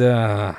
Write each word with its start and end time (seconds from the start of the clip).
Eh, 0.00 0.52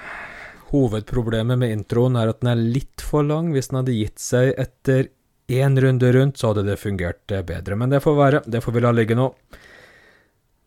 hovedproblemet 0.70 1.58
med 1.60 1.72
introen 1.74 2.18
er 2.20 2.32
at 2.32 2.42
den 2.42 2.52
er 2.52 2.68
litt 2.78 3.04
for 3.04 3.26
lang. 3.26 3.54
Hvis 3.54 3.72
den 3.72 3.82
hadde 3.82 3.96
gitt 3.98 4.22
seg 4.22 4.54
etter 4.60 5.10
én 5.50 5.80
runde 5.82 6.12
rundt, 6.14 6.38
så 6.38 6.52
hadde 6.52 6.68
det 6.68 6.80
fungert 6.82 7.32
eh, 7.34 7.46
bedre. 7.46 7.78
Men 7.80 7.94
det 7.94 8.04
får 8.06 8.20
være. 8.20 8.44
Det 8.46 8.62
får 8.66 8.76
vi 8.76 8.84
la 8.86 8.94
ligge 8.96 9.18
nå. 9.18 9.32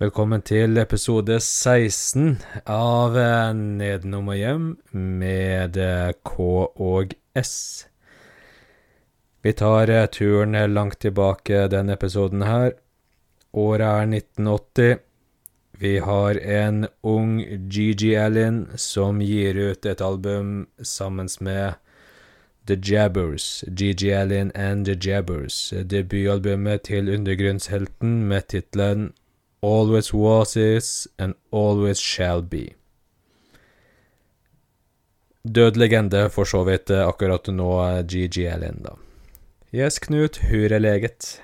Velkommen 0.02 0.42
til 0.42 0.80
episode 0.82 1.36
16 1.38 2.40
av 2.66 3.18
eh, 3.20 3.52
Nedenom 3.54 4.32
og 4.32 4.40
hjem 4.40 4.66
med 5.22 5.78
K 6.26 6.50
og 6.66 7.14
S. 7.38 7.54
Vi 9.42 9.54
tar 9.58 9.90
turen 10.14 10.54
langt 10.70 11.00
tilbake 11.02 11.66
denne 11.70 11.96
episoden 11.98 12.44
her. 12.46 12.76
Året 13.52 13.86
er 13.86 14.12
1980. 14.18 15.00
Vi 15.82 15.98
har 15.98 16.34
en 16.34 16.86
ung 17.00 17.40
Gigi 17.68 18.16
Allen 18.16 18.68
som 18.76 19.22
gir 19.22 19.56
ut 19.58 19.86
et 19.86 20.00
album 20.00 20.66
sammen 20.78 21.28
med 21.40 21.74
The 22.66 22.76
Jabbers. 22.78 23.64
Gigi 23.66 24.12
Allen 24.14 24.52
and 24.54 24.86
The 24.86 24.94
Jabbers. 24.94 25.74
Debutalbumet 25.74 26.84
til 26.86 27.10
undergrunnshelten 27.10 28.28
med 28.28 28.46
tittelen 28.54 29.08
Always 29.62 30.12
Was 30.14 30.56
Is 30.56 31.08
and 31.18 31.34
Always 31.50 31.98
Shall 31.98 32.42
Be. 32.42 32.68
Død 35.42 35.76
legende, 35.82 36.28
for 36.30 36.44
så 36.44 36.62
vidt, 36.62 36.90
akkurat 36.90 37.50
nå, 37.50 37.72
GG 38.06 38.46
Allen, 38.52 38.78
da. 38.86 38.94
Yes, 39.74 39.98
Knut, 39.98 40.38
hur 40.46 40.70
er 40.70 40.78
leget? 40.78 41.40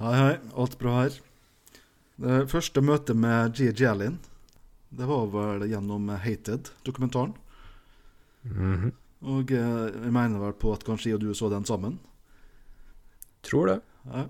Hei, 0.00 0.14
hei. 0.16 0.32
Alt 0.56 0.78
bra 0.80 1.02
her. 1.02 1.20
Det 2.20 2.42
første 2.52 2.82
møtet 2.84 3.16
med 3.16 3.54
G.G. 3.56 3.86
Allen, 3.88 4.18
det 4.92 5.08
var 5.08 5.30
vel 5.32 5.64
gjennom 5.70 6.10
Hated-dokumentaren. 6.22 7.32
Mhm. 8.42 8.92
Og 9.22 9.52
eh, 9.54 9.84
jeg 9.86 10.10
mener 10.10 10.40
vel 10.42 10.54
på 10.58 10.72
at 10.74 10.82
kanskje 10.82 11.12
jeg 11.12 11.20
og 11.20 11.22
du 11.22 11.34
så 11.38 11.46
den 11.52 11.64
sammen. 11.64 12.00
Tror 13.46 13.68
det. 13.70 13.76
Ja. 14.10 14.24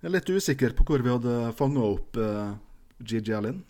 Jeg 0.00 0.08
er 0.08 0.14
litt 0.14 0.30
usikker 0.32 0.72
på 0.72 0.86
hvor 0.88 1.02
vi 1.04 1.12
hadde 1.12 1.34
fanga 1.58 1.84
opp 1.84 2.16
eh, 2.16 2.54
G.G. 3.04 3.34
Allen. 3.36 3.60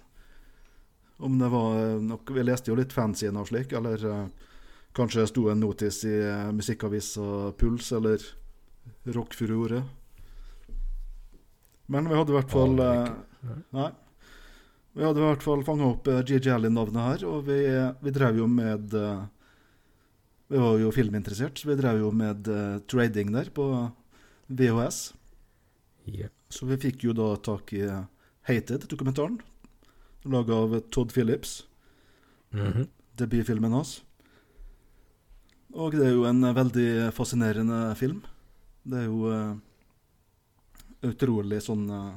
Om 1.20 1.38
det 1.38 1.48
var 1.52 1.80
eh, 1.80 2.02
nok 2.02 2.30
Vi 2.30 2.44
leste 2.46 2.70
jo 2.70 2.78
litt 2.78 2.94
fanzine 2.94 3.42
av 3.42 3.50
slik, 3.50 3.74
eller 3.76 4.04
eh, 4.06 4.28
kanskje 4.96 5.26
sto 5.28 5.48
en 5.50 5.60
notis 5.60 6.04
i 6.08 6.14
eh, 6.14 6.52
musikkavisa 6.54 7.50
Puls 7.58 7.90
eller 7.98 8.22
Rockfurore. 9.10 9.82
Men 11.90 12.06
vi 12.08 12.16
hadde 12.16 12.32
i 12.32 12.38
hvert 12.38 12.52
fall 12.52 12.78
uh, 12.78 13.10
eh. 13.44 13.60
Nei. 13.74 13.90
Vi 14.94 15.06
hadde 15.06 15.22
i 15.22 15.26
hvert 15.26 15.44
fall 15.44 15.62
fanga 15.66 15.88
opp 15.90 16.08
uh, 16.10 16.20
G.G. 16.26 16.50
Allen-navnet 16.54 17.06
her, 17.06 17.28
og 17.30 17.46
vi, 17.48 17.60
vi 18.02 18.14
drev 18.14 18.40
jo 18.42 18.46
med 18.50 18.94
uh, 18.94 19.24
Vi 20.50 20.58
var 20.58 20.78
jo 20.82 20.90
filminteressert, 20.94 21.58
så 21.58 21.70
vi 21.70 21.78
drev 21.78 22.02
jo 22.02 22.10
med 22.14 22.50
uh, 22.50 22.78
trading 22.90 23.32
der 23.34 23.50
på 23.54 23.66
VHS. 24.50 25.00
Jep. 26.10 26.32
Så 26.50 26.66
vi 26.66 26.78
fikk 26.82 27.04
jo 27.06 27.14
da 27.14 27.36
tak 27.38 27.72
i 27.76 27.84
eh, 27.86 28.06
Hated-dokumentaren, 28.48 29.38
laga 30.26 30.56
av 30.64 30.80
Todd 30.90 31.12
Phillips, 31.14 31.66
Mhm. 32.50 32.88
debutfilmen 33.16 33.72
hans. 33.72 34.02
Og 35.72 35.92
det 35.92 36.08
er 36.08 36.14
jo 36.16 36.24
en 36.26 36.42
eh, 36.42 36.54
veldig 36.54 37.12
fascinerende 37.14 37.94
film. 37.94 38.24
Det 38.82 38.98
er 38.98 39.06
jo 39.06 39.30
eh, 39.30 39.54
utrolig 41.06 41.62
sånn 41.64 41.86
eh, 41.90 42.10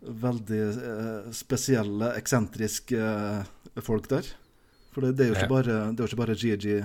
Veldig 0.00 0.60
eh, 0.64 1.26
spesielle, 1.36 2.14
eksentriske 2.16 3.00
eh, 3.04 3.82
folk 3.84 4.06
der. 4.08 4.24
For 4.94 5.04
det, 5.04 5.10
det 5.18 5.26
er 5.26 5.28
jo 5.28 5.34
ikke 5.36 5.50
bare, 5.50 5.74
det 5.92 6.00
er 6.00 6.06
jo 6.06 6.08
ikke 6.08 6.20
bare 6.22 6.36
Gigi 6.40 6.78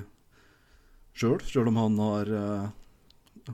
sjøl. 1.16 1.40
Sjøl 1.48 1.72
om 1.72 1.80
han 1.80 1.96
har 2.04 2.34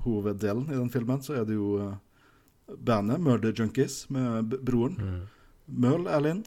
hoveddelen 0.02 0.66
i 0.72 0.80
den 0.80 0.90
filmen, 0.90 1.22
så 1.22 1.38
er 1.38 1.46
det 1.46 1.60
jo 1.60 1.76
bandet 2.74 3.22
Murder 3.22 3.54
Junkies 3.54 4.06
med 4.10 4.58
broren 4.66 4.98
Mm. 4.98 5.22
Møl 5.72 6.08
Erlin. 6.12 6.42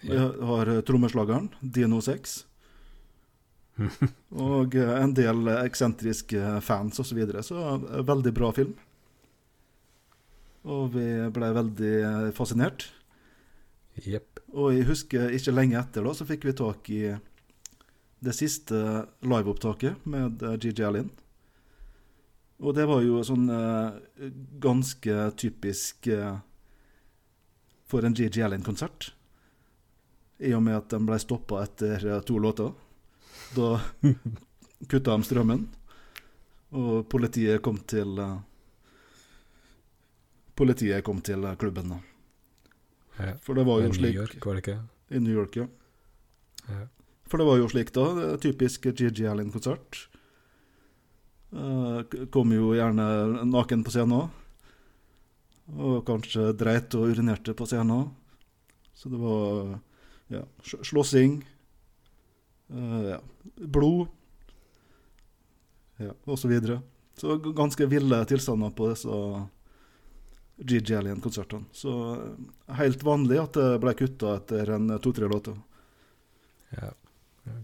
Vi 0.00 0.16
har 0.16 0.70
trommeslageren 0.86 1.50
Dino 1.60 1.98
6. 2.00 2.44
og 4.48 4.74
eh, 4.76 4.94
en 4.98 5.14
del 5.16 5.48
eksentriske 5.58 6.58
fans 6.66 6.98
osv. 6.98 7.10
Så, 7.12 7.18
videre. 7.18 7.42
så 7.46 7.62
eh, 7.76 8.02
veldig 8.06 8.34
bra 8.36 8.52
film. 8.56 8.74
Og 10.68 10.92
vi 10.96 11.06
ble 11.34 11.52
veldig 11.56 11.94
eh, 12.02 12.28
fascinert. 12.36 12.88
Yep. 14.04 14.42
Og 14.54 14.72
jeg 14.74 14.88
husker 14.88 15.32
ikke 15.34 15.54
lenge 15.54 15.78
etter 15.80 16.04
da, 16.06 16.14
så 16.14 16.26
fikk 16.28 16.46
vi 16.48 16.56
tak 16.56 16.90
i 16.94 17.02
det 18.18 18.34
siste 18.34 18.78
liveopptaket 19.22 20.06
med 20.10 20.42
GG 20.42 20.72
Gigi 20.72 21.04
Og 22.58 22.74
det 22.74 22.86
var 22.90 23.02
jo 23.02 23.22
sånn 23.22 23.48
eh, 23.50 24.30
ganske 24.58 25.30
typisk 25.38 26.06
eh, 26.06 26.40
for 27.86 28.04
en 28.04 28.14
GG 28.14 28.42
Allen-konsert. 28.42 29.12
I 30.38 30.52
og 30.54 30.62
med 30.62 30.76
at 30.76 30.90
den 30.90 31.06
ble 31.06 31.18
stoppa 31.18 31.62
etter 31.64 32.20
to 32.26 32.38
låter. 32.38 32.74
Da 33.56 33.80
kutta 34.90 35.16
de 35.16 35.26
strømmen, 35.26 35.64
og 36.76 37.08
politiet 37.10 37.62
kom 37.64 37.80
til 37.88 38.20
eh, 38.22 38.36
Politiet 40.58 41.04
kom 41.06 41.20
til 41.22 41.44
eh, 41.46 41.56
klubben, 41.58 41.92
da. 41.94 41.98
Ja. 43.18 43.34
For 43.42 43.54
det 43.54 43.64
var 43.66 43.82
jo 43.82 43.92
slik 43.94 44.14
I 44.14 44.16
New 44.16 44.22
York, 44.24 44.46
var 44.46 44.56
det 44.56 44.62
ikke? 44.64 44.78
i 45.10 45.20
New 45.22 45.34
York, 45.34 45.56
ja. 45.56 45.66
Ja. 46.68 46.84
For 47.28 47.40
det 47.40 47.46
var 47.48 47.58
jo 47.60 47.68
slik, 47.70 47.92
da. 47.94 48.36
Typisk 48.42 48.88
Gigi 48.90 49.26
Allen-konsert. 49.28 50.08
Eh, 51.52 52.00
kom 52.34 52.52
jo 52.52 52.72
gjerne 52.76 53.06
naken 53.48 53.84
på 53.84 53.94
scenen 53.94 54.16
òg. 54.18 54.44
Og 55.78 56.00
kanskje 56.08 56.50
dreit 56.56 56.94
og 56.96 57.12
urinerte 57.12 57.54
på 57.56 57.66
scenen. 57.68 58.08
Så 58.96 59.12
det 59.12 59.20
var 59.20 59.78
ja, 60.32 60.42
slåssing. 60.64 61.42
Eh, 62.70 63.10
ja, 63.14 63.20
blod. 63.56 64.08
Ja, 65.98 66.12
og 66.24 66.38
så 66.38 66.48
videre. 66.48 66.80
Så 67.18 67.36
ganske 67.36 67.86
ville 67.90 68.20
tilstander 68.30 68.70
på 68.70 68.90
disse 68.92 69.14
Gigi 70.58 70.94
Alien-konsertene. 70.94 71.66
Så 71.72 71.94
eh, 72.14 72.76
helt 72.78 73.02
vanlig 73.02 73.40
at 73.42 73.58
det 73.58 73.80
ble 73.82 73.94
kutta 73.98 74.36
etter 74.38 74.74
en 74.76 74.94
to-tre 75.02 75.30
låter. 75.30 75.58
Ja. 76.76 76.92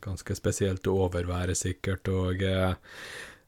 Ganske 0.01 0.35
spesielt 0.37 0.87
å 0.89 0.97
overvære, 1.07 1.55
sikkert. 1.59 2.09
Og 2.09 2.43
eh, 2.43 2.75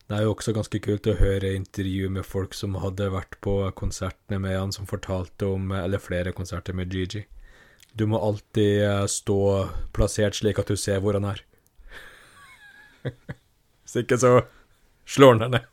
det 0.07 0.19
er 0.19 0.27
jo 0.27 0.35
også 0.35 0.55
ganske 0.55 0.81
kult 0.85 1.09
å 1.11 1.17
høre 1.19 1.55
intervju 1.57 2.11
med 2.13 2.27
folk 2.27 2.55
som 2.55 2.77
hadde 2.83 3.09
vært 3.15 3.39
på 3.43 3.59
konsertene 3.79 4.39
med 4.43 4.59
han, 4.59 4.75
som 4.75 4.87
fortalte 4.87 5.49
om 5.51 5.73
Eller 5.75 6.03
flere 6.03 6.35
konserter 6.37 6.77
med 6.77 6.93
Gigi. 6.95 7.25
Du 7.97 8.05
må 8.07 8.21
alltid 8.21 8.85
eh, 8.85 9.07
stå 9.09 9.41
plassert 9.97 10.37
slik 10.37 10.59
at 10.61 10.69
du 10.69 10.77
ser 10.77 11.01
hvor 11.01 11.17
han 11.17 11.25
er. 11.31 11.41
Hvis 13.87 13.97
ikke 14.03 14.19
så 14.21 14.33
slår 15.09 15.37
han 15.37 15.47
deg 15.47 15.57
ned. 15.57 15.73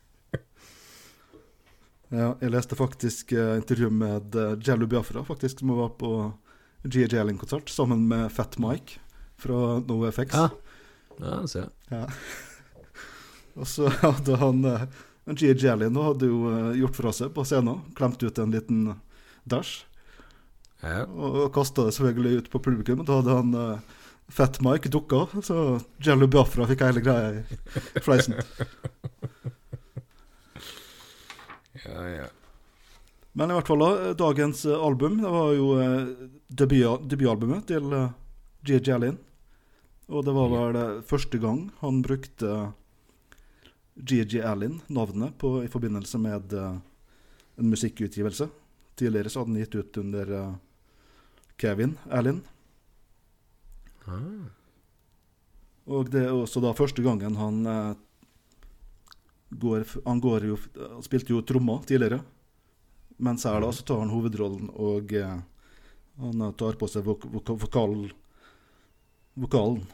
Ja, 2.14 2.28
jeg 2.38 2.52
leste 2.54 2.76
faktisk 2.78 3.32
uh, 3.34 3.56
intervju 3.58 3.88
med 3.90 4.36
uh, 4.38 4.52
Jello 4.62 4.86
Biafra, 4.86 5.24
faktisk, 5.26 5.58
som 5.58 5.72
var 5.74 5.88
på 5.98 6.10
G.J. 6.84 7.16
Allen-konsert 7.18 7.72
sammen 7.72 8.04
med 8.06 8.28
Fat 8.30 8.54
Mike 8.62 9.00
fra 9.40 9.80
NoFX. 9.80 10.36
Ja. 10.36 10.44
Ja, 11.18 11.40
jeg. 11.48 11.72
Ja. 11.90 12.04
Og 13.58 13.66
så 13.66 13.90
hadde 13.98 14.38
han 14.38 14.62
uh, 14.62 14.84
G.J. 15.26 15.64
Allen 15.72 15.98
hadde 15.98 16.28
jo 16.30 16.44
uh, 16.52 16.70
gjort 16.78 17.00
fra 17.00 17.14
seg 17.18 17.34
på 17.34 17.48
scenen, 17.48 17.82
klemt 17.98 18.22
ut 18.22 18.38
en 18.38 18.54
liten 18.54 18.86
dash, 19.48 19.88
Ja. 20.84 21.04
og, 21.08 21.48
kasta 21.54 21.86
det 21.86 21.94
selvfølgelig 21.96 22.42
ut 22.42 22.50
på 22.52 22.60
publikum. 22.60 23.04
Da 23.08 23.18
hadde 23.20 23.36
han 23.38 23.54
uh, 23.56 24.00
Fat 24.28 24.60
Mike 24.64 24.92
dukka, 24.92 25.26
så 25.44 25.80
Jello 26.04 26.28
Biafra 26.28 26.66
fikk 26.68 26.84
hele 26.86 27.02
greia 27.04 27.42
i 27.42 28.02
fleisen. 28.04 28.38
Ja, 31.84 32.08
ja. 32.08 32.26
Men 33.34 33.50
i 33.50 33.56
hvert 33.56 33.68
fall, 33.68 33.82
da, 33.82 34.12
dagens 34.14 34.62
eh, 34.64 34.78
album 34.78 35.16
Det 35.18 35.30
var 35.30 35.48
jo 35.56 35.72
eh, 35.82 36.28
debut, 36.46 37.02
debutalbumet 37.10 37.66
til 37.66 37.90
uh. 37.90 38.94
Allen. 38.94 39.18
Og 40.08 40.24
det 40.24 40.34
var 40.36 40.52
vel 40.52 40.78
eh, 40.78 41.02
første 41.04 41.40
gang 41.42 41.66
han 41.80 41.98
brukte 42.04 42.52
GG 43.94 44.38
Allen-navnet 44.42 45.34
på- 45.38 45.64
i 45.64 45.70
forbindelse 45.70 46.18
med 46.22 46.52
eh, 46.52 46.76
en 47.58 47.70
musikkutgivelse. 47.70 48.48
Tidligere 48.96 49.30
så 49.30 49.42
hadde 49.42 49.52
han 49.52 49.64
gitt 49.64 49.74
ut 49.74 49.98
under 50.04 50.32
eh, 50.38 50.54
Kevin 51.60 51.96
Allen. 52.10 52.42
Ah. 54.06 54.50
Og 55.84 56.10
det 56.12 56.24
er 56.26 56.34
også 56.34 56.62
da 56.64 56.72
første 56.76 57.04
gangen 57.04 57.36
han 57.36 57.64
eh, 57.68 57.94
går 59.54 59.84
Han 60.04 60.20
går 60.20 60.46
jo 60.48 60.56
spilte 61.04 61.34
jo 61.34 61.42
trommer 61.46 61.84
tidligere. 61.86 62.22
Mens 63.18 63.44
her 63.46 63.60
da 63.62 63.70
så 63.72 63.84
tar 63.86 64.00
han 64.02 64.12
hovedrollen 64.12 64.70
og 64.74 65.12
eh, 65.14 65.36
Han 66.20 66.46
eh, 66.48 66.56
tar 66.58 66.80
på 66.80 66.88
seg 66.90 67.04
vok 67.06 67.28
vok 67.32 67.54
vokal 67.66 67.94
vokalen. 69.34 69.84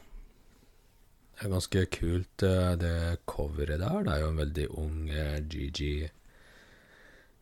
Det 1.34 1.46
er 1.46 1.52
ganske 1.54 1.84
kult, 1.96 2.42
eh, 2.44 2.72
det 2.80 2.96
coveret 3.28 3.80
der. 3.80 4.02
Det 4.04 4.14
er 4.14 4.24
jo 4.24 4.32
en 4.32 4.42
veldig 4.44 4.66
ung 4.76 4.96
GG 5.08 5.52
Gigi 5.52 5.92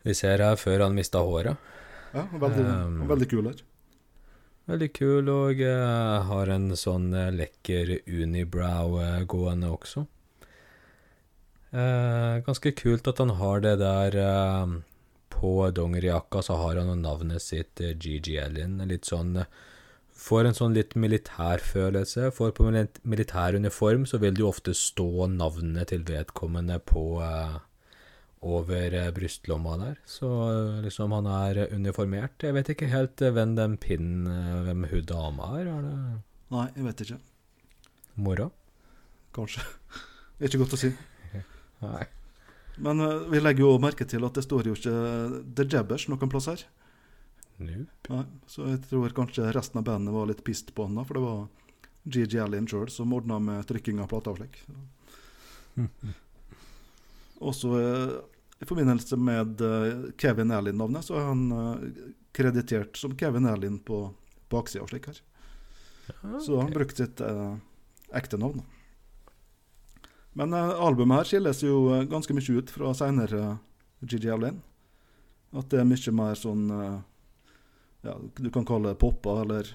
vi 0.07 0.15
ser 0.17 0.41
her 0.41 0.57
før 0.57 0.87
han 0.87 0.97
mista 0.97 1.21
håret. 1.25 1.59
Ja, 2.15 2.25
veldig, 2.33 2.65
Um, 2.65 3.01
veldig 3.11 3.29
kul 3.29 3.51
her. 3.51 3.59
Veldig 4.69 4.91
kul, 4.93 5.31
og 5.33 5.63
har 6.29 6.51
en 6.53 6.75
sånn 6.77 7.09
eh, 7.17 7.31
lekker 7.33 7.95
unibrow 8.05 8.99
eh, 9.01 9.23
gående 9.25 9.71
også. 9.73 10.05
Eh, 11.73 12.35
ganske 12.45 12.75
kult 12.77 13.09
at 13.09 13.21
han 13.21 13.35
har 13.41 13.61
det 13.65 13.75
der 13.81 14.15
På 15.29 15.71
dongerijakka 15.71 16.41
så 16.43 16.57
har 16.57 16.81
han 16.81 17.03
navnet 17.03 17.43
sitt, 17.43 17.81
GG 17.81 18.37
Ellin. 18.45 18.79
Litt 18.89 19.09
sånn 19.09 19.37
Får 20.19 20.49
en 20.49 20.57
sånn 20.57 20.75
litt 20.75 20.97
militær 20.99 21.63
følelse. 21.63 22.33
For 22.35 22.51
på 22.51 22.67
militæruniform 22.67 23.11
militær 23.13 23.55
uniform 23.55 24.07
så 24.11 24.19
vil 24.19 24.35
det 24.35 24.43
jo 24.43 24.51
ofte 24.51 24.75
stå 24.75 25.29
navnet 25.31 25.93
til 25.93 26.03
vedkommende 26.09 26.81
på 26.83 27.05
eh, 27.23 27.55
over 28.41 28.95
eh, 28.95 29.11
brystlomma 29.15 29.77
der. 29.77 29.99
Så 30.07 30.29
eh, 30.29 30.83
liksom 30.85 31.13
han 31.13 31.27
er 31.27 31.65
eh, 31.65 31.75
uniformert. 31.75 32.43
Jeg 32.43 32.55
vet 32.55 32.71
ikke 32.75 32.91
helt 32.93 33.21
hvem 33.21 33.57
den 33.59 33.77
pinnen 33.81 34.29
Hvem 34.69 34.87
hun 34.93 35.09
dama 35.09 35.51
er. 35.59 35.71
Er 35.73 35.87
det 35.87 35.97
Nei, 36.49 36.67
jeg 36.77 36.85
vet 36.87 37.03
ikke. 37.05 37.19
mora? 38.15 38.49
Kanskje. 39.37 39.65
Det 40.39 40.47
er 40.47 40.49
ikke 40.49 40.63
godt 40.63 40.77
å 40.79 40.81
si. 40.81 40.93
Nei. 41.85 42.07
Men 42.79 43.03
vi 43.29 43.41
legger 43.43 43.67
jo 43.67 43.81
merke 43.83 44.07
til 44.09 44.25
at 44.25 44.39
det 44.39 44.47
står 44.47 44.71
jo 44.71 44.77
ikke 44.79 44.95
The 45.59 45.67
Jabbers 45.67 46.07
noen 46.09 46.31
plass 46.31 46.47
her. 46.49 46.63
Nope. 47.59 47.91
Nei, 48.15 48.25
så 48.47 48.69
jeg 48.71 48.85
tror 48.87 49.13
kanskje 49.17 49.51
resten 49.53 49.81
av 49.81 49.89
bandet 49.89 50.15
var 50.15 50.31
litt 50.31 50.45
pissed 50.47 50.71
på 50.77 50.87
han 50.87 50.97
da, 50.97 51.05
for 51.05 51.19
det 51.19 51.25
var 51.25 51.41
GG 52.09 52.39
Allin 52.45 52.71
sjøl 52.71 52.89
som 52.95 53.13
ordna 53.13 53.41
med 53.43 53.67
trykking 53.69 53.99
av 54.01 54.09
plata 54.13 54.33
og 54.33 54.41
slik. 54.41 54.63
Også 57.39 57.75
eh, 57.79 58.15
i 58.61 58.67
forbindelse 58.67 59.17
med 59.17 59.61
eh, 59.61 60.11
Kevin 60.19 60.51
Allin-navnet, 60.51 61.07
så 61.07 61.19
er 61.19 61.29
han 61.31 61.45
eh, 61.55 62.07
kreditert 62.35 62.99
som 62.99 63.15
Kevin 63.19 63.47
Allin 63.47 63.79
på 63.79 64.09
baksida 64.51 64.83
og 64.85 64.91
slik 64.91 65.11
her. 65.11 65.21
Så 66.41 66.61
han 66.61 66.73
brukte 66.73 67.05
sitt 67.05 67.21
eh, 67.21 67.55
ekte 68.17 68.41
navn. 68.41 68.63
Men 70.33 70.53
eh, 70.53 70.75
albumet 70.81 71.21
her 71.21 71.31
skilles 71.31 71.63
jo 71.63 71.83
ganske 72.11 72.35
mye 72.35 72.59
ut 72.59 72.73
fra 72.73 72.95
seinere 72.97 73.59
Gigi 74.01 74.31
Allin. 74.31 74.63
At 75.55 75.71
det 75.71 75.81
er 75.81 75.89
mye 75.89 76.15
mer 76.17 76.37
sånn 76.37 76.67
eh, 76.75 76.99
ja, 78.09 78.17
Du 78.37 78.51
kan 78.55 78.67
kalle 78.69 78.93
det 78.93 79.01
poppa, 79.01 79.41
eller 79.43 79.71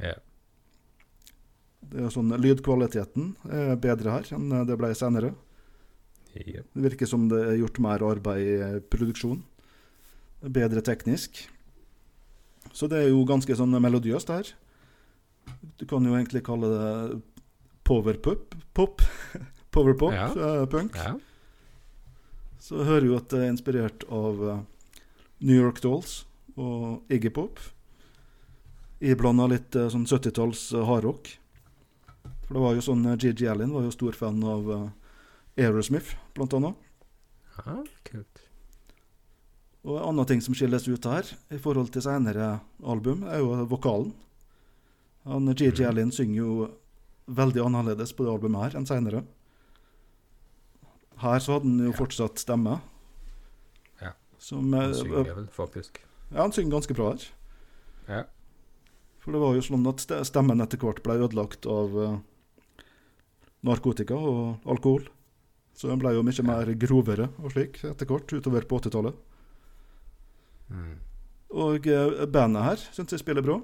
yeah. 0.00 0.16
det 1.80 2.06
er 2.06 2.14
sånn 2.14 2.32
Lydkvaliteten 2.34 3.34
er 3.52 3.76
bedre 3.80 4.16
her 4.16 4.32
enn 4.36 4.48
det 4.66 4.78
ble 4.80 4.94
senere. 4.96 5.34
Det 6.44 6.84
virker 6.84 7.08
som 7.10 7.28
det 7.30 7.38
er 7.50 7.58
gjort 7.60 7.78
mer 7.82 8.04
arbeid 8.06 8.42
i 8.46 8.56
produksjonen. 8.90 9.42
produksjon. 9.42 9.42
Bedre 10.54 10.82
teknisk. 10.86 11.48
Så 12.72 12.86
det 12.90 13.00
er 13.02 13.08
jo 13.10 13.24
ganske 13.26 13.54
sånn 13.58 13.74
melodiøst 13.82 14.28
her. 14.30 14.50
Du 15.80 15.86
kan 15.88 16.04
jo 16.06 16.14
egentlig 16.14 16.44
kalle 16.46 16.68
det 16.70 17.20
powerpop. 17.88 18.54
Pop. 18.76 19.02
Powerpop. 19.74 20.12
Ja. 20.14 20.28
eh, 20.32 20.66
Punk. 20.70 20.94
ja. 20.96 21.16
Så 22.58 22.84
hører 22.84 23.06
jo 23.06 23.16
at 23.16 23.28
det 23.32 23.40
er 23.44 23.52
inspirert 23.52 24.04
av 24.12 24.40
eh, 24.44 24.62
New 25.40 25.56
York 25.56 25.80
Dolls 25.82 26.24
og 26.58 27.04
Iggy 27.12 27.30
Pop. 27.34 27.60
Iblanda 29.00 29.46
litt 29.50 29.76
eh, 29.78 29.88
sånn 29.92 30.06
70-talls 30.10 30.68
eh, 30.74 30.84
hardrock. 30.86 31.30
For 32.46 32.56
det 32.56 32.62
var 32.64 32.74
jo 32.78 32.84
sånn 32.84 33.06
eh, 33.06 33.18
Gigi 33.20 33.48
Allen 33.50 33.72
var 33.74 33.86
jo 33.86 33.94
stor 33.94 34.16
fan 34.18 34.42
av 34.42 34.70
eh, 34.74 34.86
Aerosmith, 35.58 36.14
blant 36.34 36.54
annet. 36.54 36.76
ja. 37.66 37.78
Kult. 38.04 38.44
Og 39.84 39.96
en 39.98 40.08
annen 40.10 40.26
ting 40.26 40.40
som 40.42 40.54
skilles 40.54 40.86
ut 40.88 41.04
her, 41.04 41.24
i 41.54 41.58
forhold 41.58 41.90
til 41.94 42.02
senere 42.02 42.60
album, 42.84 43.22
er 43.24 43.38
jo 43.38 43.64
vokalen. 43.70 44.12
Han, 45.24 45.46
Gigi 45.54 45.82
Mhm. 45.82 45.88
Allin 45.88 46.10
synger 46.12 46.36
jo 46.36 46.70
veldig 47.28 47.62
annerledes 47.64 48.12
på 48.16 48.24
det 48.24 48.32
albumet 48.32 48.62
her 48.72 48.78
enn 48.78 48.86
senere. 48.86 49.24
Her 51.18 51.38
så 51.40 51.52
hadde 51.58 51.64
han 51.68 51.78
jo 51.78 51.90
Ja. 51.92 51.96
fortsatt 51.98 52.38
stemme. 52.38 52.80
Ja. 54.00 54.12
Som, 54.38 54.72
eh, 54.74 54.80
Han 54.80 54.94
synger 54.94 55.34
vel, 55.34 55.46
faktisk. 55.48 55.98
Ja, 56.32 56.42
han 56.42 56.52
synger 56.52 56.70
ganske 56.80 56.94
bra 56.94 57.10
her. 57.12 57.24
Ja. 58.08 58.22
For 59.20 59.32
det 59.32 59.40
var 59.40 59.54
jo 59.54 59.60
sånn 59.60 59.86
at 59.88 60.26
stemmen 60.26 60.60
etter 60.60 60.78
hvert 60.78 61.02
ble 61.02 61.14
ødelagt 61.28 61.66
av 61.66 61.96
eh, 62.02 62.18
narkotika 63.64 64.14
og 64.16 64.60
alkohol. 64.66 65.08
Så 65.78 65.86
den 65.86 66.00
ble 66.02 66.10
jo 66.16 66.24
mye 66.26 66.44
mer 66.46 66.70
grovere 66.74 67.28
og 67.38 67.52
slik 67.54 67.78
etter 67.86 68.08
hvert 68.10 68.32
utover 68.34 68.66
på 68.66 68.80
80-tallet. 68.82 69.18
Mm. 70.74 70.94
Og 71.64 71.86
eh, 71.86 72.24
bandet 72.26 72.66
her 72.66 72.86
syns 72.96 73.14
jeg 73.14 73.22
spiller 73.22 73.46
bra. 73.46 73.60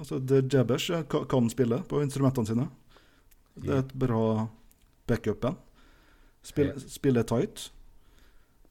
Altså 0.00 0.18
The 0.18 0.42
Jabbers 0.42 0.88
kan 1.08 1.50
spille 1.52 1.82
på 1.86 2.02
instrumentene 2.02 2.50
sine. 2.50 2.66
Det 3.60 3.70
er 3.70 3.82
et 3.84 3.94
bra 3.94 4.48
backup-band. 5.10 5.58
Spill, 6.42 6.72
Spiller 6.88 7.26
tight. 7.28 7.68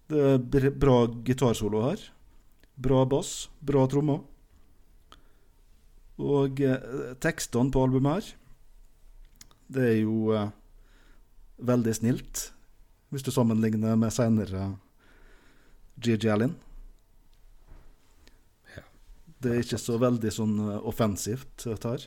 Det 0.10 0.64
er 0.64 0.72
bra 0.74 1.04
gitarsolo 1.26 1.84
her. 1.86 2.02
Bra 2.80 3.04
bass, 3.06 3.50
bra 3.62 3.86
trommer. 3.92 4.24
Og 6.20 6.60
eh, 6.66 7.12
tekstene 7.22 7.72
på 7.72 7.84
albumet 7.86 8.18
her, 8.18 8.32
det 9.70 9.86
er 9.86 10.00
jo 10.02 10.34
eh, 10.36 10.50
veldig 11.66 11.94
snilt, 11.98 12.50
hvis 13.10 13.26
du 13.26 13.32
sammenligner 13.34 13.98
med 14.00 14.14
senere 14.14 14.72
GG 16.00 16.30
Allin. 16.32 16.56
Det 19.40 19.52
er 19.54 19.62
ikke 19.64 19.80
så 19.80 19.96
veldig 20.02 20.32
sånn 20.36 20.56
eh, 20.66 20.80
offensivt, 20.90 21.64
dette 21.64 21.94
her. 21.94 22.06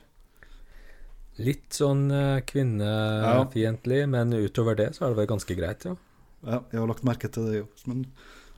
Litt 1.40 1.72
sånn 1.72 2.10
kvinnefiendtlig, 2.44 4.00
ja. 4.02 4.08
men 4.12 4.34
utover 4.36 4.76
det 4.76 4.90
så 4.98 5.06
er 5.06 5.14
det 5.14 5.22
vel 5.22 5.30
ganske 5.30 5.56
greit, 5.56 5.86
ja. 5.88 5.94
Ja, 6.42 6.58
jeg 6.72 6.80
har 6.82 6.90
lagt 6.90 7.06
merke 7.06 7.30
til 7.32 7.46
det, 7.48 7.62
jo. 7.62 7.68
Men, 7.88 8.06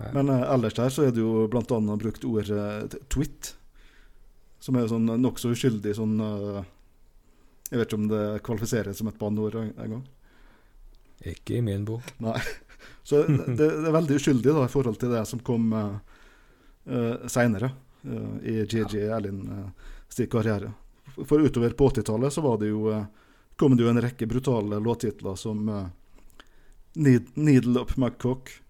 Ja. 0.01 0.09
men 0.11 0.29
eh, 0.35 0.43
ellers 0.51 0.75
der 0.75 0.91
så 0.91 1.05
er 1.07 1.13
det 1.15 1.23
jo 1.23 1.45
annet 1.47 2.01
brukt 2.03 2.25
ordet 2.27 2.97
twit, 3.15 3.53
som 4.59 4.75
er 4.81 4.89
sånn 4.91 5.07
nokså 5.23 5.53
uskyldig 5.55 5.95
sånn 5.95 6.17
eh, 6.19 6.65
Jeg 7.71 7.79
vet 7.79 7.89
ikke 7.89 8.01
om 8.01 8.09
det 8.11 8.25
kvalifiseres 8.43 8.99
som 8.99 9.09
et 9.09 9.19
banneord 9.19 9.55
engang. 9.55 10.03
en. 10.03 10.03
Ikke 11.31 11.59
i 11.59 11.65
min 11.65 11.87
bok. 11.89 12.07
Nei. 12.25 12.39
Så 13.09 13.23
det, 13.29 13.57
det 13.57 13.69
er 13.71 13.97
veldig 13.97 14.17
uskyldig 14.21 14.53
da, 14.53 14.65
i 14.65 14.73
forhold 14.73 14.97
til 15.01 15.13
det 15.13 15.25
som 15.29 15.41
kom 15.45 15.73
uh, 15.73 15.97
seinere 17.29 17.73
i 18.45 18.59
GG 18.69 18.95
Erlin 19.09 19.43
uh, 19.49 19.93
sin 20.15 20.29
karriere. 20.29 20.73
For 21.27 21.41
utover 21.41 21.71
på 21.71 21.89
80-tallet 21.89 22.33
så 22.33 22.41
var 22.41 22.59
det 22.59 22.69
jo 22.73 22.89
eh, 22.93 23.05
kom 23.57 23.77
det 23.77 23.85
jo 23.85 23.91
en 23.91 24.03
rekke 24.03 24.27
brutale 24.27 24.81
låttitler 24.83 25.37
som 25.39 25.69
eh, 25.69 25.87
Need, 26.95 27.27
'Needle 27.35 27.81
Up 27.81 27.97
My 27.97 28.11
Cock', 28.11 28.61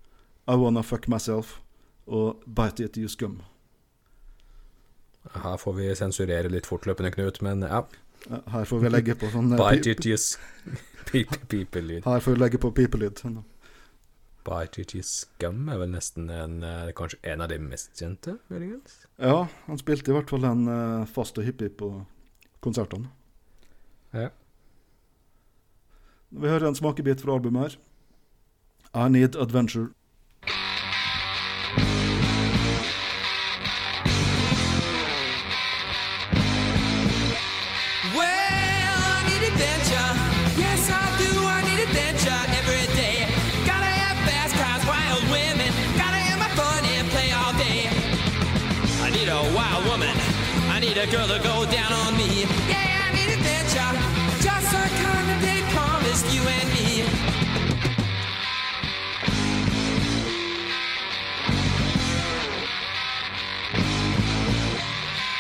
'I 0.46 0.56
Wanna 0.56 0.82
Fuck 0.82 1.06
Myself' 1.06 1.60
og 2.04 2.42
'Bite 2.46 2.84
It 2.84 2.96
You 2.96 3.08
Scum'. 3.08 3.42
Her 5.32 5.56
får 5.56 5.72
vi 5.72 5.94
sensurere 5.96 6.48
litt 6.48 6.66
fortløpende, 6.66 7.10
Knut, 7.10 7.40
men 7.40 7.62
ja. 7.64 7.84
Her 8.30 8.64
får 8.64 8.80
vi 8.80 8.90
legge 8.92 9.16
på 9.20 9.28
sånn 9.32 9.52
eh, 9.52 9.88
yes. 10.08 10.38
Pipe-lyd. 11.10 12.04
Her 12.06 12.22
får 12.24 12.36
vi 12.36 12.40
legge 12.40 12.60
på 12.62 12.70
pipelyd. 12.72 13.20
It, 14.44 14.94
yes. 14.94 15.10
Scum 15.24 15.68
er 15.72 15.78
vel 15.80 15.92
nesten 15.92 16.30
en, 16.32 16.62
eh, 16.64 16.92
kanskje 16.96 17.20
en 17.32 17.44
av 17.44 17.48
de 17.52 17.58
mest 17.60 17.96
kjente, 18.00 18.38
muligens? 18.52 19.06
Ja, 19.16 19.46
han 19.66 19.80
spilte 19.80 20.12
i 20.12 20.16
hvert 20.16 20.32
fall 20.32 20.44
en 20.48 20.66
eh, 20.68 21.06
fast 21.08 21.38
og 21.40 21.46
hyppig 21.48 21.70
på 21.80 21.90
konsertene. 22.64 23.08
Ja. 24.12 24.30
Vi 26.34 26.48
hører 26.48 26.68
en 26.68 26.76
smakebit 26.76 27.24
fra 27.24 27.36
albumet 27.36 27.62
her. 27.62 27.78
I 28.94 29.08
Need 29.08 29.36
Adventure. 29.36 29.92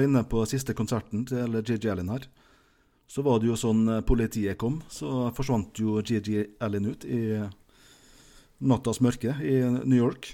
var 0.00 0.08
inne 0.08 0.24
på 0.24 0.46
siste 0.48 0.72
konserten 0.72 1.26
til 1.28 1.60
GG 1.60 1.90
Allen 1.92 2.08
her. 2.08 2.24
Så 3.10 3.20
var 3.26 3.40
det 3.40 3.50
jo 3.50 3.56
sånn 3.58 3.82
eh, 3.90 4.04
politiet 4.06 4.56
kom, 4.58 4.78
så 4.88 5.28
forsvant 5.36 5.76
jo 5.82 6.00
GG 6.00 6.60
Allen 6.64 6.86
ut 6.88 7.04
i 7.04 7.40
nattas 8.64 9.00
mørke 9.04 9.34
i 9.44 9.58
New 9.84 9.98
York. 9.98 10.30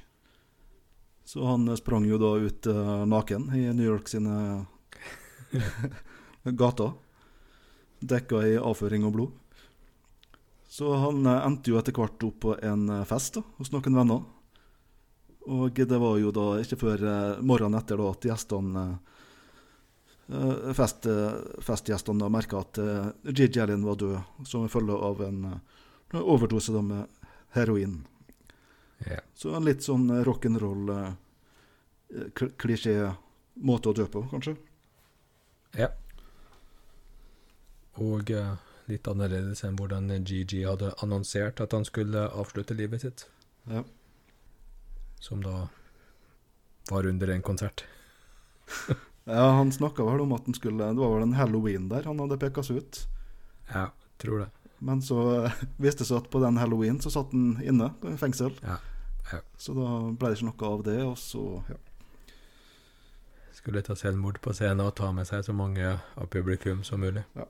Så 1.27 1.43
han 1.49 1.67
sprang 1.81 2.07
jo 2.07 2.21
da 2.23 2.37
ut 2.39 2.69
eh, 2.71 3.03
naken 3.11 3.49
i 3.59 3.65
New 3.73 3.89
York 3.89 4.07
sine 4.13 4.67
gater. 6.63 6.95
Dekka 7.99 8.45
i 8.47 8.55
avføring 8.61 9.09
og 9.09 9.17
blod. 9.17 9.35
Så 10.71 10.95
han 10.95 11.27
eh, 11.27 11.43
endte 11.49 11.73
jo 11.73 11.81
etter 11.81 11.97
hvert 11.97 12.23
opp 12.29 12.39
på 12.45 12.55
en 12.63 12.87
eh, 13.01 13.07
fest 13.09 13.41
da, 13.41 13.43
hos 13.59 13.75
noen 13.75 13.99
venner. 13.99 14.23
Og 15.47 15.75
det 15.75 15.99
var 16.03 16.19
jo 16.19 16.31
da 16.35 16.47
ikke 16.63 16.79
før 16.85 17.03
eh, 17.03 17.43
morgenen 17.43 17.81
etter 17.81 17.99
da 17.99 18.13
at 18.13 18.31
gjestene 18.31 18.87
eh, 18.87 19.15
fest, 20.75 21.07
eh, 21.07 21.33
Festgjestene 21.63 22.29
merka 22.33 22.59
at 22.65 22.79
eh, 22.83 23.09
Gigi 23.31 23.61
Allen 23.63 23.85
var 23.87 23.97
død, 24.01 24.19
som 24.47 24.69
følge 24.69 24.97
av 25.09 25.21
en 25.23 25.45
eh, 25.53 26.21
overdose 26.21 26.73
med 26.83 27.07
heroin. 27.55 28.01
Yeah. 29.07 29.21
Så 29.35 29.53
en 29.55 29.65
litt 29.69 29.85
sånn 29.87 30.09
eh, 30.11 30.25
rock'n'roll 30.27 30.91
eh, 30.97 31.13
kl- 32.35 32.53
klisjé 32.59 32.97
måte 33.63 33.93
å 33.93 33.97
dø 33.97 34.07
på, 34.11 34.25
kanskje. 34.33 34.57
ja. 35.79 35.93
Og 37.97 38.29
eh, 38.31 38.55
litt 38.91 39.09
annerledes 39.09 39.63
enn 39.65 39.77
hvordan 39.79 40.11
Gigi 40.27 40.65
hadde 40.67 40.91
annonsert 41.03 41.63
at 41.65 41.73
han 41.73 41.87
skulle 41.89 42.27
avslutte 42.29 42.75
livet 42.77 43.01
sitt. 43.07 43.25
Ja. 43.71 43.81
Som 45.21 45.41
da 45.47 45.69
var 46.91 47.07
under 47.09 47.33
en 47.33 47.43
konsert. 47.43 47.85
Ja, 49.27 49.51
Han 49.59 49.73
snakka 49.73 50.05
vel 50.07 50.21
om 50.23 50.33
at 50.37 50.47
han 50.47 50.55
skulle 50.55 50.87
Det 50.87 51.01
var 51.01 51.15
vel 51.17 51.25
en 51.25 51.35
halloween 51.35 51.89
der 51.91 52.07
han 52.07 52.21
hadde 52.23 52.39
peka 52.39 52.63
seg 52.63 52.83
ut. 52.83 53.01
Ja, 53.73 53.89
tror 54.23 54.45
det. 54.45 54.51
Men 54.79 55.03
så 55.03 55.19
eh, 55.45 55.57
viste 55.83 56.05
det 56.05 56.11
seg 56.11 56.21
at 56.21 56.31
på 56.31 56.43
den 56.43 56.61
halloween 56.61 57.01
så 57.03 57.11
satt 57.11 57.35
han 57.35 57.57
inne 57.65 57.91
i 58.07 58.15
fengsel. 58.21 58.55
Ja. 58.63 58.79
ja. 59.33 59.43
Så 59.59 59.75
da 59.75 59.91
ble 60.13 60.31
det 60.31 60.39
ikke 60.39 60.51
noe 60.51 60.71
av 60.71 60.87
det, 60.87 61.01
og 61.03 61.19
så 61.19 61.45
ja. 61.73 61.81
Skulle 63.57 63.83
ta 63.83 63.97
selvmord 63.99 64.39
på 64.45 64.53
scenen 64.55 64.85
og 64.85 64.95
ta 64.99 65.09
med 65.17 65.27
seg 65.27 65.43
så 65.43 65.55
mange 65.57 65.97
av 65.97 66.27
publikum 66.31 66.85
som 66.87 67.03
mulig. 67.03 67.25
Ja. 67.35 67.49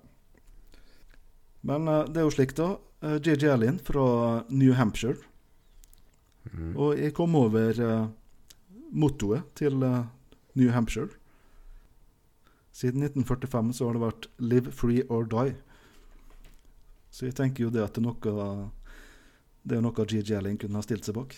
Men 1.67 1.89
eh, 1.91 2.05
det 2.09 2.23
er 2.23 2.29
jo 2.29 2.35
slik, 2.35 2.57
da. 2.57 2.77
JJ 3.07 3.19
Gigi 3.27 3.49
Allen 3.53 3.79
fra 3.85 4.07
New 4.49 4.73
Hampshire. 4.75 5.19
Mm. 6.53 6.73
Og 6.79 6.97
jeg 6.97 7.15
kom 7.15 7.35
over 7.37 7.81
eh, 7.83 8.07
mottoet 8.97 9.45
til 9.59 9.83
eh, 9.85 10.05
New 10.57 10.73
Hampshire. 10.73 11.11
Siden 12.77 13.03
1945 13.03 13.73
så 13.73 13.87
har 13.87 13.95
det 13.97 14.03
vært 14.03 14.27
'live 14.39 14.73
free 14.73 15.03
or 15.09 15.25
die'. 15.25 15.57
Så 17.11 17.25
jeg 17.25 17.35
tenker 17.35 17.65
jo 17.65 17.71
det 17.71 17.81
at 17.83 17.95
det 17.95 18.03
er 18.03 18.07
noe 18.07 18.71
Det 19.67 19.77
er 19.77 19.81
noe 19.81 20.05
GG 20.05 20.37
Allen 20.37 20.59
kunne 20.59 20.77
ha 20.77 20.83
stilt 20.83 21.05
seg 21.05 21.15
bak. 21.15 21.35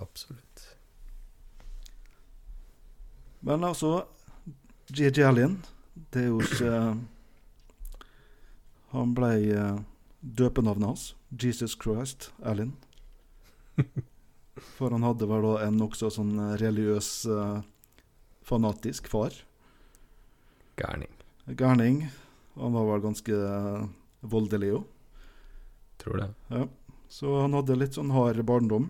Absolutt. 0.00 0.76
Men 3.42 3.64
altså 3.64 4.06
GG 4.86 5.18
Allen, 5.26 5.58
det 6.12 6.22
er 6.22 6.28
jo 6.28 6.38
ikke 6.40 6.98
Han 8.92 9.14
ble 9.14 9.32
eh, 9.52 9.82
døpenavnet 10.22 10.86
hans. 10.86 11.14
Jesus 11.30 11.74
Christ 11.76 12.30
Allen. 12.42 12.76
For 14.78 14.90
han 14.90 15.02
hadde 15.02 15.28
vel 15.28 15.42
da 15.42 15.66
en 15.66 15.76
nokså 15.76 16.08
sånn 16.14 16.38
eh, 16.38 16.56
religiøs, 16.62 17.26
eh, 17.26 17.60
fanatisk 18.48 19.10
far. 19.12 19.34
Gærning. 20.78 21.10
Gærning. 21.58 22.08
Han 22.54 22.72
var 22.72 22.84
vel 22.86 23.02
ganske 23.02 23.34
eh, 23.34 23.86
voldelig 24.20 24.70
òg. 24.76 24.84
Tror 25.98 26.20
det. 26.20 26.28
Ja. 26.54 26.68
Så 27.10 27.34
han 27.40 27.56
hadde 27.56 27.78
litt 27.80 27.98
sånn 27.98 28.12
hard 28.14 28.38
barndom. 28.46 28.86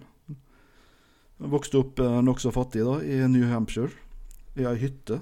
Han 1.38 1.54
vokste 1.54 1.80
opp 1.80 2.02
eh, 2.04 2.18
nokså 2.24 2.52
fattig 2.52 2.84
da, 2.84 2.98
i 3.00 3.22
New 3.32 3.48
Hampshire, 3.48 3.92
i 4.58 4.68
ei 4.68 4.76
hytte 4.82 5.20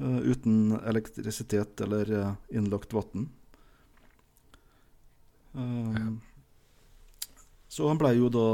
eh, 0.00 0.20
uten 0.24 0.78
elektrisitet 0.80 1.84
eller 1.84 2.14
innlagt 2.48 2.96
vann. 2.96 3.28
Ja. 5.54 6.08
Så 7.70 7.86
han 7.86 7.98
ble 8.00 8.10
jo 8.16 8.26
da 8.32 8.48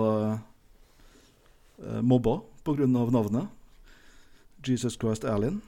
mobba 2.04 2.40
på 2.64 2.74
grunn 2.76 2.96
av 3.00 3.12
navnet. 3.14 3.46
Jesus 4.66 4.98
Christ 5.00 5.24
Allen. 5.24 5.62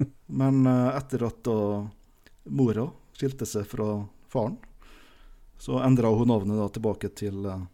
Men 0.26 0.66
eh, 0.66 0.96
etter 0.96 1.26
at 1.26 1.44
da 1.44 1.88
mora 2.44 2.88
skilte 3.16 3.46
seg 3.46 3.66
fra 3.68 4.06
faren, 4.28 4.56
så 5.58 5.80
endra 5.84 6.08
hun 6.08 6.30
navnet 6.30 6.60
da 6.60 6.68
tilbake 6.72 7.10
til 7.16 7.44
eh, 7.46 7.66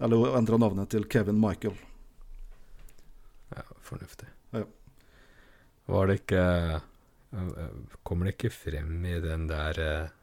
Eller 0.00 0.16
hun 0.16 0.36
endra 0.38 0.56
navnet 0.60 0.90
til 0.90 1.06
Kevin 1.08 1.40
Michael. 1.40 1.76
Ja, 3.56 3.64
fornuftig. 3.80 4.28
Ja. 4.50 4.64
Var 5.86 6.06
det 6.06 6.20
ikke 6.22 6.44
Kommer 8.02 8.26
det 8.26 8.32
ikke 8.34 8.50
frem 8.50 9.04
i 9.06 9.20
den 9.22 9.44
der 9.46 9.78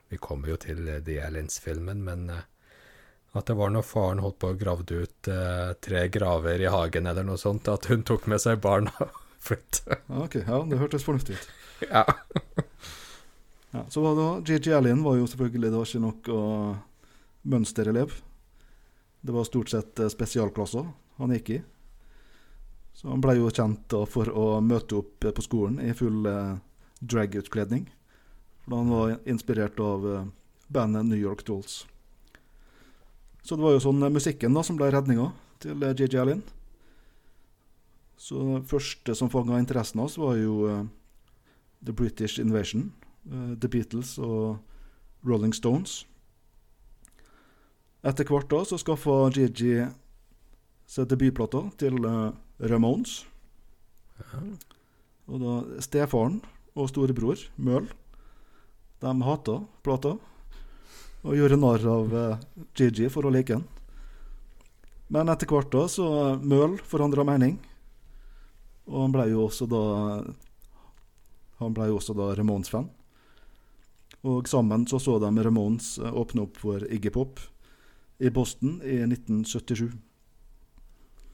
Vi 0.09 0.17
kommer 0.19 0.49
jo 0.49 0.57
til 0.59 0.81
The 1.05 1.21
Aliens-filmen, 1.23 2.01
men 2.03 2.25
at 2.31 3.47
det 3.47 3.55
var 3.55 3.71
når 3.71 3.85
faren 3.87 4.19
holdt 4.19 4.39
på 4.43 4.49
å 4.51 4.57
gravde 4.59 5.03
ut 5.05 5.29
tre 5.87 6.01
graver 6.11 6.63
i 6.63 6.71
hagen 6.71 7.07
eller 7.07 7.23
noe 7.27 7.39
sånt, 7.39 7.67
at 7.71 7.87
hun 7.87 8.03
tok 8.07 8.27
med 8.27 8.43
seg 8.43 8.59
barna 8.63 8.91
og 10.09 10.23
ok, 10.25 10.41
ja, 10.41 10.61
det 10.67 10.79
hørtes 10.81 11.05
fornuftig 11.07 11.37
ut. 11.37 11.49
Ja. 11.91 12.03
Ja, 13.71 13.83
så 13.89 14.01
var 14.01 14.15
det 14.15 14.49
Gigi 14.49 14.73
Allen 14.73 15.03
var 15.03 15.17
jo 15.17 15.27
selvfølgelig 15.27 15.71
da 15.73 15.81
ikke 15.83 15.99
nok 16.01 16.29
å 16.31 16.41
mønsterelev. 17.51 18.13
Det 19.21 19.35
var 19.35 19.47
stort 19.47 19.73
sett 19.73 19.99
eh, 19.99 20.11
spesialklasser 20.11 20.87
han 21.17 21.33
gikk 21.35 21.51
i. 21.57 21.59
Så 22.97 23.11
han 23.11 23.21
ble 23.21 23.35
jo 23.37 23.51
kjent 23.51 23.83
da 23.91 24.05
for 24.09 24.31
å 24.31 24.47
møte 24.63 25.01
opp 25.01 25.27
eh, 25.27 25.35
på 25.35 25.45
skolen 25.45 25.81
i 25.83 25.93
full 25.97 26.25
eh, 26.31 26.55
dragutkledning. 26.99 27.85
For 28.63 28.79
han 28.79 28.91
var 28.91 29.17
inspirert 29.29 29.79
av 29.83 30.07
bandet 30.67 31.05
New 31.07 31.19
York 31.19 31.45
Dolls. 31.47 31.85
Så 33.43 33.55
det 33.55 33.63
var 33.63 33.77
jo 33.77 33.83
sånn 33.83 34.01
musikken 34.11 34.55
da 34.55 34.63
som 34.63 34.79
ble 34.79 34.89
redninga 34.91 35.29
til 35.63 35.85
JJ 35.91 36.17
Allen. 36.23 36.41
Så 38.17 38.41
det 38.57 38.65
første 38.69 39.15
som 39.15 39.29
fanga 39.29 39.59
interessen 39.61 40.01
hans, 40.01 40.17
var 40.17 40.35
jo 40.39 40.65
uh, 40.65 40.85
The 41.85 41.93
British 41.93 42.41
Invasion, 42.41 42.91
uh, 43.29 43.53
The 43.53 43.69
Beatles 43.69 44.17
og 44.17 44.57
Rolling 45.27 45.53
Stones. 45.53 46.01
Etter 48.07 48.25
hvert 48.29 48.49
da 48.49 48.63
så 48.65 48.79
skaffa 48.81 49.27
Gigi 49.35 49.85
seg 50.87 51.09
debutplata 51.11 51.65
til 51.81 51.99
uh, 52.05 52.33
Ramones. 52.57 53.19
Og 55.27 55.41
da 55.43 55.81
stefaren 55.83 56.39
og 56.77 56.89
storebror, 56.89 57.41
Møhl, 57.57 57.85
de 59.01 59.13
hata 59.27 59.59
plata 59.85 60.15
og 61.27 61.35
gjorde 61.35 61.57
narr 61.59 61.83
av 61.91 62.13
uh, 62.13 62.45
Gigi 62.77 63.09
for 63.13 63.27
å 63.27 63.33
like 63.33 63.53
den. 63.53 63.65
Men 65.13 65.29
etter 65.31 65.49
hvert 65.49 65.69
da 65.73 65.85
så 65.91 66.07
Møhl 66.41 66.77
forandra 66.87 67.25
mening, 67.27 67.57
og 68.87 69.01
han 69.03 69.15
ble 69.15 69.27
jo 69.31 69.45
også 69.47 69.67
da 69.69 69.83
Han 71.57 71.73
ble 71.73 71.87
jo 71.89 71.97
også 71.97 72.13
da 72.13 72.29
Ramones-fan. 72.37 72.85
Og 74.27 74.47
sammen 74.49 74.83
så 74.89 74.99
så 75.01 75.17
de 75.21 75.29
Ramones 75.43 75.95
eh, 75.97 76.13
åpne 76.13 76.43
opp 76.45 76.59
for 76.61 76.83
Iggy 76.85 77.09
Pop 77.13 77.41
i 78.21 78.29
Boston 78.33 78.77
i 78.85 78.99
1977. 79.05 79.95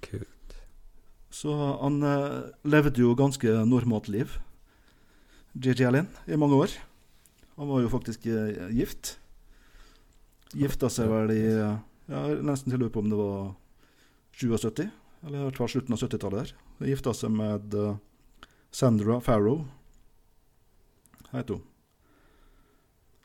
Kult. 0.04 0.56
Så 1.34 1.52
han 1.82 2.00
eh, 2.08 2.40
levde 2.64 3.04
jo 3.04 3.16
ganske 3.20 3.52
normalt 3.68 4.08
liv, 4.12 4.38
JJ 5.60 5.90
Allen, 5.90 6.08
i 6.28 6.40
mange 6.40 6.56
år. 6.56 6.76
Han 7.58 7.70
var 7.70 7.84
jo 7.84 7.92
faktisk 7.92 8.28
eh, 8.32 8.70
gift. 8.76 9.18
Gifta 10.54 10.90
seg 10.92 11.10
vel 11.10 11.34
i 11.34 11.42
Jeg 11.44 11.74
ja, 12.12 12.44
nesten 12.46 12.70
til 12.70 12.78
å 12.78 12.84
lure 12.84 12.94
på 12.94 13.02
om 13.02 13.10
det 13.10 13.18
var 13.18 13.54
77, 14.38 14.88
eller 15.24 15.40
i 15.40 15.46
hvert 15.48 15.60
fall 15.60 15.72
slutten 15.72 15.96
av 15.96 16.04
70-tallet. 16.04 16.52
der. 16.52 16.63
Gifta 16.82 17.14
seg 17.14 17.32
med 17.36 17.76
eh, 17.78 18.00
Sandra 18.74 19.20
Farrow, 19.22 19.66
heter 21.32 21.60
hun. 21.60 21.68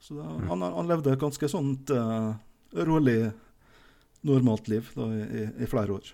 Så 0.00 0.17
da, 0.19 0.26
han, 0.49 0.62
han 0.62 0.88
levde 0.88 1.12
et 1.12 1.21
ganske 1.21 1.49
sånt 1.50 1.90
uh, 1.93 2.33
rolig, 2.73 3.31
normalt 4.25 4.69
liv 4.73 4.88
da, 4.95 5.09
i, 5.12 5.25
i, 5.25 5.43
i 5.64 5.69
flere 5.69 5.97
år. 5.99 6.12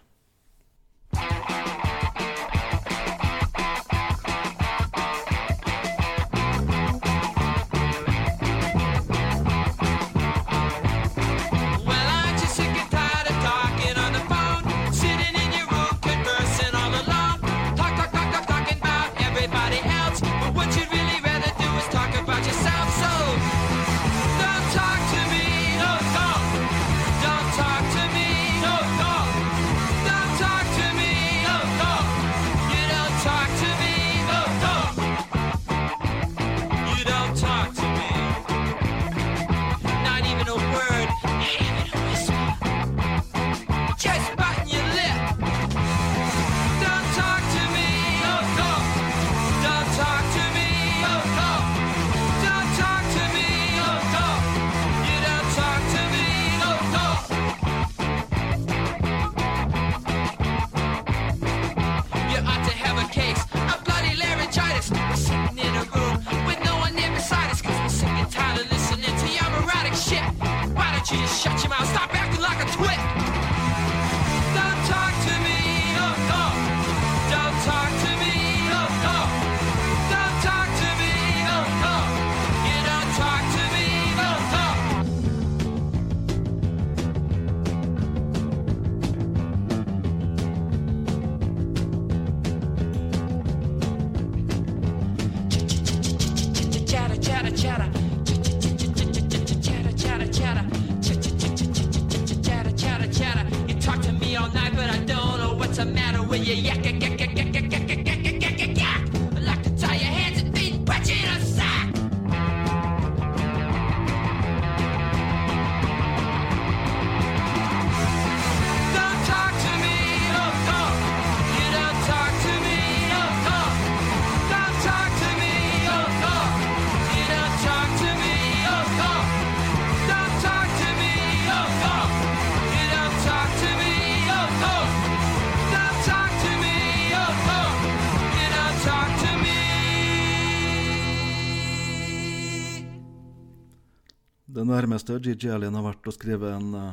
Nærmeste 144.85 145.17
Gigi 145.25 145.49
Allen 145.49 145.77
har 145.79 145.85
vært 145.87 146.05
å 146.05 146.13
skrive 146.13 146.51
en 146.53 146.75
uh, 146.77 146.91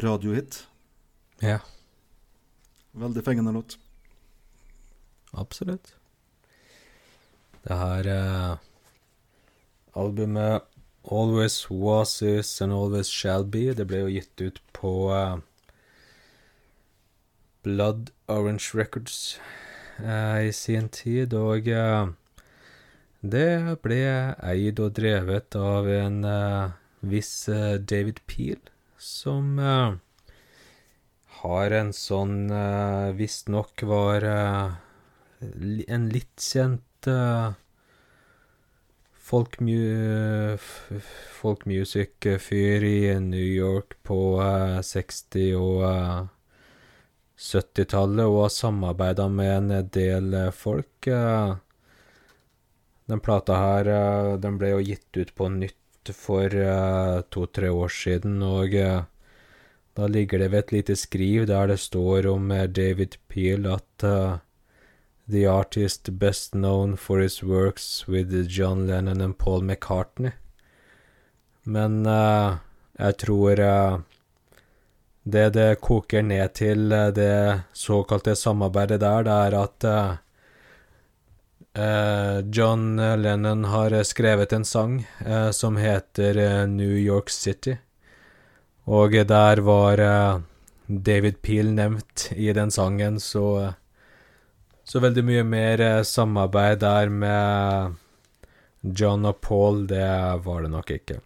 radiohit. 0.00 0.62
Ja, 1.44 1.60
Veldig 2.92 3.22
fengende 3.22 3.52
låt. 3.54 3.76
absolutt. 5.32 5.92
Det 7.62 7.76
her 7.76 8.08
uh, 8.08 8.56
albumet 9.94 10.64
Always 11.04 11.66
Was 11.70 12.22
Is 12.22 12.60
and 12.60 12.72
Always 12.72 13.08
Shall 13.08 13.44
Be, 13.44 13.74
det 13.74 13.86
ble 13.86 14.00
jo 14.00 14.10
gitt 14.16 14.40
ut 14.40 14.58
på 14.72 15.12
uh, 15.12 15.38
Blood 17.62 18.10
Orange 18.28 18.72
Records 18.74 19.38
uh, 20.00 20.40
i 20.40 20.50
sin 20.52 20.88
tid, 20.88 21.34
og 21.34 21.68
det 23.20 23.78
ble 23.84 24.02
eid 24.40 24.80
og 24.80 24.94
drevet 24.96 25.54
av 25.56 25.88
en 25.92 26.22
eh, 26.24 26.79
viss 27.00 27.48
eh, 27.48 27.74
David 27.74 28.20
Peel, 28.26 28.60
som 28.98 29.58
eh, 29.58 29.94
har 31.40 31.70
en 31.72 31.94
sånn 31.96 32.50
uh, 32.52 33.16
Visstnok 33.16 33.80
var 33.88 34.26
en 34.28 36.08
litt 36.12 36.44
kjent 36.44 37.08
folkmu 39.30 40.58
folkmusic-fyr 41.40 42.84
i 42.84 43.20
New 43.20 43.46
York 43.46 43.96
på 44.02 44.18
eh, 44.42 44.78
60- 44.84 45.54
og 45.56 45.84
eh, 45.86 46.28
70-tallet, 47.40 48.26
og 48.26 48.42
har 48.42 48.52
samarbeida 48.52 49.28
med 49.32 49.52
en 49.54 49.86
del 49.94 50.34
folk. 50.52 51.08
den 53.10 53.20
plata 53.24 53.56
her, 53.56 53.88
den 54.36 54.58
ble 54.60 54.74
jo 54.74 54.82
gitt 54.84 55.16
ut 55.16 55.32
på 55.34 55.48
nytt 55.48 55.79
for 56.08 56.48
uh, 56.48 57.20
to-tre 57.30 57.70
år 57.70 57.88
siden, 57.92 58.42
og 58.42 58.72
uh, 58.72 59.04
da 59.96 60.06
ligger 60.06 60.38
det 60.38 60.50
ved 60.52 60.58
et 60.58 60.72
lite 60.72 60.96
skriv 60.96 61.46
der 61.46 61.66
det 61.66 61.80
står 61.80 62.26
om 62.30 62.50
uh, 62.50 62.64
David 62.64 63.18
Peel 63.28 63.66
at 63.66 64.06
The 65.30 65.46
artist 65.46 66.18
best 66.18 66.52
known 66.52 66.96
for 66.96 67.20
his 67.20 67.42
works 67.42 68.08
with 68.08 68.32
John 68.48 68.86
Lennon 68.88 69.20
and 69.20 69.38
Paul 69.38 69.62
McCartney. 69.62 70.32
Men 71.64 72.04
jeg 72.04 73.16
tror 73.18 73.54
det 75.22 75.52
det 75.54 75.80
koker 75.80 76.22
ned 76.22 76.48
til, 76.54 76.88
det 77.14 77.60
såkalte 77.72 78.34
samarbeidet 78.34 79.00
der, 79.00 79.22
det 79.22 79.32
er 79.32 79.54
at 79.62 79.84
John 82.50 82.96
Lennon 82.96 83.64
har 83.64 83.94
skrevet 84.02 84.52
en 84.52 84.64
sang 84.64 84.96
eh, 85.26 85.50
som 85.54 85.76
heter 85.78 86.36
eh, 86.36 86.66
New 86.66 86.96
York 86.98 87.30
City. 87.30 87.76
Og 88.90 89.14
der 89.14 89.62
var 89.62 90.02
eh, 90.02 90.40
David 90.86 91.38
Peel 91.42 91.70
nevnt 91.76 92.32
i 92.34 92.52
den 92.52 92.70
sangen, 92.70 93.20
så 93.20 93.74
Så 94.84 94.98
veldig 94.98 95.22
mye 95.22 95.42
mer 95.46 95.80
eh, 95.80 96.02
samarbeid 96.02 96.80
der 96.80 97.08
med 97.08 97.94
John 98.82 99.24
og 99.24 99.40
Paul, 99.40 99.86
det 99.86 100.08
var 100.44 100.62
det 100.62 100.70
nok 100.70 100.90
ikke. 100.90 101.20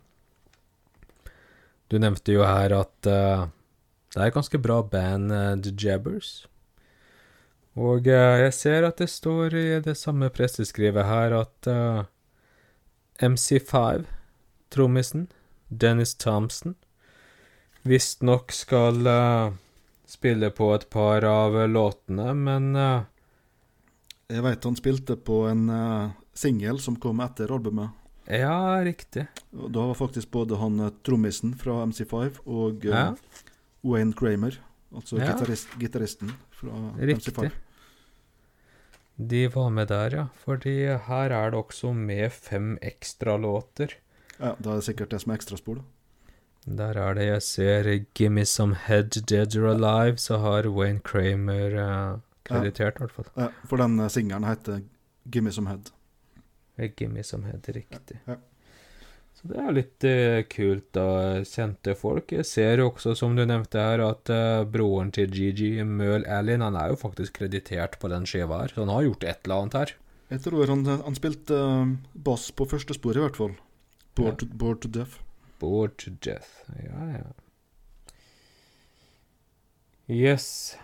Du 1.88 1.98
nevnte 1.98 2.34
jo 2.34 2.42
her 2.44 2.74
at 2.74 3.06
uh, 3.06 3.46
det 4.12 4.20
er 4.20 4.26
et 4.26 4.34
ganske 4.34 4.58
bra 4.58 4.82
band, 4.82 5.32
uh, 5.32 5.54
The 5.56 5.72
Jabbers. 5.72 6.46
Og 7.76 8.06
eh, 8.06 8.40
jeg 8.44 8.54
ser 8.54 8.84
at 8.86 9.00
det 9.02 9.08
står 9.10 9.54
i 9.58 9.66
det 9.82 9.96
samme 9.98 10.28
presseskrivet 10.30 11.04
her 11.08 11.34
at 11.40 11.66
uh, 11.66 12.04
MC5, 13.18 14.04
trommisen, 14.70 15.26
Dennis 15.68 16.14
Thompson, 16.14 16.76
visstnok 17.82 18.52
skal 18.54 19.00
uh, 19.06 19.56
spille 20.06 20.50
på 20.54 20.70
et 20.76 20.86
par 20.92 21.26
av 21.26 21.56
låtene, 21.68 22.30
men 22.38 22.70
uh, 22.78 23.02
Jeg 24.30 24.42
veit 24.46 24.64
han 24.70 24.78
spilte 24.78 25.16
på 25.20 25.42
en 25.50 25.66
uh, 25.68 26.14
singel 26.34 26.78
som 26.80 26.96
kom 26.96 27.20
etter 27.26 27.50
albumet. 27.52 27.90
ja, 28.30 28.78
riktig. 28.86 29.26
Og 29.58 29.70
Da 29.74 29.82
var 29.90 29.98
faktisk 29.98 30.30
både 30.32 30.56
han 30.56 30.78
eh, 30.80 30.94
trommisen 31.04 31.52
fra 31.60 31.82
MC5 31.84 32.38
og 32.46 32.86
eh, 32.86 32.90
Ja. 32.94 33.14
Wayne 33.84 34.14
Kramer, 34.16 34.56
altså 34.94 35.18
Ja. 35.20 35.34
gitaristen 35.78 36.32
fra 36.50 36.72
Riktig. 36.98 37.34
MC5. 37.34 37.50
De 39.16 39.46
var 39.48 39.70
med 39.70 39.88
der, 39.88 40.10
ja. 40.16 40.24
Fordi 40.44 40.74
her 41.06 41.30
er 41.30 41.50
det 41.50 41.58
også 41.58 41.92
med 41.94 42.32
fem 42.32 42.78
ekstra 42.82 43.36
låter. 43.38 43.94
Ja, 44.40 44.54
Da 44.58 44.70
er 44.70 44.74
det 44.80 44.84
sikkert 44.84 45.10
det 45.10 45.20
som 45.22 45.30
er 45.32 45.36
ekstraspor. 45.38 45.74
da. 45.74 45.82
Der 46.66 46.96
er 46.98 47.14
det 47.14 47.26
jeg 47.26 47.42
ser 47.42 48.04
Gimme 48.14 48.44
Some 48.44 48.74
Head, 48.74 49.10
Dead 49.28 49.56
or 49.56 49.68
Alive, 49.74 50.16
så 50.18 50.38
har 50.38 50.66
Wayne 50.68 51.00
Kramer 51.00 51.76
eh, 51.76 52.18
kreditert, 52.44 52.96
i 52.96 52.98
hvert 53.04 53.12
fall. 53.12 53.26
Ja, 53.36 53.48
for 53.68 53.76
den 53.76 53.98
eh, 54.00 54.08
singelen 54.08 54.44
heter 54.44 54.80
'Gimme 55.30 55.52
Some 55.52 55.70
Head'. 55.70 55.92
Eh, 56.78 56.90
Gimme 56.96 57.22
Some 57.22 57.44
Head, 57.46 57.68
riktig. 57.68 58.18
Ja. 58.26 58.34
Så 59.44 59.50
det 59.52 59.60
er 59.60 59.74
litt 59.76 60.04
eh, 60.08 60.38
kult, 60.48 60.86
da. 60.96 61.04
Kjente 61.44 61.92
folk. 62.00 62.32
Jeg 62.32 62.46
ser 62.48 62.80
jo 62.80 62.86
også, 62.88 63.12
som 63.18 63.34
du 63.36 63.42
nevnte 63.44 63.76
her, 63.76 64.00
at 64.00 64.30
eh, 64.32 64.62
broren 64.72 65.10
til 65.12 65.28
Gigi, 65.36 65.74
Møhl 65.84 66.24
Allen, 66.24 66.64
han 66.64 66.78
er 66.80 66.94
jo 66.94 66.96
faktisk 66.96 67.36
kreditert 67.42 67.98
på 68.00 68.08
den 68.08 68.24
skiva 68.24 68.62
her. 68.62 68.72
Så 68.72 68.80
han 68.86 68.92
har 68.94 69.04
gjort 69.04 69.26
et 69.28 69.44
eller 69.44 69.60
annet 69.66 69.76
her. 69.82 69.92
Jeg 70.32 70.40
tror 70.46 70.72
han, 70.72 70.86
han 70.88 71.18
spilte 71.18 71.58
eh, 71.60 71.92
bass 72.24 72.48
på 72.56 72.64
første 72.72 72.96
spor, 72.96 73.20
i 73.20 73.24
hvert 73.26 73.36
fall. 73.36 73.52
Bored, 74.16 74.32
Ja. 74.32 74.40
to, 74.40 74.46
bored 74.64 74.80
to 74.80 74.88
Death. 74.96 75.20
Bored 75.60 75.98
to 76.00 76.10
death. 76.24 76.64
Ja, 76.80 77.04
ja. 77.18 77.28
Yes. 80.08 80.76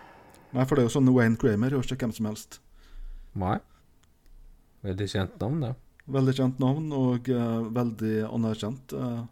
Nei, 0.53 0.64
for 0.66 0.75
det 0.77 0.85
er 0.85 0.88
jo 0.88 0.94
sånn 0.99 1.11
Wayne 1.14 1.37
Kramer 1.40 1.75
og 1.77 1.85
ikke 1.85 1.99
hvem 2.05 2.14
som 2.16 2.29
helst. 2.31 2.61
Nei. 3.38 3.59
Veldig 4.85 5.09
kjent 5.12 5.37
navn, 5.42 5.61
det. 5.64 5.73
Veldig 6.11 6.35
kjent 6.35 6.59
navn 6.62 6.88
og 6.96 7.29
uh, 7.31 7.61
veldig 7.70 8.14
anerkjent 8.27 8.92
uh, 8.99 9.25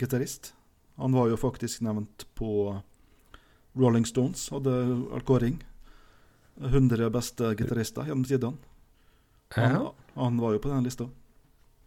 gitarist. 0.00 0.52
Han 1.00 1.12
var 1.16 1.28
jo 1.28 1.36
faktisk 1.40 1.82
nevnt 1.84 2.26
på 2.38 2.50
Rolling 3.76 4.06
Stones, 4.08 4.46
hadde 4.52 4.72
kåring. 5.28 5.58
100 6.60 7.08
beste 7.14 7.54
gitarister 7.56 8.04
gjennom 8.08 8.24
tidene. 8.28 8.56
Han, 9.56 9.72
Ja. 9.72 9.92
han 10.14 10.36
var 10.40 10.52
jo 10.52 10.58
på 10.60 10.68
den 10.68 10.84
lista. 10.84 11.08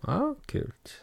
ja, 0.08 0.36
kult. 0.49 0.93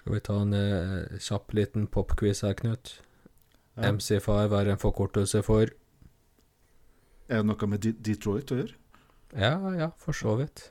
Skal 0.00 0.12
vi 0.14 0.20
ta 0.20 0.34
en 0.42 0.52
eh, 0.52 1.18
kjapp 1.18 1.54
liten 1.56 1.86
popquiz 1.86 2.42
her, 2.44 2.52
Knut? 2.54 3.00
Ja. 3.76 3.88
MC5 3.90 4.52
er 4.60 4.68
en 4.70 4.78
forkortelse 4.78 5.42
for 5.42 5.62
Er 7.28 7.40
det 7.40 7.46
noe 7.48 7.66
med 7.66 7.80
D 7.80 7.92
Detroit 7.92 8.52
å 8.52 8.58
gjøre? 8.60 8.74
Ja, 9.34 9.56
ja, 9.74 9.88
for 9.96 10.12
så 10.12 10.36
vidt. 10.36 10.70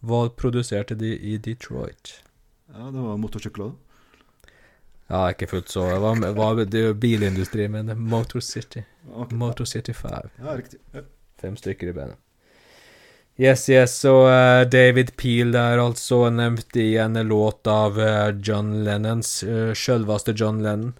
Hva 0.00 0.28
produserte 0.32 0.96
de 0.96 1.12
i 1.16 1.36
Detroit? 1.38 2.16
Ja, 2.72 2.88
det 2.90 3.00
var 3.04 3.18
motorsykler. 3.20 3.72
da. 3.72 3.90
Ja, 5.10 5.26
ikke 5.32 5.48
fullt 5.50 5.68
så 5.68 5.88
Det 5.90 5.98
var, 5.98 6.32
var 6.38 6.64
Det 6.64 6.94
bilindustri, 7.00 7.68
men 7.68 7.90
Motor 7.98 8.40
City. 8.40 8.84
Okay. 9.12 9.36
Motor 9.36 9.64
City 9.64 9.92
5. 9.92 10.30
Ja, 10.38 10.56
riktig. 10.56 10.78
Ja. 10.92 11.00
Fem 11.40 11.56
stykker 11.56 11.88
i 11.88 11.92
bandet. 11.92 12.16
Yes, 13.40 13.68
yes, 13.68 13.94
så 13.98 14.12
uh, 14.28 14.68
David 14.68 15.16
Peel 15.16 15.54
er 15.56 15.80
altså 15.80 16.28
nevnt 16.30 16.76
i 16.76 16.96
en 17.00 17.16
låt 17.26 17.66
av 17.66 17.96
uh, 17.98 18.28
John 18.36 18.84
Lennons, 18.84 19.42
uh, 19.42 19.72
sjølveste 19.72 20.34
John 20.36 20.60
Lennon. 20.62 20.92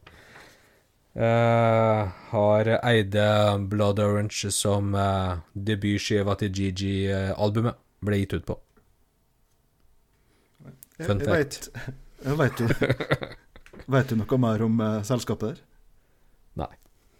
Uh, 1.12 2.08
har 2.30 2.70
eide 2.80 3.26
Blood 3.68 4.00
Orange 4.00 4.48
som 4.54 4.94
uh, 4.94 5.36
debutskiva 5.52 6.38
til 6.40 6.54
GG-albumet 6.54 7.76
ble 8.00 8.22
gitt 8.22 8.38
ut 8.38 8.48
på. 8.48 8.56
Fun 11.06 11.20
fact. 11.24 11.70
vet, 12.20 12.58
du, 12.58 12.68
vet 13.94 14.12
du 14.12 14.18
noe 14.20 14.38
mer 14.42 14.62
om 14.66 14.80
uh, 14.84 15.02
selskapet 15.06 15.54
der? 15.56 15.66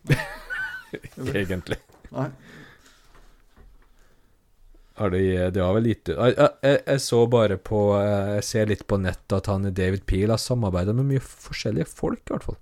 Egentlig. 1.34 1.76
Nei. 2.10 2.30
Har 4.94 5.10
de, 5.10 5.50
de 5.50 5.60
har 5.60 5.76
vel 5.76 5.86
gitt 5.88 6.10
ut 6.10 6.16
jeg, 6.18 6.34
jeg, 6.36 6.80
jeg 6.84 7.00
så 7.00 7.20
bare 7.30 7.56
på 7.56 7.78
eh, 7.96 8.32
Jeg 8.34 8.44
ser 8.44 8.66
litt 8.68 8.82
på 8.90 8.98
nettet 9.00 9.32
at 9.38 9.46
han 9.48 9.64
David 9.72 10.02
Peel 10.10 10.32
har 10.34 10.40
samarbeida 10.42 10.92
med 10.96 11.08
mye 11.08 11.22
forskjellige 11.24 11.88
folk, 11.88 12.20
i 12.26 12.34
hvert 12.34 12.48
fall. 12.50 12.58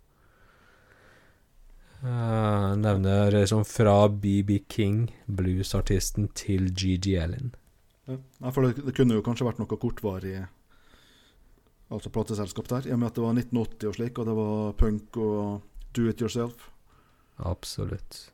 Uh, 1.99 2.77
nevner 2.79 3.35
liksom 3.35 3.65
fra 3.67 4.05
BB 4.07 4.61
King, 4.71 5.09
bluesartisten, 5.27 6.29
til 6.39 6.71
GG 6.71 7.17
Allen. 7.19 7.51
Ja. 8.07 8.21
For 8.53 8.69
det, 8.69 8.85
det 8.87 8.95
kunne 8.95 9.19
jo 9.19 9.25
kanskje 9.27 9.49
vært 9.49 9.59
noe 9.59 9.81
kortvarig 9.81 10.45
altså 11.91 12.13
plateselskap 12.13 12.69
der, 12.71 12.89
i 12.89 12.95
og 12.95 13.01
med 13.01 13.11
at 13.11 13.17
det 13.17 13.25
var 13.25 13.37
1980 13.37 13.89
og 13.89 13.95
slik, 13.97 14.19
og 14.19 14.29
det 14.29 14.35
var 14.39 14.75
punk 14.81 15.17
og 15.17 15.63
do 15.97 16.09
it 16.09 16.21
yourself. 16.21 16.69
Absolutt. 17.39 18.33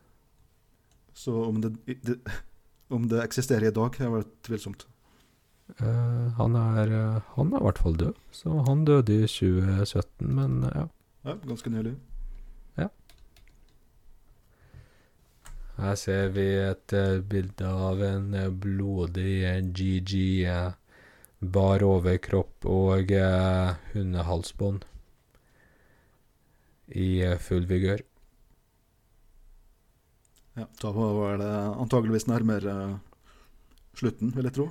Så 1.14 1.34
om 1.44 1.60
det, 1.62 1.76
det, 1.86 2.18
om 2.90 3.08
det 3.08 3.22
eksisterer 3.22 3.68
i 3.68 3.74
dag, 3.74 4.00
er 4.00 4.10
vel 4.10 4.26
tvilsomt. 4.46 4.88
Uh, 5.80 6.28
han 6.36 6.56
er 6.60 6.90
eh, 6.92 7.20
Han 7.38 7.54
er 7.54 7.62
i 7.62 7.64
hvert 7.64 7.78
fall 7.80 7.94
død, 7.96 8.18
så 8.36 8.58
han 8.66 8.84
døde 8.84 9.14
i 9.16 9.28
2017, 9.30 10.28
men 10.28 10.58
ja. 10.68 10.84
Ja, 11.24 11.38
ganske 11.46 11.70
nylig. 11.72 11.94
Ja. 12.76 12.90
Her 15.78 15.94
ser 15.96 16.28
vi 16.36 16.44
et 16.60 16.92
eh, 16.92 17.22
bilde 17.24 17.70
av 17.88 18.02
en 18.04 18.36
blodig 18.60 19.40
GG 19.72 20.12
bar 21.52 21.82
overkropp 21.84 22.66
og 22.70 23.10
eh, 23.12 23.74
hundehalsbånd 23.92 24.84
i 26.94 27.08
eh, 27.26 27.38
full 27.42 27.66
vigør. 27.70 28.02
Ja, 30.54 30.68
da 30.80 30.90
var 30.94 31.38
det 31.42 31.50
antageligvis 31.82 32.28
nærmere 32.30 32.74
slutten, 33.98 34.30
vil 34.36 34.46
jeg 34.46 34.54
tro. 34.54 34.68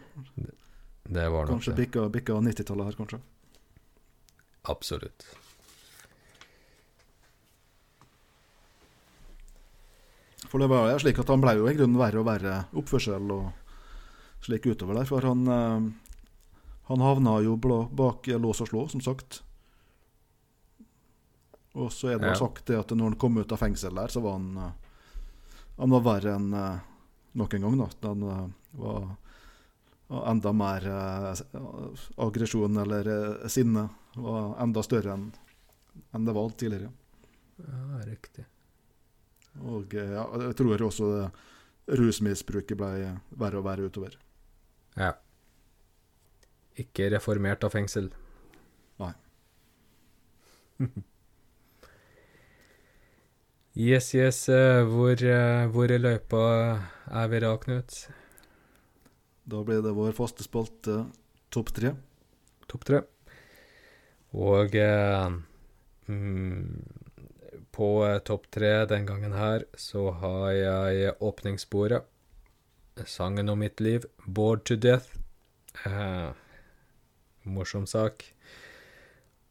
Det 1.04 1.26
var 1.28 1.46
nok 1.50 1.58
Kanskje 1.58 1.74
det. 1.74 1.80
bikka, 1.82 2.06
bikka 2.14 2.38
90-tallet 2.40 2.88
her, 2.88 2.96
kanskje. 3.02 3.20
Absolutt. 4.72 5.26
For 10.48 10.62
det 10.62 10.70
var 10.72 10.92
jo 10.94 11.02
slik 11.02 11.20
at 11.20 11.32
han 11.34 11.42
ble 11.44 11.56
jo 11.58 11.68
i 11.68 11.76
grunnen 11.76 12.00
verre 12.00 12.22
og 12.22 12.28
verre 12.30 12.56
oppførsel 12.78 13.32
og 13.34 13.52
slik 14.46 14.68
utover 14.70 15.00
der. 15.00 15.08
For 15.10 15.26
han, 15.26 15.44
eh, 15.50 16.13
han 16.90 17.00
havna 17.02 17.38
jo 17.46 17.56
bak 17.58 18.28
lås 18.28 18.62
og 18.62 18.68
slå, 18.68 18.88
som 18.92 19.02
sagt. 19.02 19.42
Og 21.74 21.92
så 21.92 22.12
er 22.14 22.20
det 22.20 22.28
Ja. 22.28 22.36
sagt 22.36 22.66
det 22.66 22.78
at 22.78 22.90
når 22.92 23.04
han 23.04 23.16
kom 23.16 23.38
ut 23.38 23.52
av 23.52 23.58
fengsel 23.58 23.96
der, 23.96 24.08
så 24.08 24.22
var 24.22 24.34
han 24.38 24.58
eh, 24.58 24.72
Han 25.80 25.90
var 25.90 26.02
verre 26.06 26.36
enn 26.36 26.54
eh, 26.54 26.80
nok 27.34 27.54
en 27.54 27.62
gang, 27.62 27.78
da. 27.80 27.88
Han 28.10 28.24
eh, 28.24 28.50
var 28.74 29.16
enda 30.30 30.52
mer 30.54 30.84
aggresjon 32.22 32.78
eller 32.78 33.48
sinne. 33.50 33.88
Var 34.14 34.52
enda 34.62 34.84
større 34.84 35.14
enn 35.16 35.32
enn 36.14 36.26
det 36.26 36.34
var 36.36 36.50
tidligere. 36.50 36.92
Ja, 37.58 38.00
riktig. 38.06 38.46
Og 39.62 39.94
ja, 39.94 40.28
jeg 40.48 40.56
tror 40.58 40.82
også 40.86 41.10
det 41.88 41.98
rusmisbruket 42.00 42.78
ble 42.78 43.20
verre 43.38 43.58
og 43.62 43.66
verre 43.66 43.90
utover. 43.90 44.16
Ja. 44.98 45.14
Ikke 46.80 47.10
reformert 47.14 47.64
av 47.66 47.74
fengsel. 47.76 48.10
Nei. 49.02 49.14
yes, 53.90 54.14
yes. 54.18 54.50
eh, 54.50 54.82
hvor, 54.90 55.14
eh, 55.14 55.66
hvor 55.70 55.92
i 55.94 56.00
løypa 56.02 56.44
er 57.14 57.30
vi 57.30 57.44
da, 57.44 57.54
Knut? 57.62 58.00
Da 59.44 59.64
blir 59.68 59.84
det 59.86 59.94
vår 59.94 60.16
faste 60.18 60.46
spalte 60.46 61.04
Topp 61.54 61.70
tre. 61.78 61.92
Topp 62.66 62.86
tre. 62.88 63.04
Og 64.34 64.74
eh, 64.74 65.36
mm, 66.10 66.64
på 67.74 67.90
eh, 68.08 68.18
topp 68.26 68.48
tre 68.54 68.72
den 68.90 69.06
gangen 69.06 69.36
her 69.38 69.68
så 69.78 70.08
har 70.24 70.50
jeg 70.58 71.14
åpningssporet. 71.22 72.10
Sangen 73.06 73.50
om 73.50 73.60
mitt 73.60 73.82
liv, 73.82 74.06
'Bored 74.26 74.66
to 74.66 74.76
Death'. 74.78 75.18
Eh, 75.86 76.34
morsom 77.44 77.88
sak. 77.90 78.26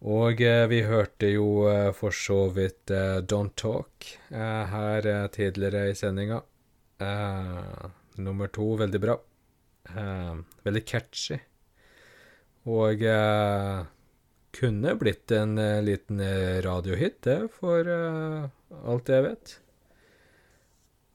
Og 0.02 0.40
eh, 0.42 0.64
vi 0.66 0.80
hørte 0.82 1.28
jo 1.30 1.68
eh, 1.70 1.92
for 1.94 2.10
så 2.10 2.48
vidt 2.50 2.90
eh, 2.90 3.20
Don't 3.22 3.54
Talk 3.54 4.08
eh, 4.34 4.64
her 4.72 5.06
eh, 5.06 5.26
tidligere 5.30 5.92
i 5.92 5.94
sendinga. 5.94 6.40
Eh, 6.98 7.84
nummer 8.18 8.50
to, 8.50 8.66
veldig 8.80 9.00
bra. 9.02 9.16
Veldig 10.62 10.82
catchy. 10.86 11.38
Og 12.70 13.00
kunne 14.54 14.92
blitt 15.00 15.32
en 15.34 15.56
liten 15.82 16.20
radiohit, 16.62 17.16
det, 17.26 17.48
for 17.56 17.90
alt 17.90 19.10
jeg 19.10 19.24
vet. 19.26 19.54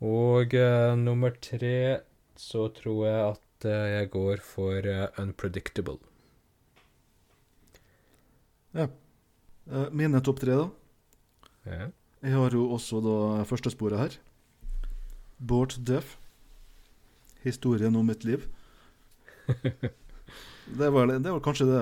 Og 0.03 0.57
nummer 0.99 1.39
tre 1.39 1.79
så 2.35 2.67
tror 2.75 2.99
jeg 3.07 3.23
at 3.29 3.69
jeg 3.95 4.11
går 4.17 4.43
for 4.43 4.91
Unpredictable. 5.23 6.01
Eh, 8.77 9.87
mine 9.91 10.21
topp 10.23 10.39
tre, 10.43 10.55
da. 10.55 10.67
Ja. 11.67 11.89
Jeg 12.23 12.33
har 12.33 12.55
jo 12.55 12.63
også 12.73 13.01
da 13.03 13.17
førstesporet 13.47 13.99
her. 13.99 14.17
Bård 15.37 15.75
Duff. 15.85 16.15
Historien 17.43 17.95
om 17.95 18.07
mitt 18.07 18.25
liv. 18.27 18.47
Det 20.67 20.89
var, 20.91 21.07
det 21.07 21.31
var 21.31 21.39
kanskje 21.39 21.63
det, 21.69 21.81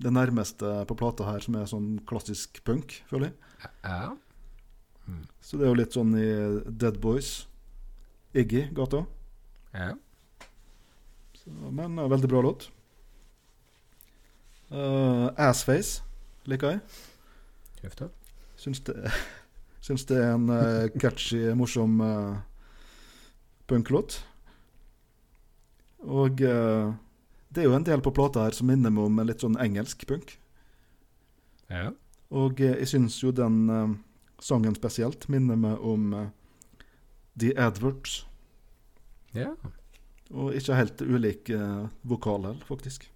det 0.00 0.10
nærmeste 0.16 0.64
på 0.88 0.94
plata 0.96 1.26
her 1.26 1.42
som 1.44 1.58
er 1.60 1.66
sånn 1.68 1.98
klassisk 2.08 2.56
punk, 2.64 2.94
føler 3.10 3.28
jeg. 3.28 3.68
ja. 3.84 4.14
Så 5.44 5.60
det 5.60 5.66
er 5.66 5.74
jo 5.74 5.76
litt 5.76 5.92
sånn 5.92 6.14
i 6.16 6.24
Dead 6.80 6.96
Boys, 7.04 7.46
Iggy-gata. 8.32 9.02
ja. 9.76 9.90
Men 11.48 12.00
uh, 12.00 12.08
veldig 12.08 12.28
bra 12.32 12.40
låt. 12.44 12.66
Uh, 14.72 15.28
Assface 15.36 16.07
liker 16.48 16.76
jeg. 16.76 17.92
Da. 17.98 18.08
Syns 18.58 18.80
det, 18.86 18.96
syns 19.86 20.06
det 20.08 20.18
er 20.18 20.32
en 20.34 20.48
uh, 20.50 20.88
catchy, 20.98 21.44
morsom 21.56 22.00
uh, 22.02 22.40
punklåt. 23.68 24.18
Og 26.08 26.42
uh, 26.42 26.94
det 27.54 27.62
er 27.62 27.68
jo 27.68 27.76
en 27.76 27.86
del 27.86 28.02
på 28.04 28.14
plata 28.14 28.46
her 28.46 28.56
som 28.56 28.68
minner 28.70 28.92
meg 28.94 29.08
om 29.08 29.18
en 29.20 29.28
litt 29.28 29.44
sånn 29.44 29.58
engelsk 29.60 30.06
punk. 30.08 30.36
Ja. 31.70 31.90
Og 32.34 32.60
uh, 32.62 32.74
jeg 32.74 32.90
syns 32.90 33.18
jo 33.22 33.34
den 33.34 33.66
uh, 33.70 33.96
sangen 34.42 34.76
spesielt 34.78 35.28
minner 35.32 35.58
meg 35.58 35.82
om 35.84 36.12
The 37.38 37.52
Adverts. 37.58 38.22
Ja. 39.36 39.52
Og 40.28 40.54
ikke 40.56 40.76
helt 40.76 41.02
ulik 41.02 41.50
vokal 42.06 42.44
heller, 42.44 42.64
faktisk. 42.68 43.06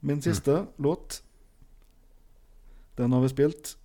Min 0.00 0.22
siste 0.22 0.66
låt, 0.76 1.22
den 2.96 3.12
har 3.12 3.20
vi 3.20 3.28
spilt. 3.28 3.76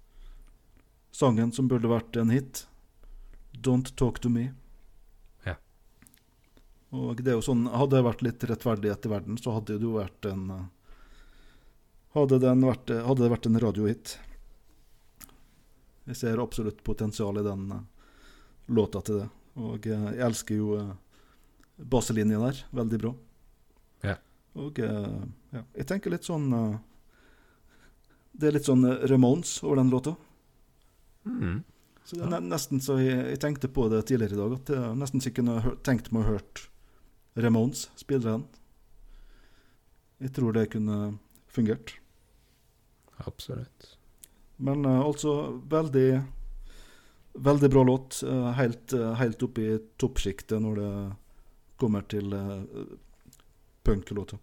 Sangen 1.11 1.51
som 1.51 1.67
burde 1.67 1.87
vært 1.91 2.15
en 2.15 2.29
hit. 2.29 2.67
'Don't 3.51 3.95
Talk 3.95 4.19
To 4.19 4.29
Me'. 4.29 4.53
Ja. 5.43 5.55
Og 6.91 7.23
det 7.23 7.31
er 7.31 7.37
jo 7.39 7.45
sånn, 7.45 7.67
Hadde 7.71 7.95
det 7.97 8.07
vært 8.07 8.23
litt 8.23 8.43
rettferdighet 8.43 9.05
i 9.05 9.11
verden, 9.11 9.37
så 9.39 9.55
hadde 9.55 9.77
det 9.79 9.87
jo 9.87 9.95
vært 9.95 10.27
en 10.31 10.49
eh, 10.51 10.65
Hadde, 12.15 12.39
den 12.39 12.63
vært, 12.63 12.89
eh, 12.89 13.03
hadde 13.03 13.23
det 13.23 13.31
vært 13.31 13.47
en 13.47 13.59
radiohit. 13.59 14.17
Jeg 16.07 16.15
ser 16.15 16.39
absolutt 16.39 16.83
potensial 16.83 17.39
i 17.39 17.43
den 17.43 17.71
eh, 17.71 18.11
låta 18.67 19.01
til 19.01 19.19
det. 19.23 19.29
Og 19.55 19.87
jeg 19.87 20.19
elsker 20.19 20.59
jo 20.59 20.77
baselinjen 21.75 22.43
der. 22.43 22.63
Veldig 22.75 22.99
bra. 23.03 23.15
Og 24.55 24.79
eh, 24.79 25.15
ja, 25.55 25.63
jeg 25.75 25.87
tenker 25.89 26.13
litt 26.13 26.27
sånn 26.27 26.45
eh, 26.55 26.75
Det 28.35 28.49
er 28.49 28.55
litt 28.55 28.67
sånn 28.69 28.85
eh, 28.87 29.03
Ramones 29.11 29.57
over 29.63 29.81
den 29.81 29.91
låta. 29.91 30.15
Mm. 31.25 31.63
Så 32.05 32.19
det 32.19 32.23
er 32.27 32.31
ne- 32.35 32.53
nesten 32.53 32.79
så 32.83 32.99
jeg, 33.01 33.17
jeg 33.33 33.41
tenkte 33.41 33.71
på 33.73 33.87
det 33.91 34.03
tidligere 34.07 34.37
i 34.37 34.41
dag, 34.43 34.55
at 34.59 34.71
jeg 34.75 34.99
nesten 35.01 35.23
så 35.23 35.31
jeg 35.31 35.39
kunne 35.39 35.75
tenkt 35.87 36.11
meg 36.13 36.23
å 36.23 36.35
hørt 36.35 36.67
Ramones 37.35 37.89
spille 37.99 38.23
den. 38.23 38.45
Jeg 40.23 40.31
tror 40.37 40.55
det 40.55 40.69
kunne 40.71 41.17
fungert. 41.51 41.97
Absolutt. 43.25 43.97
Men 44.63 44.85
uh, 44.87 45.01
altså 45.03 45.59
veldig 45.67 46.23
Veldig 47.35 47.67
bra 47.67 47.81
låt. 47.83 48.21
Uh, 48.23 48.51
helt, 48.55 48.93
uh, 48.95 49.11
helt 49.19 49.41
opp 49.43 49.57
i 49.59 49.73
toppsjiktet 49.99 50.61
når 50.63 50.77
det 50.79 50.91
kommer 51.75 52.05
til 52.07 52.31
uh, 52.31 52.63
punklåter. 53.83 54.39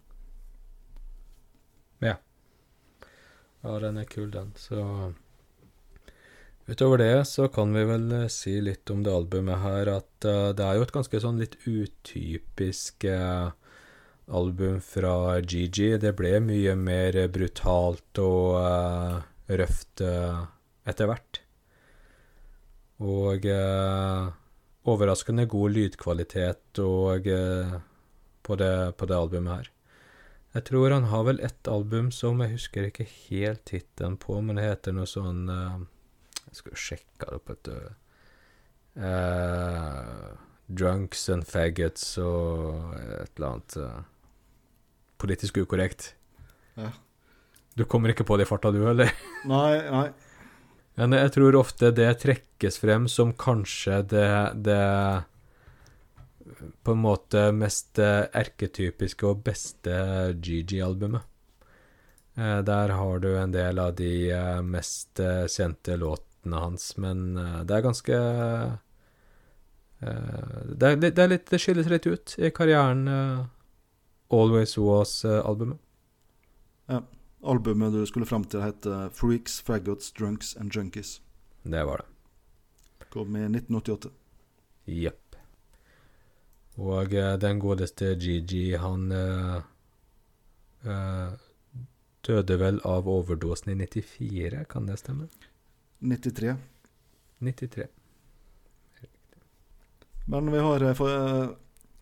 Ja, 3.63 3.77
den 3.79 3.97
er 3.97 4.07
kul, 4.11 4.29
den. 4.31 4.51
Så 4.59 5.13
Utover 6.67 6.97
det 6.97 7.25
så 7.27 7.49
kan 7.51 7.73
vi 7.75 7.83
vel 7.87 8.11
eh, 8.15 8.29
si 8.31 8.53
litt 8.63 8.87
om 8.91 9.01
det 9.03 9.11
albumet 9.11 9.59
her, 9.59 9.89
at 9.97 10.27
uh, 10.27 10.51
det 10.55 10.63
er 10.63 10.77
jo 10.77 10.85
et 10.85 10.93
ganske 10.95 11.19
sånn 11.19 11.41
litt 11.41 11.57
utypisk 11.67 13.03
uh, 13.11 13.51
album 14.31 14.79
fra 14.83 15.41
Gigi. 15.43 15.97
Det 15.99 16.13
ble 16.15 16.37
mye 16.45 16.77
mer 16.79 17.19
brutalt 17.35 18.21
og 18.23 18.55
uh, 18.63 19.19
røft 19.51 20.05
uh, 20.07 20.45
etter 20.87 21.11
hvert. 21.11 21.41
Og 23.03 23.43
uh, 23.43 24.31
overraskende 24.87 25.49
god 25.51 25.75
lydkvalitet 25.75 26.79
og, 26.83 27.27
på, 28.43 28.55
det, 28.59 28.73
på 28.99 29.07
det 29.11 29.19
albumet 29.19 29.55
her. 29.57 29.72
Jeg 30.53 30.67
tror 30.69 30.93
han 30.93 31.09
har 31.09 31.25
vel 31.25 31.41
ett 31.41 31.67
album 31.67 32.11
som 32.13 32.41
jeg 32.43 32.53
husker 32.53 32.87
ikke 32.87 33.07
helt 33.09 33.63
tittelen 33.65 34.19
på, 34.21 34.37
men 34.45 34.59
det 34.59 34.67
heter 34.67 34.93
noe 34.93 35.09
sånn 35.09 35.47
uh, 35.49 35.81
Jeg 36.45 36.59
skal 36.59 36.81
sjekke 36.85 37.29
det 37.29 37.37
opp, 37.39 37.49
vet 37.49 37.69
du. 37.69 37.77
Uh, 39.01 40.35
drunks 40.69 41.25
and 41.33 41.47
faggots 41.49 42.05
og 42.21 42.93
et 42.99 43.33
eller 43.33 43.47
annet 43.49 43.77
uh, 43.81 44.03
politisk 45.17 45.57
ukorrekt. 45.63 46.11
Ja. 46.77 46.91
Du 47.73 47.87
kommer 47.89 48.13
ikke 48.13 48.27
på 48.27 48.37
det 48.37 48.45
i 48.45 48.51
farta, 48.51 48.69
du, 48.69 48.83
eller? 48.91 49.09
Nei, 49.49 49.81
nei. 49.89 50.07
Men 51.01 51.15
jeg 51.17 51.31
tror 51.33 51.55
ofte 51.57 51.89
det 51.97 52.11
trekkes 52.21 52.77
frem 52.77 53.07
som 53.09 53.31
kanskje 53.33 54.03
det, 54.11 54.29
det 54.67 54.83
på 56.83 56.91
en 56.91 57.01
måte 57.03 57.51
mest 57.55 57.99
eh, 57.99 58.25
erketypiske 58.33 59.27
og 59.27 59.43
beste 59.45 59.95
Gigi-albumet. 60.39 61.25
Eh, 62.35 62.61
Der 62.65 62.93
har 62.97 63.19
du 63.19 63.29
en 63.37 63.51
del 63.53 63.79
av 63.79 63.95
de 63.95 64.29
eh, 64.31 64.61
mest 64.61 65.21
kjente 65.49 65.97
låtene 65.97 66.59
hans, 66.59 66.97
men 66.97 67.35
det 67.63 67.71
er 67.71 67.85
ganske 67.85 68.17
det, 70.03 70.83
er 70.83 70.97
litt, 70.99 71.15
det, 71.15 71.23
er 71.23 71.29
litt, 71.31 71.45
det 71.47 71.59
skiller 71.63 71.85
seg 71.85 71.93
litt 71.93 72.07
ut 72.11 72.33
i 72.35 72.49
karrieren 72.51 73.05
Always 74.27 74.73
Was-albumet. 74.75 75.79
Ja. 76.91 76.99
Albumet 77.43 77.95
du 77.95 78.03
skulle 78.05 78.27
fram 78.27 78.43
til, 78.43 78.59
heter 78.65 79.07
Freaks, 79.15 79.61
Faggots, 79.63 80.11
Drunks 80.11 80.57
and 80.59 80.75
Junkies. 80.75 81.21
Det 81.63 81.85
var 81.87 82.03
det. 82.03 83.07
Kom 83.13 83.35
i 83.39 83.45
1988. 83.47 84.11
Jepp. 84.85 85.22
Og 86.81 87.13
eh, 87.13 87.33
den 87.37 87.59
godeste 87.61 88.15
Gigi, 88.17 88.73
han 88.81 89.11
eh, 89.13 89.57
eh, 90.89 91.33
døde 92.25 92.57
vel 92.59 92.79
av 92.87 93.09
overdosen 93.09 93.73
i 93.73 93.77
94, 93.85 94.63
kan 94.69 94.87
det 94.89 94.97
stemme? 95.01 95.27
93. 95.99 96.55
93. 97.39 97.87
Men 100.25 100.51
vi 100.51 100.59
har, 100.63 100.79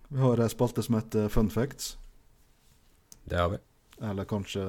vi 0.08 0.20
har 0.22 0.38
en 0.38 0.50
spalte 0.50 0.84
som 0.86 0.96
heter 0.96 1.28
Fun 1.30 1.50
Facts. 1.50 1.98
Det 3.26 3.38
har 3.38 3.50
vi. 3.50 3.58
Eller 4.02 4.26
kanskje 4.30 4.62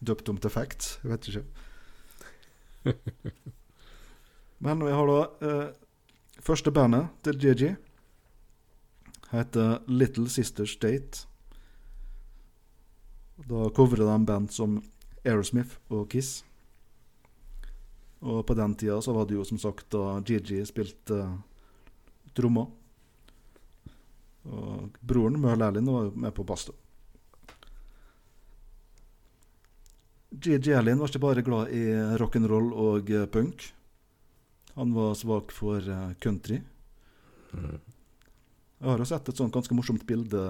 døpt 0.00 0.28
om 0.28 0.38
til 0.40 0.50
Facts. 0.50 0.98
Jeg 1.02 1.12
vet 1.12 1.28
ikke. 1.28 1.44
Men 4.64 4.84
vi 4.84 4.92
har 4.92 5.08
da 5.08 5.20
eh, 5.46 5.68
første 6.40 6.72
bandet 6.72 7.08
til 7.24 7.38
Gigi. 7.40 7.70
Heter 9.30 9.78
Little 9.86 10.28
Sister 10.28 10.66
State. 10.66 11.26
Da 13.36 13.70
covrer 13.70 14.04
de 14.04 14.24
band 14.26 14.50
som 14.52 14.80
Aerosmith 15.24 15.78
og 15.88 16.08
Kiss. 16.10 16.42
Og 18.20 18.42
på 18.46 18.56
den 18.58 18.74
tida 18.74 18.98
så 19.00 19.14
var 19.16 19.28
det 19.28 19.38
jo 19.38 19.46
som 19.48 19.60
sagt 19.60 19.88
da 19.94 20.18
Gigi 20.26 20.60
spilte 20.68 21.16
uh, 21.16 21.38
trommer. 22.36 22.68
Og 24.50 24.96
broren 25.00 25.38
Møhl 25.40 25.62
Erlind, 25.62 25.88
var 25.88 26.10
med 26.16 26.34
på 26.36 26.44
bass. 26.48 26.68
GG 30.30 30.72
Allen 30.78 31.00
var 31.00 31.10
ikke 31.10 31.22
bare 31.22 31.42
glad 31.44 31.72
i 31.74 31.84
rock'n'roll 32.20 32.70
og 32.78 33.10
eh, 33.10 33.26
punk. 33.26 33.64
Han 34.76 34.94
var 34.94 35.16
svak 35.18 35.50
for 35.52 35.82
eh, 35.82 36.12
country. 36.22 36.60
Mm. 37.52 37.80
Jeg 38.80 38.88
har 38.88 39.02
jo 39.02 39.08
sett 39.08 39.28
et 39.28 39.36
sånt 39.36 39.52
ganske 39.52 39.76
morsomt 39.76 40.06
bilde. 40.08 40.40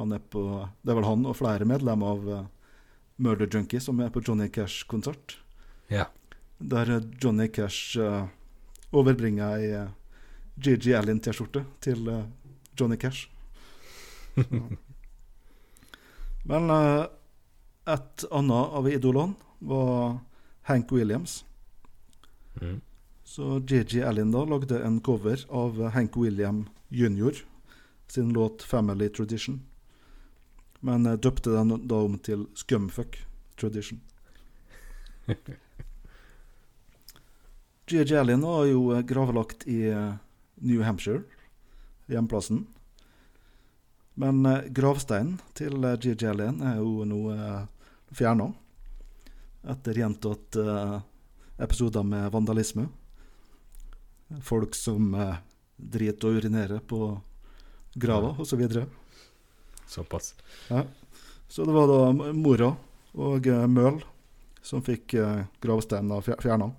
Han 0.00 0.14
er 0.16 0.22
på, 0.32 0.42
det 0.82 0.90
er 0.90 0.98
vel 0.98 1.06
han 1.06 1.28
og 1.30 1.36
flere 1.38 1.66
medlemmer 1.68 2.16
av 2.16 2.30
eh, 2.34 2.48
Murder 3.22 3.46
Junkie 3.46 3.82
som 3.84 4.00
er 4.02 4.10
på 4.10 4.22
Johnny 4.26 4.48
Cash-konsert. 4.50 5.36
Ja. 5.92 6.08
Der 6.58 6.90
eh, 6.96 7.06
Johnny 7.22 7.46
Cash 7.54 8.00
eh, 8.02 8.26
overbringer 8.90 9.60
ei 9.60 9.68
GG 10.58 10.72
Gigi 10.72 10.96
Allen-T-skjorte 10.98 11.62
til 11.86 12.08
eh, 12.10 12.26
Johnny 12.74 12.98
Cash. 12.98 13.28
Men 16.50 16.74
eh, 16.74 17.06
et 17.94 18.26
annet 18.26 18.76
av 18.80 18.90
idolene 18.90 19.38
var 19.70 20.18
Hank 20.66 20.90
Williams. 20.90 21.44
Mm. 22.58 22.80
Så 23.22 23.60
Gigi 23.62 24.02
Allen 24.02 24.34
da 24.34 24.42
lagde 24.50 24.82
en 24.82 24.98
cover 25.00 25.46
av 25.46 25.78
Hank 25.94 26.18
William 26.18 26.64
jr. 26.90 27.34
sin 28.06 28.32
låt 28.32 28.62
'Family 28.62 29.08
Tradition'. 29.08 29.60
Men 30.80 31.06
eh, 31.06 31.16
døpte 31.16 31.50
den 31.50 31.88
da 31.88 31.94
om 31.94 32.18
til 32.18 32.46
'Scumfuck 32.54 33.26
Tradition'. 33.56 34.00
G.J. 37.90 38.12
Allen 38.12 38.40
var 38.42 38.64
jo 38.64 38.92
eh, 38.94 39.02
gravlagt 39.02 39.66
i 39.66 39.88
eh, 39.90 40.14
New 40.54 40.82
Hampshire, 40.82 41.22
hjemplassen. 42.06 42.66
Men 44.14 44.46
eh, 44.46 44.68
gravsteinen 44.70 45.40
til 45.58 45.74
G.J. 45.80 45.96
Gigi 46.02 46.26
Allen 46.30 46.62
er 46.62 46.76
jo 46.78 47.04
nå 47.08 47.20
eh, 47.34 47.62
fjerna. 48.14 48.50
Etter 49.74 49.98
gjentatte 49.98 50.64
eh, 50.64 50.98
episoder 51.66 52.06
med 52.06 52.30
vandalisme. 52.32 52.86
Folk 54.46 54.74
som 54.78 55.10
driter 55.80 56.28
og 56.28 56.40
urinere 56.40 56.80
på 56.80 57.14
grava, 57.94 58.34
osv. 58.38 58.66
Såpass. 59.86 60.34
Ja. 60.68 60.84
Så 61.48 61.64
det 61.64 61.72
var 61.74 61.90
da 61.90 62.32
mora 62.32 62.74
og 63.18 63.46
eh, 63.46 63.66
Møl 63.66 63.98
som 64.62 64.82
fikk 64.86 65.14
eh, 65.18 65.42
gravsteinen 65.60 66.22
fjerna. 66.22 66.70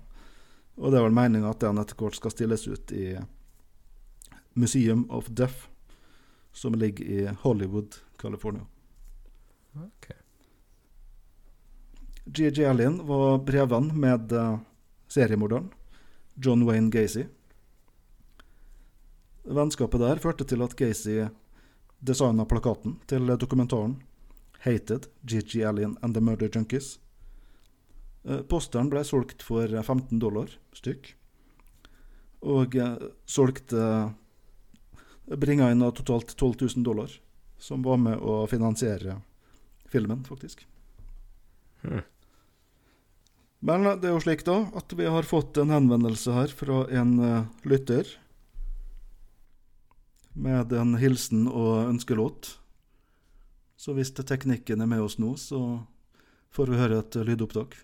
Og 0.80 0.92
det 0.92 0.98
er 0.98 1.04
vel 1.04 1.16
meninga 1.16 1.50
at 1.52 1.60
den 1.60 1.80
etter 1.82 1.98
hvert 1.98 2.16
skal 2.16 2.32
stilles 2.32 2.64
ut 2.70 2.92
i 2.96 3.18
Museum 4.54 5.04
of 5.10 5.28
Death, 5.28 5.68
som 6.52 6.74
ligger 6.74 7.04
i 7.04 7.26
Hollywood, 7.44 7.98
California. 8.20 8.64
Ok. 9.76 10.08
G.G. 12.24 12.64
Allin 12.68 13.00
var 13.06 13.38
breven 13.44 13.92
med 14.00 14.32
eh, 14.32 14.58
seriemorderen 15.08 15.70
John 16.34 16.64
Wayne 16.64 16.90
Gacy. 16.90 17.26
Vennskapet 19.42 20.00
der 20.00 20.20
førte 20.22 20.46
til 20.46 20.62
at 20.62 20.76
Gacy 20.78 21.26
designa 22.00 22.44
plakaten 22.46 22.98
til 23.10 23.26
dokumentaren 23.38 23.96
'Hated 24.62 25.08
G.G. 25.26 25.64
Alien 25.66 25.96
and 26.02 26.14
the 26.14 26.20
Murder 26.20 26.48
Junkies'. 26.48 26.98
Eh, 28.24 28.42
Posteren 28.42 28.90
ble 28.90 29.02
solgt 29.04 29.42
for 29.42 29.66
15 29.66 30.18
dollar 30.22 30.50
stykk, 30.72 31.14
og 32.42 32.76
eh, 32.76 33.08
solgte 33.26 34.14
Bringa 35.26 35.70
inn 35.70 35.82
totalt 35.94 36.36
12 36.36 36.76
000 36.76 36.84
dollar, 36.86 37.10
som 37.58 37.82
var 37.82 37.98
med 37.98 38.18
å 38.18 38.46
finansiere 38.46 39.20
filmen, 39.90 40.24
faktisk. 40.24 40.66
Hmm. 41.82 42.02
Men 43.62 43.86
det 44.02 44.08
er 44.08 44.14
jo 44.14 44.22
slik 44.22 44.42
da 44.46 44.64
at 44.74 44.92
vi 44.98 45.06
har 45.06 45.26
fått 45.26 45.58
en 45.62 45.70
henvendelse 45.70 46.34
her 46.34 46.50
fra 46.54 46.84
en 46.90 47.18
eh, 47.22 47.50
lytter 47.66 48.06
med 50.34 50.72
en 50.72 50.94
hilsen 50.96 51.48
og 51.48 51.88
ønskelåt. 51.88 52.58
Så 53.76 53.92
hvis 53.92 54.10
teknikken 54.10 54.80
er 54.80 54.86
med 54.86 55.00
oss 55.00 55.18
nå, 55.18 55.36
så 55.36 55.80
får 56.50 56.70
vi 56.70 56.76
høre 56.76 56.98
et 56.98 57.16
lydopptak. 57.26 57.76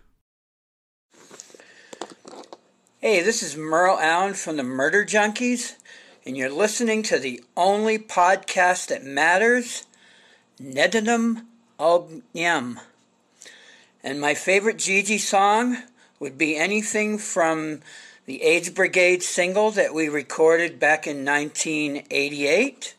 Hey, 3.00 3.22
this 3.22 3.42
is 3.42 3.56
Merle 3.56 3.98
Allen 4.00 4.34
from 4.34 4.56
the 4.56 4.64
Murder 4.64 5.04
Junkies, 5.04 5.76
and 6.26 6.36
you're 6.36 6.62
listening 6.62 7.02
to 7.04 7.18
the 7.18 7.40
only 7.56 7.98
podcast 7.98 8.88
that 8.88 9.04
matters, 9.04 9.86
Nedinum 10.60 11.46
Ognyem. 11.78 12.78
And 14.02 14.20
my 14.20 14.34
favorite 14.34 14.78
Gigi 14.78 15.18
song 15.18 15.76
would 16.20 16.36
be 16.36 16.56
anything 16.56 17.18
from 17.18 17.82
the 18.28 18.42
AIDS 18.42 18.68
Brigade 18.68 19.22
single 19.22 19.70
that 19.70 19.94
we 19.94 20.06
recorded 20.06 20.78
back 20.78 21.06
in 21.06 21.24
1988. 21.24 22.94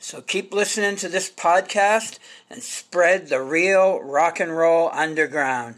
So 0.00 0.20
keep 0.20 0.52
listening 0.52 0.96
to 0.96 1.08
this 1.08 1.30
podcast 1.30 2.18
and 2.50 2.60
spread 2.60 3.28
the 3.28 3.40
real 3.40 4.02
rock 4.02 4.40
and 4.40 4.50
roll 4.50 4.90
underground. 4.92 5.76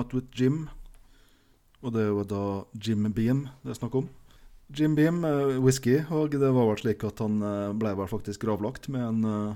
Out 0.00 0.14
With 0.16 0.32
Jim'. 0.32 0.68
Og 1.80 1.92
det 1.94 2.02
er 2.04 2.10
jo 2.10 2.24
da 2.28 2.44
Jim 2.76 3.06
Beam 3.12 3.46
det 3.64 3.74
er 3.74 3.78
snakk 3.78 3.94
om. 4.00 4.08
Jim 4.76 4.94
Beam, 4.94 5.24
uh, 5.24 5.58
whisky, 5.58 5.98
og 6.14 6.30
det 6.30 6.52
var 6.54 6.68
vel 6.68 6.78
slik 6.78 7.02
at 7.04 7.18
han 7.18 7.40
uh, 7.42 7.72
ble 7.74 7.90
vel 7.98 8.08
faktisk 8.08 8.44
gravlagt 8.44 8.86
med 8.92 9.02
en 9.02 9.24
uh, 9.26 9.54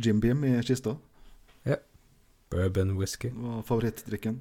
Jim 0.00 0.22
Beam 0.22 0.46
i 0.48 0.54
kista. 0.64 0.96
Ja. 1.68 1.76
Bourbon 2.50 2.96
whisky. 2.96 3.28
Det 3.34 3.44
var 3.44 3.66
favorittdrikken. 3.68 4.40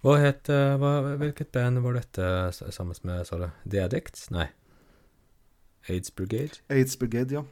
Hva 0.00 0.16
het 0.20 0.48
hva, 0.48 0.90
Hvilket 1.20 1.50
band 1.52 1.82
var 1.84 1.98
dette 1.98 2.26
sammen 2.56 2.96
med, 3.04 3.26
sa 3.28 3.36
du? 3.40 3.48
The 3.68 3.82
Addicts? 3.84 4.30
Nei. 4.32 4.46
AIDS 5.88 6.10
Brigade? 6.10 6.60
AIDS 6.72 6.96
Brigade, 6.96 7.34
ja. 7.34 7.44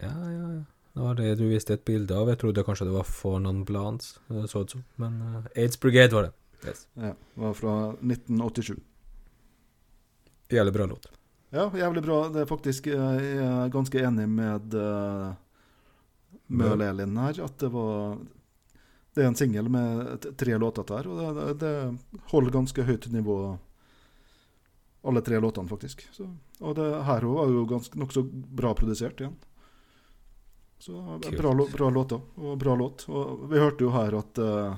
Ja, 0.00 0.12
ja, 0.12 0.46
ja. 0.56 0.62
Det 0.92 1.00
var 1.00 1.14
det 1.16 1.34
du 1.40 1.46
viste 1.48 1.72
et 1.72 1.84
bilde 1.88 2.16
av. 2.16 2.28
Jeg 2.28 2.40
trodde 2.42 2.64
kanskje 2.66 2.86
det 2.90 2.94
var 2.94 3.08
For 3.08 3.40
non-blans, 3.40 4.16
så 4.28 4.62
det 4.62 4.74
som. 4.74 4.84
Men 5.00 5.20
uh, 5.24 5.46
AIDS 5.56 5.80
Brigade 5.80 6.12
var 6.12 6.28
det. 6.28 6.32
Yes. 6.68 6.86
ja. 6.94 7.14
Var 7.34 7.54
fra 7.56 7.76
1987. 7.96 8.76
Jævlig 10.52 10.72
bra 10.72 10.86
låt. 10.86 11.08
Ja, 11.52 11.70
jævlig 11.76 12.02
bra. 12.04 12.18
Det 12.32 12.44
er 12.44 12.48
faktisk 12.48 12.86
eh, 12.86 13.24
Jeg 13.24 13.40
er 13.44 13.72
ganske 13.72 14.04
enig 14.04 14.28
med 14.28 14.76
uh, 14.76 15.32
Møhl-Elin 16.52 17.16
her. 17.24 17.40
At 17.44 17.56
det 17.60 17.72
var 17.72 18.18
Det 19.12 19.24
er 19.24 19.28
en 19.28 19.36
singel 19.36 19.68
med 19.68 20.28
tre 20.40 20.56
låter 20.56 20.86
der, 20.88 21.08
og 21.08 21.36
det, 21.36 21.54
det, 21.60 21.72
holder 22.32 22.54
ganske 22.54 22.84
høyt 22.88 23.08
nivå. 23.12 23.36
Alle 25.04 25.20
tre 25.20 25.40
låtene, 25.40 25.68
faktisk. 25.68 26.06
Så, 26.16 26.28
og 26.60 26.76
det 26.78 26.86
her 27.04 27.26
òg 27.28 27.34
var 27.36 27.52
jo 27.52 27.80
nokså 28.00 28.22
bra 28.32 28.72
produsert 28.72 29.20
igjen. 29.20 29.36
Så 30.82 31.20
bra, 31.38 31.52
låt 31.52 31.72
bra 31.72 31.90
låter, 31.90 32.20
og 32.34 32.58
bra 32.58 32.76
låt. 32.76 33.04
Og 33.08 33.50
vi 33.50 33.58
hørte 33.62 33.84
jo 33.84 33.90
her 33.94 34.16
at 34.18 34.40
uh, 34.42 34.72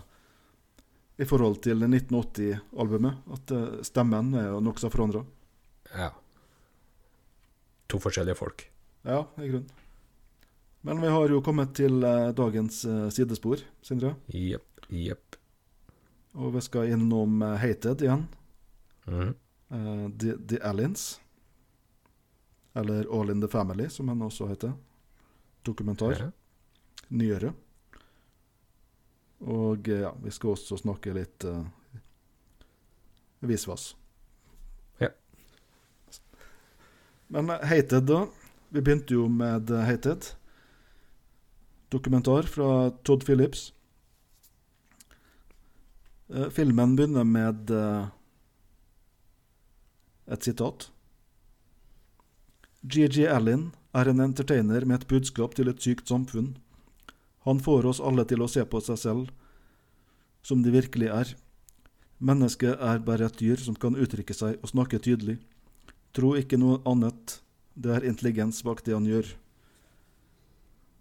i 1.17 1.25
forhold 1.25 1.63
til 1.65 1.81
1980-albumet, 1.81 3.23
at 3.33 3.55
uh, 3.57 3.79
stemmen 3.81 4.35
er 4.37 4.51
jo 4.51 4.59
nokså 4.67 4.91
forandra. 4.93 5.23
Ja. 5.95 6.11
To 7.89 8.03
forskjellige 8.05 8.37
folk. 8.37 8.67
Ja, 9.09 9.23
i 9.41 9.49
grunnen. 9.49 9.73
Men 10.85 11.01
vi 11.01 11.17
har 11.17 11.33
jo 11.33 11.41
kommet 11.41 11.73
til 11.81 12.05
uh, 12.05 12.29
dagens 12.37 12.85
sidespor, 13.17 13.65
Sindre. 13.81 14.13
Jepp, 14.29 14.85
jepp. 14.93 15.41
Og 16.37 16.53
vi 16.59 16.69
skal 16.69 16.93
innom 16.93 17.41
Hated 17.65 18.05
igjen. 18.05 18.29
Mm. 19.09 19.37
The, 20.21 20.37
the 20.37 20.61
Aliens. 20.61 21.15
Eller 22.77 23.09
All 23.09 23.33
in 23.33 23.41
the 23.41 23.49
Family, 23.49 23.89
som 23.89 24.13
den 24.13 24.29
også 24.29 24.53
heter. 24.53 24.77
Dokumentar. 25.65 26.19
Ja. 26.21 26.31
Nyere. 27.09 27.53
Og 29.45 29.89
eh, 29.89 30.05
ja, 30.05 30.13
vi 30.23 30.33
skal 30.33 30.55
også 30.55 30.79
snakke 30.81 31.13
litt 31.17 31.45
uh, 31.49 31.65
visvas. 33.45 33.93
Ja. 35.03 35.11
Men 37.29 37.51
eh, 37.51 37.67
Hated, 37.69 38.09
da. 38.09 38.25
Vi 38.75 38.83
begynte 38.83 39.17
jo 39.17 39.29
med 39.29 39.71
eh, 39.71 39.85
Hated. 39.89 40.33
Dokumentar 41.93 42.49
fra 42.51 42.91
Todd 43.05 43.25
Phillips. 43.27 43.69
Uh, 46.33 46.49
filmen 46.51 46.97
begynner 46.97 47.25
med 47.29 47.71
uh, 47.71 48.09
et 50.27 50.45
sitat. 50.45 50.89
GG 52.85 53.29
Allin 53.29 53.71
er 53.95 54.11
en 54.11 54.21
entertainer 54.21 54.85
med 54.85 55.03
et 55.03 55.09
budskap 55.09 55.55
til 55.55 55.71
et 55.71 55.81
sykt 55.83 56.11
samfunn. 56.11 56.55
Han 57.47 57.61
får 57.61 57.87
oss 57.87 58.01
alle 58.01 58.25
til 58.29 58.43
å 58.43 58.51
se 58.51 58.65
på 58.65 58.81
seg 58.83 58.99
selv 59.01 59.33
som 60.45 60.63
de 60.65 60.73
virkelig 60.75 61.09
er. 61.13 61.33
Mennesket 62.25 62.81
er 62.81 63.03
bare 63.05 63.29
et 63.29 63.39
dyr 63.41 63.61
som 63.61 63.77
kan 63.77 63.97
uttrykke 63.97 64.35
seg 64.37 64.59
og 64.63 64.71
snakke 64.73 65.01
tydelig. 65.03 65.39
Tro 66.15 66.35
ikke 66.39 66.59
noe 66.61 66.81
annet. 66.89 67.41
Det 67.75 67.91
er 67.91 68.07
intelligens 68.07 68.63
bak 68.65 68.85
det 68.87 68.95
han 68.95 69.09
gjør. 69.09 69.33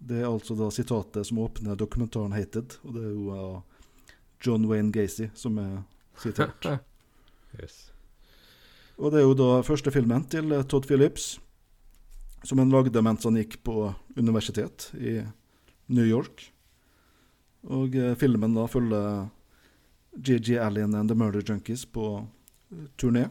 Det 0.04 0.20
er 0.20 0.28
altså 0.28 0.56
da 0.58 0.68
sitatet 0.74 1.28
som 1.28 1.38
åpner 1.40 1.78
dokumentaren 1.80 2.34
'Hated', 2.34 2.78
og 2.84 2.94
det 2.94 3.04
er 3.04 3.12
jo 3.14 3.30
av 3.32 3.62
John 4.44 4.66
Wayne 4.68 4.92
Gacy 4.92 5.30
som 5.34 5.58
er 5.58 5.82
sitert. 6.18 6.66
Yes. 7.54 7.92
Og 8.98 9.12
det 9.12 9.20
er 9.20 9.28
jo 9.28 9.34
da 9.38 9.62
første 9.62 9.92
filmen 9.94 10.24
til 10.26 10.50
Todd 10.66 10.88
Phillips, 10.90 11.38
som 12.44 12.58
han 12.58 12.70
lagde 12.70 13.02
mens 13.02 13.24
han 13.24 13.36
gikk 13.40 13.62
på 13.64 13.94
universitet 14.16 14.90
i 14.94 15.22
New 15.86 16.06
York. 16.06 16.52
Og 17.72 17.96
eh, 17.96 18.12
filmen 18.20 18.54
da 18.56 18.66
følger 18.68 19.28
G.G. 20.14 20.58
Allen 20.60 20.94
and 20.94 21.10
The 21.10 21.16
Murder 21.16 21.42
Junkies 21.46 21.86
på 21.86 22.06
eh, 22.20 22.84
turné. 23.00 23.28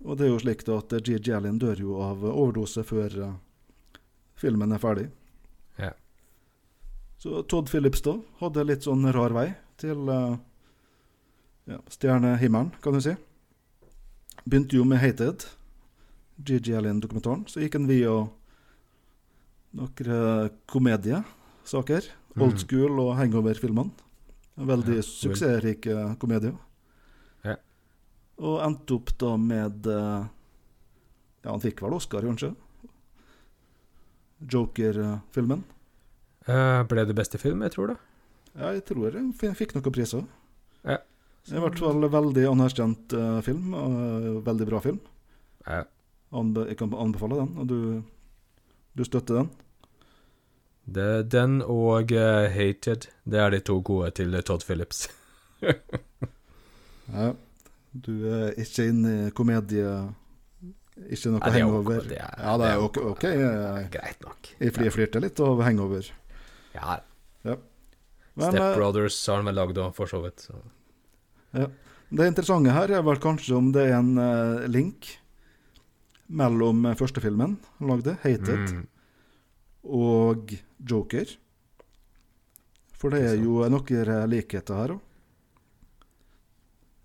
Og 0.00 0.16
det 0.16 0.26
er 0.26 0.32
jo 0.32 0.40
slik 0.40 0.64
da 0.64 0.78
at 0.80 0.96
G.G. 1.04 1.34
Allen 1.36 1.60
dør 1.60 1.84
jo 1.84 2.00
av 2.00 2.24
overdose 2.24 2.84
før 2.88 3.18
eh, 3.26 3.38
filmen 4.40 4.72
er 4.72 4.80
ferdig. 4.80 5.10
Ja. 5.76 5.92
Så 7.20 7.42
Todd 7.44 7.68
Phillips 7.68 8.00
da 8.06 8.16
hadde 8.40 8.64
litt 8.64 8.88
sånn 8.88 9.04
rar 9.12 9.36
vei 9.36 9.50
til 9.80 10.08
ja, 10.08 11.76
stjernehimmelen, 11.92 12.72
kan 12.80 12.96
du 12.96 13.04
si. 13.04 13.12
Begynte 14.46 14.78
jo 14.78 14.86
med 14.88 15.02
Hated, 15.02 15.44
Gigi 16.46 16.74
Allen-dokumentaren. 16.76 17.44
Så 17.50 17.62
gikk 17.62 17.76
han 17.76 17.88
via 17.90 18.14
noen 19.76 20.50
komediesaker. 20.70 22.08
Mm. 22.34 22.44
Old 22.46 22.62
School 22.62 23.00
og 23.02 23.14
Hangover-filmene. 23.18 23.90
En 24.60 24.68
Veldig 24.68 24.96
Ja, 25.00 25.06
suksessrike 25.06 25.96
komedier. 26.20 26.54
Ja. 27.46 27.56
Og 28.40 28.60
endte 28.64 28.96
opp 28.98 29.12
da 29.18 29.36
med 29.40 29.86
eh, 29.88 30.28
Ja, 31.40 31.52
han 31.54 31.62
fikk 31.62 31.80
vel 31.80 31.96
Oscar, 31.96 32.26
kanskje? 32.26 32.52
Joker-filmen. 34.40 35.64
Uh, 36.48 36.82
ble 36.88 37.04
det 37.08 37.16
beste 37.16 37.38
film, 37.40 37.62
jeg 37.64 37.74
tror 37.74 37.92
det? 37.92 37.96
Ja, 38.56 38.72
jeg 38.74 38.84
tror 38.88 39.16
jeg 39.16 39.56
fikk 39.56 39.74
noen 39.76 39.94
priser. 39.94 40.26
Ja. 40.84 40.98
I 41.48 41.62
hvert 41.62 41.80
fall 41.80 42.04
veldig 42.12 42.44
anerkjent 42.50 43.14
uh, 43.16 43.40
film. 43.44 43.72
Uh, 43.72 44.40
veldig 44.44 44.68
bra 44.68 44.80
film. 44.84 45.00
Ja. 45.64 45.84
Anbe 46.32 46.66
jeg 46.68 46.76
kan 46.78 46.92
anbefale 46.94 47.40
den, 47.40 47.56
og 47.58 47.66
du, 47.66 47.78
du 48.94 49.02
støtter 49.04 49.40
den. 49.40 49.48
Det, 50.90 51.08
den 51.30 51.60
og 51.62 52.10
uh, 52.14 52.46
Hated, 52.50 53.08
det 53.26 53.38
er 53.42 53.50
de 53.54 53.60
to 53.66 53.80
gode 53.86 54.10
til 54.18 54.34
Todd 54.46 54.64
Phillips. 54.66 55.08
Ja. 57.10 57.32
Du 57.90 58.12
er 58.30 58.52
ikke 58.62 58.84
inne 58.86 59.12
i 59.26 59.30
komedie 59.34 59.82
Ikke 61.10 61.32
noe 61.32 61.40
Ja, 61.40 61.48
er 61.48 61.54
hangover? 61.56 62.04
det 62.06 62.18
er- 62.22 62.36
ja, 62.38 62.52
det 62.60 62.68
er 62.68 62.82
ok. 62.84 62.98
ok. 63.10 63.24
Jeg, 63.24 63.88
Greit 63.90 64.20
nok. 64.22 64.50
jeg 64.60 64.74
flir, 64.76 64.90
flirte 64.94 65.20
litt 65.20 65.40
over 65.42 65.64
hangover. 65.66 66.06
Ja, 66.74 67.00
Men 68.36 68.52
Step 68.52 68.60
eh, 68.62 68.76
Brothers 68.76 69.18
har 69.26 69.40
han 69.40 69.48
vel 69.50 69.58
lagd 69.58 69.80
òg, 69.82 69.90
for 69.96 70.06
så 70.06 70.20
vidt. 70.22 70.46
Så. 70.46 70.54
det 72.14 72.26
interessante 72.30 72.70
her 72.70 72.92
er 72.94 73.02
vel 73.02 73.18
kanskje 73.18 73.56
om 73.56 73.72
det 73.74 73.88
er 73.88 73.96
en 73.98 74.12
uh, 74.18 74.68
link 74.70 75.16
mellom 76.30 76.84
eh, 76.86 76.94
første 76.98 77.20
filmen 77.22 77.56
han 77.78 77.88
lagde, 77.90 78.16
'Hated', 78.22 78.72
Mm. 78.72 78.86
og 79.84 80.52
Joker. 80.86 81.26
For 82.94 83.10
det 83.10 83.22
er 83.24 83.36
jo 83.42 83.64
noen 83.68 84.28
likheter 84.30 84.74
her 84.76 84.88
òg. 84.94 85.00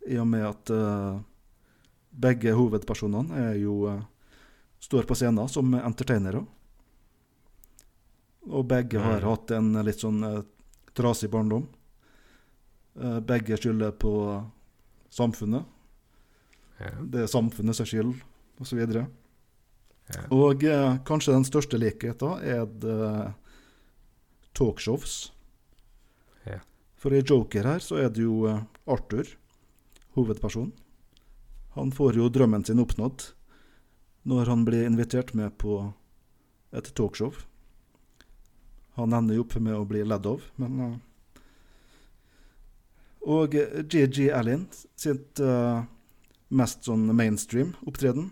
I 0.08 0.18
og 0.22 0.28
med 0.28 0.44
at 0.46 0.70
uh, 0.70 1.20
begge 2.14 2.52
hovedpersonene 2.54 3.34
er 3.50 3.56
jo 3.58 3.88
uh, 3.90 4.02
står 4.80 5.08
på 5.10 5.16
scenen 5.16 5.48
som 5.50 5.72
entertainere. 5.74 6.46
Og 8.46 8.68
begge 8.68 9.00
har 9.02 9.22
Mm. 9.22 9.30
hatt 9.30 9.52
en 9.52 9.74
litt 9.86 9.98
sånn 10.04 10.22
uh, 10.24 10.44
trasig 10.94 11.30
barndom. 11.32 11.68
Begge 13.26 13.58
skylder 13.58 13.92
på 13.92 14.12
samfunnet. 15.12 15.66
Ja. 16.80 16.92
Det 17.04 17.24
er 17.24 17.28
samfunnet 17.28 17.76
som 17.76 17.86
skyld, 17.86 18.22
osv. 18.62 18.82
Ja. 18.86 19.06
Og 20.34 20.64
eh, 20.64 20.98
kanskje 21.08 21.34
den 21.34 21.48
største 21.48 21.80
likheten 21.82 22.44
er 22.46 22.66
det 22.70 23.34
talkshows. 24.56 25.32
Ja. 26.46 26.62
For 26.96 27.14
i 27.14 27.24
Joker 27.24 27.68
her 27.68 27.82
så 27.84 28.00
er 28.04 28.12
det 28.14 28.24
jo 28.24 28.46
eh, 28.50 28.62
Arthur, 28.86 29.28
hovedpersonen. 30.16 30.74
Han 31.76 31.92
får 31.92 32.16
jo 32.22 32.30
drømmen 32.32 32.64
sin 32.64 32.80
oppnådd 32.80 33.32
når 34.26 34.48
han 34.50 34.64
blir 34.66 34.88
invitert 34.88 35.34
med 35.36 35.58
på 35.60 35.82
et 36.76 36.88
talkshow. 36.96 37.34
Han 38.96 39.14
ender 39.14 39.36
jo 39.36 39.44
opp 39.44 39.58
med 39.60 39.76
å 39.76 39.84
bli 39.88 40.06
ledd 40.08 40.26
av, 40.30 40.46
men 40.62 40.80
uh, 40.80 40.96
Og 43.26 43.58
eh, 43.58 43.82
GG 43.84 44.30
Allen 44.38 44.68
sitt 44.96 45.42
uh, 45.44 45.84
mest 46.48 46.86
sånn 46.88 47.10
mainstream 47.18 47.74
opptreden 47.90 48.30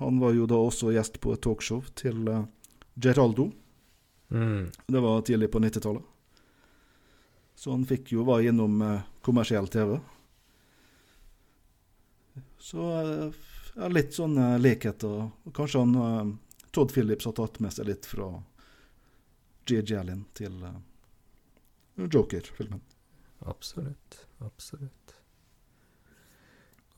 han 0.00 0.18
var 0.22 0.32
jo 0.36 0.46
da 0.50 0.58
også 0.58 0.92
gjest 0.94 1.20
på 1.22 1.34
et 1.34 1.42
talkshow 1.44 1.82
til 1.98 2.24
uh, 2.28 2.46
Geraldo. 2.94 3.50
Mm. 4.32 4.70
Det 4.86 5.02
var 5.04 5.22
tidlig 5.26 5.50
på 5.52 5.60
90-tallet. 5.62 6.08
Så 7.54 7.70
han 7.70 7.84
fikk 7.86 8.14
jo 8.16 8.24
være 8.26 8.50
innom 8.50 8.80
uh, 8.82 9.04
kommersiell 9.22 9.68
TV. 9.70 9.98
Så 12.58 12.82
uh, 12.82 13.42
litt 13.92 14.14
sånne 14.14 14.58
likheter. 14.58 15.28
Kanskje 15.54 15.80
han 15.80 15.94
eh, 15.94 16.32
Todd 16.70 16.92
Phillips 16.92 17.24
har 17.24 17.32
tatt 17.32 17.60
med 17.60 17.72
seg 17.72 17.88
litt 17.88 18.06
fra 18.06 18.28
G.J. 19.68 19.96
Allen 19.98 20.24
til 20.36 20.62
eh, 20.66 20.80
Joker-filmen. 22.04 22.82
Absolutt. 23.48 24.26
Absolutt. 24.44 25.16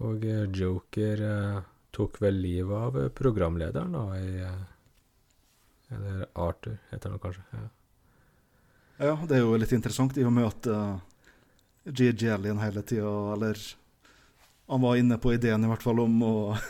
Og 0.04 0.26
eh, 0.26 0.44
Joker 0.50 1.24
eh, 1.28 1.60
tok 1.94 2.18
vel 2.22 2.36
livet 2.42 2.74
av 2.76 2.98
eh, 3.00 3.08
programlederen, 3.14 3.94
da, 3.94 4.04
i 4.18 4.42
eh, 4.42 5.94
Eller 5.94 6.26
Arthur, 6.34 6.76
heter 6.90 7.10
han 7.14 7.22
kanskje. 7.22 7.42
Ja. 7.54 7.64
Ja, 9.04 9.14
det 9.26 9.36
er 9.36 9.42
jo 9.42 9.56
litt 9.58 9.72
interessant 9.74 10.14
i 10.18 10.24
og 10.26 10.30
med 10.36 10.46
at 10.46 10.66
uh, 10.70 10.98
G.G. 11.90 12.28
Alien 12.30 12.60
hele 12.62 12.82
tida, 12.86 13.10
eller 13.34 13.58
Han 14.70 14.80
var 14.84 14.96
inne 15.00 15.18
på 15.18 15.32
ideen 15.34 15.64
i 15.66 15.70
hvert 15.72 15.82
fall 15.82 15.98
om 16.04 16.20
å 16.22 16.34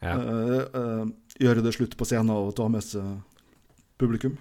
Ja. 0.00 0.14
uh, 0.14 0.62
uh, 0.72 1.04
gjøre 1.42 1.62
det 1.66 1.74
slutt 1.76 1.96
på 2.00 2.06
scenen 2.08 2.30
og 2.32 2.54
ta 2.56 2.68
med 2.72 2.84
seg 2.86 3.18
publikum. 4.00 4.36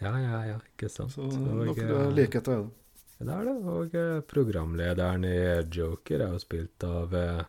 ja, 0.00 0.12
ja, 0.22 0.40
ja, 0.52 0.56
ikke 0.72 0.88
sant. 0.90 1.12
Så 1.16 1.26
Og, 1.28 1.34
noen 1.42 1.78
eh, 1.82 2.12
likheter 2.16 2.54
er 2.56 2.62
det. 2.62 2.70
Det 3.22 3.34
er 3.36 3.44
det. 3.50 3.54
Og 3.76 3.94
eh, 3.98 4.20
programlederen 4.32 5.24
i 5.28 5.36
Joker 5.76 6.24
er 6.24 6.32
jo 6.36 6.40
spilt 6.42 6.86
av 6.86 7.12
eh, 7.14 7.42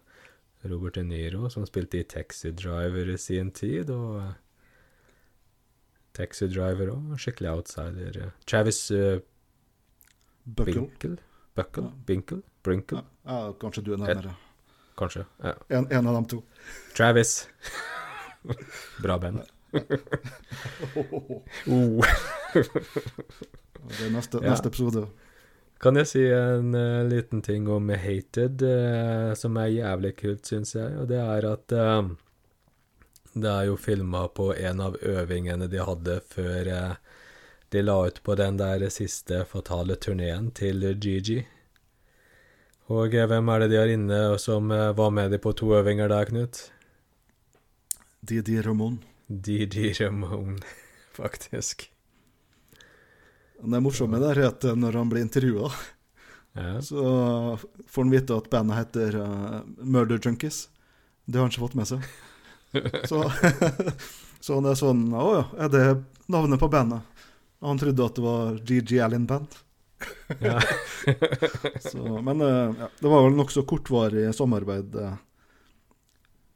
Robert 0.64 0.96
De 0.96 1.04
Niro, 1.04 1.50
som 1.52 1.66
spilte 1.68 2.00
i 2.00 2.08
Taxi 2.08 2.52
Driver 2.56 3.10
i 3.12 3.18
sin 3.20 3.52
tid, 3.52 3.90
og 3.92 4.20
eh, 4.22 4.34
Taxi 6.16 6.48
Driver 6.48 6.94
òg, 6.94 7.14
skikkelig 7.20 7.50
outsider. 7.52 8.32
Travis 8.48 8.86
uh, 8.94 9.18
Buckle. 10.46 10.86
Binkle? 10.86 11.18
Buckle? 11.58 11.90
Ja. 11.90 12.04
Binkle? 12.08 12.42
Brinkle? 12.64 13.04
Ja, 13.26 13.40
ja, 13.48 13.52
kanskje 13.60 13.84
du 13.84 13.94
er 13.94 14.04
nærmere. 14.04 14.36
Kanskje. 14.98 15.26
Ja. 15.44 15.56
En, 15.74 15.88
en 15.92 16.08
av 16.08 16.20
dem 16.20 16.30
to. 16.32 16.44
Travis. 16.96 17.50
Bra 19.04 19.18
band. 19.18 19.44
Oh. 21.68 22.06
Det 23.84 24.06
er 24.06 24.12
neste, 24.14 24.40
neste 24.40 24.70
episode. 24.70 25.08
Kan 25.82 26.00
jeg 26.00 26.10
si 26.10 26.22
en 26.32 26.76
uh, 26.76 27.04
liten 27.08 27.42
ting 27.44 27.68
om 27.72 27.90
Hated, 27.90 28.62
uh, 28.64 29.34
som 29.36 29.58
er 29.60 29.74
jævlig 29.74 30.14
kult, 30.20 30.46
syns 30.48 30.76
jeg, 30.78 30.94
og 31.00 31.10
det 31.12 31.20
er 31.20 31.48
at 31.50 31.76
uh, 31.76 32.12
det 33.34 33.50
er 33.50 33.68
jo 33.68 33.80
filma 33.82 34.28
på 34.30 34.52
en 34.54 34.84
av 34.86 35.00
øvingene 35.02 35.68
de 35.68 35.82
hadde 35.82 36.20
før 36.30 36.70
de 37.74 37.82
la 37.82 37.96
ut 38.06 38.20
på 38.22 38.36
den 38.38 38.60
der 38.60 38.86
siste 38.94 39.42
fatale 39.50 39.98
turneen 39.98 40.52
til 40.54 40.86
Gigi. 41.02 41.40
Og 42.94 43.16
hvem 43.16 43.50
er 43.50 43.64
det 43.64 43.72
de 43.72 43.80
har 43.80 43.90
inne 43.90 44.22
som 44.38 44.70
var 44.70 45.10
med 45.10 45.34
de 45.34 45.42
på 45.42 45.56
to 45.58 45.72
øvinger 45.80 46.14
der, 46.14 46.30
Knut? 46.30 46.62
Didi 48.22 48.62
Ramon. 48.62 49.04
Didi 49.28 49.94
Ramón, 49.94 50.62
faktisk. 51.12 51.93
Det 53.64 53.80
morsomme 53.84 54.20
der 54.20 54.40
er 54.42 54.50
at 54.52 54.66
når 54.76 54.98
han 55.00 55.10
blir 55.12 55.24
intervjua, 55.24 55.70
Ja. 56.54 56.82
så 56.86 57.02
får 57.90 58.04
han 58.04 58.12
vite 58.14 58.36
at 58.38 58.50
bandet 58.52 58.78
heter 58.78 59.16
uh, 59.18 59.62
Murder 59.82 60.20
Junkies. 60.22 60.68
Det 61.26 61.40
har 61.40 61.48
han 61.48 61.52
ikke 61.54 61.64
fått 61.64 61.78
med 61.80 61.88
seg. 61.90 62.04
Så, 63.10 63.24
så 64.44 64.56
han 64.60 64.66
er 64.66 64.78
sånn 64.78 65.02
Å 65.14 65.26
ja, 65.34 65.42
er 65.66 65.70
det 65.74 65.84
navnet 66.34 66.60
på 66.62 66.70
bandet? 66.74 67.02
Og 67.62 67.68
han 67.72 67.82
trodde 67.82 68.06
at 68.06 68.16
det 68.18 68.24
var 68.26 68.56
GG 68.66 68.94
Allen 69.06 69.26
Band. 69.30 69.56
Ja. 70.44 70.58
Så, 71.86 72.02
men 72.26 72.42
eh, 72.42 72.74
ja, 72.82 72.90
det 73.00 73.12
var 73.14 73.24
vel 73.28 73.38
nokså 73.38 73.64
kortvarig 73.70 74.26
samarbeid. 74.36 74.96
eh, 75.00 75.16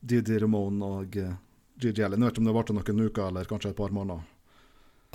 Didi 0.02 0.38
Ramone 0.42 0.86
og 1.02 1.18
GG 1.78 2.02
Allen. 2.06 2.22
Jeg 2.22 2.28
vet 2.28 2.34
ikke 2.36 2.44
om 2.44 2.50
det 2.50 2.58
varte 2.58 2.76
noen 2.78 3.06
uker 3.08 3.28
eller 3.30 3.50
kanskje 3.50 3.72
et 3.74 3.80
par 3.80 3.94
måneder. 3.96 4.26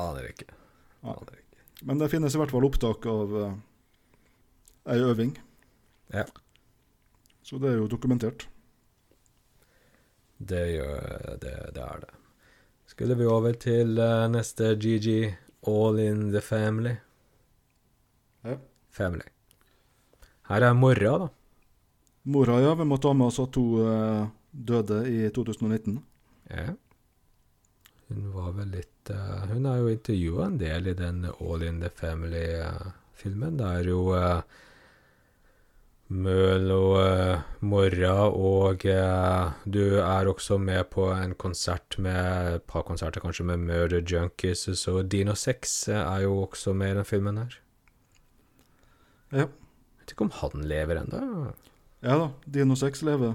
Aner 0.07 0.31
ikke. 0.31 0.49
Aner 1.03 1.35
ikke. 1.39 1.42
Men 1.83 1.99
det 1.99 2.11
finnes 2.13 2.35
i 2.35 2.39
hvert 2.41 2.53
fall 2.55 2.67
opptak 2.67 3.07
av 3.11 3.35
uh, 3.35 3.53
ei 4.93 5.03
øving. 5.03 5.35
Ja. 6.15 6.25
Så 7.43 7.59
det 7.63 7.73
er 7.73 7.81
jo 7.81 7.91
dokumentert. 7.91 8.47
Det 10.39 10.63
gjør 10.77 11.39
det, 11.43 11.55
det 11.75 11.83
er 11.83 12.05
det. 12.05 12.13
Skulle 12.91 13.17
vi 13.19 13.27
over 13.27 13.57
til 13.59 13.99
uh, 13.99 14.29
neste 14.31 14.75
GG, 14.79 15.35
All 15.71 15.99
in 16.03 16.31
the 16.35 16.43
Family. 16.45 16.95
Ja. 18.47 18.59
Family. 18.91 19.27
Her 20.51 20.69
er 20.69 20.79
mora, 20.79 21.19
da. 21.25 21.29
Mora, 22.25 22.61
ja. 22.63 22.75
Vi 22.79 22.87
må 22.87 22.99
ta 23.03 23.15
med 23.17 23.31
oss 23.31 23.41
at 23.43 23.59
hun 23.59 23.83
uh, 23.83 24.31
døde 24.53 25.03
i 25.11 25.29
2019. 25.35 25.99
Ja. 26.51 26.75
Hun 28.09 28.27
var 28.35 28.53
vel 28.59 28.75
litt 28.77 28.92
eh, 29.11 29.47
Hun 29.51 29.65
har 29.65 29.81
jo 29.81 29.93
intervjua 29.93 30.47
en 30.47 30.59
del 30.61 30.87
i 30.87 30.95
den 30.95 31.25
All 31.33 31.63
in 31.67 31.81
the 31.81 31.91
Family-filmen. 31.91 33.57
det 33.59 33.67
er 33.67 33.89
jo 33.89 34.03
uh, 34.15 34.43
Møl 36.13 36.71
og 36.71 36.97
uh, 37.01 37.43
Morra, 37.61 38.29
og 38.29 38.85
uh, 38.85 39.53
du 39.65 39.99
er 39.99 40.29
også 40.29 40.59
med 40.59 40.85
på 40.93 41.09
en 41.15 41.35
konsert 41.35 41.99
med 41.99 42.57
et 42.57 42.63
par 42.63 42.83
konserter 42.83 43.21
kanskje 43.21 43.47
med 43.49 43.65
Murder 43.65 44.03
Junkies, 44.03 44.69
så 44.79 45.03
Dino 45.03 45.35
6 45.35 45.89
er 45.89 46.21
jo 46.27 46.43
også 46.43 46.73
med 46.73 46.93
i 46.93 46.99
den 47.01 47.09
filmen 47.09 47.39
her. 47.39 47.59
Ja. 49.33 49.47
Jeg 49.47 49.49
vet 50.07 50.13
ikke 50.13 50.27
om 50.27 50.37
han 50.43 50.69
lever 50.69 50.99
ennå. 51.01 51.53
Ja 52.03 52.19
da, 52.19 52.29
Dino 52.45 52.75
6 52.77 53.03
lever. 53.07 53.35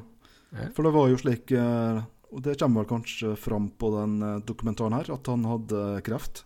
Ja. 0.52 0.70
For 0.76 0.86
det 0.86 0.94
var 0.96 1.10
jo 1.12 1.18
slik, 1.20 1.52
eh, 1.52 2.02
og 2.32 2.44
det 2.44 2.58
kommer 2.60 2.84
vel 2.84 2.90
kanskje 2.90 3.36
fram 3.40 3.70
på 3.80 3.92
den 3.96 4.18
eh, 4.26 4.40
dokumentaren 4.48 4.96
her, 4.98 5.12
at 5.16 5.30
han 5.32 5.46
hadde 5.48 5.84
kreft. 6.08 6.44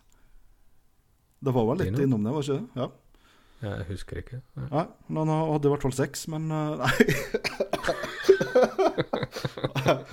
Det 1.41 1.53
var 1.55 1.65
vel 1.71 1.81
litt 1.81 1.95
Dino? 1.95 2.03
innom 2.05 2.27
det, 2.27 2.33
var 2.35 2.45
ikke 2.45 2.59
det? 2.59 2.67
Ja. 2.81 2.87
Jeg 3.61 3.85
husker 3.91 4.19
ikke. 4.21 4.39
Ja. 4.57 4.67
Nei, 4.71 4.85
men 5.13 5.29
han 5.29 5.51
hadde 5.53 5.69
i 5.69 5.71
hvert 5.73 5.85
fall 5.85 5.93
sex, 5.97 6.25
men 6.33 6.49
eh, 6.53 6.71
Nei. 6.81 6.91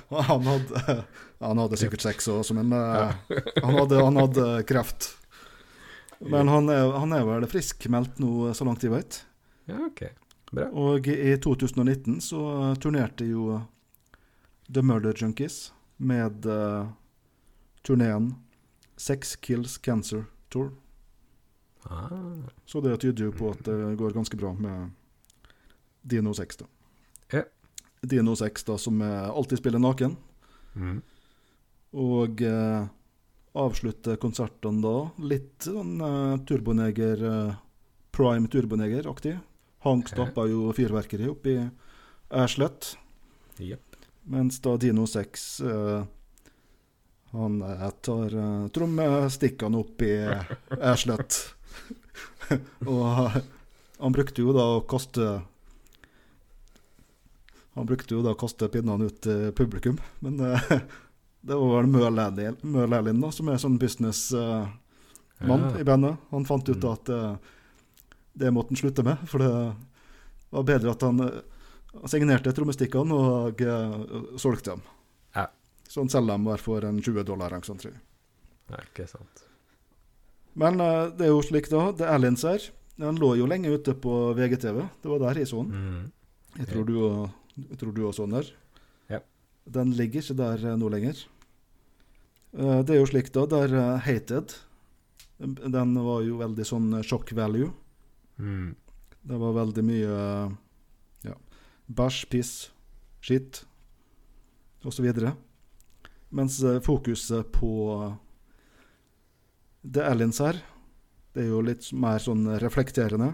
han, 0.28 0.42
hadde, 0.48 0.96
han 1.40 1.60
hadde 1.62 1.78
sikkert 1.80 2.04
sex 2.04 2.28
også, 2.32 2.56
men 2.56 2.72
eh, 2.76 3.12
han, 3.64 3.74
hadde, 3.76 4.02
han 4.04 4.20
hadde 4.20 4.46
kreft. 4.68 5.12
Men 6.18 6.50
han 6.50 6.68
er, 6.72 6.90
han 6.98 7.12
er 7.14 7.26
vel 7.28 7.46
friskmeldt 7.50 8.18
nå, 8.22 8.50
så 8.56 8.66
langt 8.66 8.82
jeg 8.84 8.94
vet. 8.94 9.20
ja, 9.70 9.78
OK. 9.90 10.08
Bra. 10.48 10.64
Og 10.80 11.04
i 11.12 11.34
2019 11.44 12.22
så 12.24 12.38
turnerte 12.80 13.26
jo 13.28 13.58
The 14.72 14.82
Murder 14.82 15.14
Junkies 15.16 15.72
med 15.96 16.46
uh, 16.46 16.88
turneen 17.82 18.34
Sex 18.96 19.36
Kills 19.36 19.78
Cancer 19.78 20.24
Tour. 20.52 20.72
Ah, 21.88 22.08
Så 22.66 22.80
det 22.84 22.96
tyder 23.00 23.28
jo 23.28 23.32
på 23.32 23.50
at 23.54 23.62
det 23.64 23.94
går 23.96 24.12
ganske 24.16 24.36
bra 24.36 24.50
med 24.52 24.90
Dino 26.02 26.34
6, 26.34 26.56
da. 26.60 26.66
Ja. 27.32 27.42
Dino 28.02 28.34
6, 28.36 28.64
da, 28.64 28.76
som 28.78 29.00
alltid 29.02 29.58
spiller 29.62 29.78
naken. 29.82 30.16
mm. 30.74 30.98
Og 31.98 32.42
uh, 32.44 32.84
avslutter 33.56 34.18
konsertene 34.20 34.82
da 34.84 34.96
litt 35.24 35.64
sånn 35.64 35.94
uh, 36.04 36.36
turboneger 36.44 37.22
uh, 37.24 37.54
Prime 38.12 38.50
turboneger-aktig. 38.52 39.38
Hank 39.86 40.04
Ok. 40.04 40.12
stappa 40.12 40.44
jo 40.50 40.68
fyrverkeri 40.76 41.30
oppi 41.32 41.54
Æslett, 42.34 42.96
Jepp. 43.62 43.87
Mens 44.28 44.60
da 44.64 44.76
Dino 44.76 45.06
6 45.08 45.44
uh, 45.64 46.02
han 47.32 47.58
eh, 47.62 47.82
tar 48.04 48.34
uh, 48.34 48.68
trommestikkene 48.72 49.82
i 50.04 50.12
Æslett. 50.80 51.38
Og 52.88 53.02
eh, 53.04 53.38
han 54.00 54.14
brukte 54.16 54.40
jo 54.44 54.54
da 54.56 54.64
å 54.78 54.80
kaste 54.88 55.26
Han 57.74 57.86
brukte 57.86 58.14
jo 58.16 58.22
da 58.24 58.32
å 58.34 58.38
kaste 58.38 58.66
pinnene 58.72 59.06
ut 59.06 59.20
til 59.22 59.52
publikum, 59.54 59.98
men 60.24 60.40
uh, 60.42 60.72
det 61.46 61.54
var 61.54 61.76
vel 61.76 61.90
Mø 61.92 62.08
Lærlin- 62.90 63.20
da, 63.22 63.30
som 63.32 63.48
er 63.52 63.60
sånn 63.62 63.76
businessmann 63.78 64.72
Ja. 65.38 65.70
i 65.78 65.84
bandet. 65.86 66.16
Han 66.32 66.44
fant 66.48 66.66
ut 66.68 66.82
Mm. 66.82 66.92
at 66.92 67.08
eh, 67.14 67.36
det 68.34 68.50
måtte 68.50 68.72
han 68.74 68.80
slutte 68.80 69.04
med, 69.06 69.18
for 69.30 69.38
det 69.38 69.52
var 70.50 70.64
bedre 70.66 70.90
at 70.90 71.02
han 71.06 71.20
eh, 71.22 71.38
signerte 72.08 72.52
trommestikkene 72.54 73.16
og 73.16 73.62
eh, 73.64 73.94
solgte 74.40 74.74
dem. 74.74 74.82
Ja. 75.36 75.46
Så 75.88 76.02
han 76.02 76.12
selger 76.12 76.36
dem 76.36 76.48
hver 76.48 76.62
for 76.62 76.84
en 76.84 77.00
20 77.00 77.24
dollar. 77.26 77.54
sånt, 77.64 77.82
tror 77.82 77.94
jeg. 77.94 78.02
Nei, 78.68 78.82
ikke 78.90 79.08
sant. 79.08 79.44
Men 80.58 80.80
uh, 80.82 81.08
det 81.14 81.28
er 81.28 81.32
jo 81.32 81.42
slik, 81.44 81.70
da. 81.72 81.88
The 81.96 82.10
Aliens 82.12 82.44
her. 82.44 82.68
Den 82.98 83.18
lå 83.20 83.34
jo 83.38 83.46
lenge 83.46 83.70
ute 83.70 83.94
på 83.94 84.34
VGTV. 84.36 84.82
Det 85.02 85.10
var 85.12 85.22
der 85.22 85.40
jeg 85.40 85.48
så 85.48 85.62
den. 85.62 85.72
Mm. 85.72 86.06
Jeg 86.58 86.70
tror 86.72 87.92
du, 87.94 88.02
også 88.04 88.16
så 88.24 88.26
den 88.26 88.36
der. 88.36 88.52
Ja. 89.08 89.20
Den 89.78 89.92
ligger 89.96 90.24
ikke 90.24 90.38
der 90.38 90.64
eh, 90.66 90.78
nå 90.78 90.88
lenger. 90.92 91.20
Uh, 92.52 92.80
Det 92.82 92.96
er 92.96 93.00
jo 93.00 93.08
slik, 93.08 93.32
da. 93.32 93.46
Der 93.46 93.98
Hated 94.04 94.56
Den 95.38 95.94
var 96.02 96.24
jo 96.26 96.40
veldig 96.40 96.64
sånn 96.66 97.02
shock 97.06 97.30
value. 97.32 97.70
Mm. 98.42 98.74
Det 99.28 99.38
var 99.38 99.54
veldig 99.54 99.84
mye 99.86 100.08
ja, 100.08 100.48
bæsj, 101.88 102.24
piss, 102.32 102.52
skitt 103.24 103.64
osv. 104.86 105.08
Mens 106.30 106.60
eh, 106.62 106.80
fokuset 106.84 107.50
på 107.54 107.72
The 109.82 110.04
Aliens 110.04 110.40
her, 110.44 110.60
det 111.34 111.44
er 111.44 111.52
jo 111.52 111.64
litt 111.64 111.90
mer 111.92 112.20
sånn 112.22 112.46
reflekterende 112.60 113.32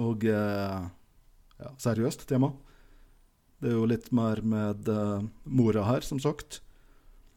og 0.00 0.24
eh, 0.24 0.80
ja, 1.60 1.70
seriøst 1.80 2.26
tema. 2.28 2.52
Det 3.60 3.72
er 3.72 3.76
jo 3.76 3.88
litt 3.88 4.08
mer 4.16 4.40
med 4.44 4.88
eh, 4.88 5.28
mora 5.44 5.84
her, 5.90 6.04
som 6.06 6.20
sagt. 6.22 6.62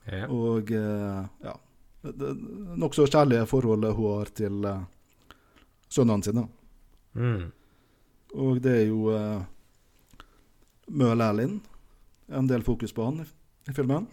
Ja. 0.07 0.27
Og 0.31 0.71
eh, 0.75 1.21
ja 1.43 1.57
nokså 2.03 3.07
kjærlige 3.07 3.47
forholdet 3.47 3.95
hun 3.95 4.17
har 4.17 4.31
til 4.35 4.65
eh, 4.67 4.81
sønnene 5.89 6.23
sine. 6.23 6.47
Mm. 7.13 7.51
Og 8.33 8.61
det 8.63 8.73
er 8.81 8.85
jo 8.89 9.13
uh, 11.01 11.13
Erlind. 11.13 11.61
En 12.33 12.47
del 12.47 12.63
fokus 12.63 12.93
på 12.95 13.05
han 13.05 13.23
i, 13.23 13.27
i 13.69 13.75
filmen. 13.75 14.07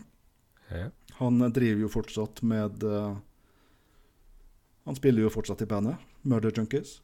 Ja. 0.70 0.88
Han 1.18 1.40
driver 1.52 1.84
jo 1.84 1.90
fortsatt 1.90 2.42
med 2.46 2.84
uh, 2.86 3.16
Han 4.86 4.96
spiller 4.96 5.26
jo 5.26 5.32
fortsatt 5.34 5.62
i 5.62 5.68
bandet, 5.68 5.98
Murder 6.22 6.54
Junkies. 6.56 7.00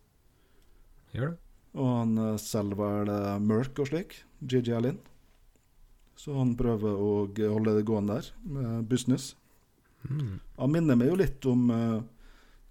Gjør 1.12 1.34
det. 1.34 1.40
Og 1.76 1.90
han 1.92 2.16
uh, 2.18 2.30
selger 2.40 2.78
vel 2.80 3.12
uh, 3.12 3.36
Merk 3.42 3.78
og 3.82 3.90
slik. 3.90 4.22
GG 4.40 4.72
Erlind. 4.76 5.02
Så 6.16 6.32
han 6.32 6.54
prøver 6.56 6.96
å 6.96 7.10
holde 7.28 7.74
det 7.76 7.84
gående 7.88 8.16
der, 8.16 8.30
med 8.48 8.88
business. 8.88 9.34
Mm. 10.08 10.38
Han 10.56 10.72
minner 10.72 10.96
meg 10.96 11.10
jo 11.10 11.18
litt 11.20 11.46
om 11.48 11.68
eh, 11.72 11.98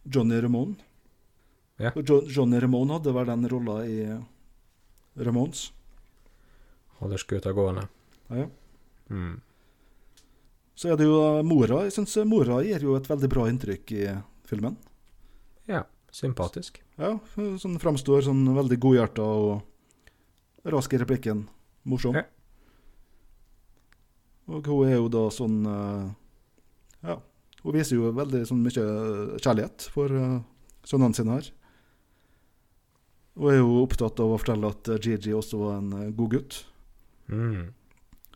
Johnny 0.10 0.40
Ramone. 0.42 0.76
Ja. 1.78 1.92
Og 1.94 2.08
jo 2.08 2.22
Johnny 2.32 2.60
Ramone 2.64 2.98
hadde 2.98 3.14
vel 3.14 3.30
den 3.30 3.50
rolla 3.52 3.80
i 3.86 4.00
eh, 4.08 4.24
Ramones. 5.28 5.68
Holder 7.02 7.22
skuta 7.22 7.54
gående. 7.56 7.88
Ja. 8.30 8.48
Mm. 9.10 9.42
Så 10.76 10.92
er 10.92 11.00
det 11.00 11.08
jo 11.08 11.20
eh, 11.24 11.44
mora. 11.48 11.84
Jeg 11.86 11.96
syns 11.96 12.18
mora 12.28 12.62
gir 12.66 12.84
jo 12.84 12.96
et 12.98 13.10
veldig 13.10 13.30
bra 13.32 13.48
inntrykk 13.52 13.96
i 13.96 14.06
filmen. 14.48 14.78
Ja, 15.70 15.86
sympatisk. 16.14 16.82
Ja, 17.00 17.16
sånn 17.36 17.80
framstår 17.82 18.26
sånn 18.28 18.46
veldig 18.56 18.80
godhjerta 18.84 19.26
og 19.26 20.72
rask 20.72 20.94
i 20.94 21.02
replikken. 21.02 21.46
Morsom. 21.86 22.18
Ja. 22.18 22.26
Og 24.50 24.68
hun 24.70 24.90
er 24.90 25.00
jo 25.00 25.10
da 25.10 25.28
sånn 25.34 25.64
eh, 25.70 26.06
Ja, 27.06 27.20
hun 27.66 27.74
viser 27.74 27.98
jo 27.98 28.12
veldig 28.14 28.44
sånn 28.46 28.62
mye 28.62 28.86
kjærlighet 29.42 29.88
for 29.94 30.12
eh, 30.14 30.42
sønnene 30.86 31.18
sine 31.18 31.38
her. 31.40 31.48
Hun 33.36 33.52
er 33.52 33.58
jo 33.58 33.82
opptatt 33.82 34.22
av 34.22 34.32
å 34.32 34.38
fortelle 34.38 34.70
at 34.70 34.92
eh, 34.94 35.02
Gigi 35.02 35.34
også 35.34 35.60
var 35.64 35.80
en 35.80 35.96
eh, 35.98 36.12
god 36.14 36.36
gutt. 36.36 36.60
Mm. 37.32 37.74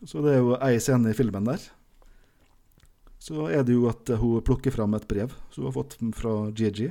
Så 0.08 0.24
det 0.24 0.34
er 0.34 0.42
jo 0.42 0.56
ei 0.64 0.80
scene 0.80 1.12
i 1.12 1.18
filmen 1.18 1.48
der. 1.50 1.62
Så 3.20 3.50
er 3.52 3.66
det 3.68 3.76
jo 3.76 3.90
at 3.92 4.08
hun 4.22 4.40
plukker 4.46 4.72
fram 4.72 4.96
et 4.96 5.08
brev 5.10 5.34
som 5.52 5.66
hun 5.66 5.70
har 5.70 5.76
fått 5.76 5.98
fra 6.16 6.34
Gigi, 6.56 6.88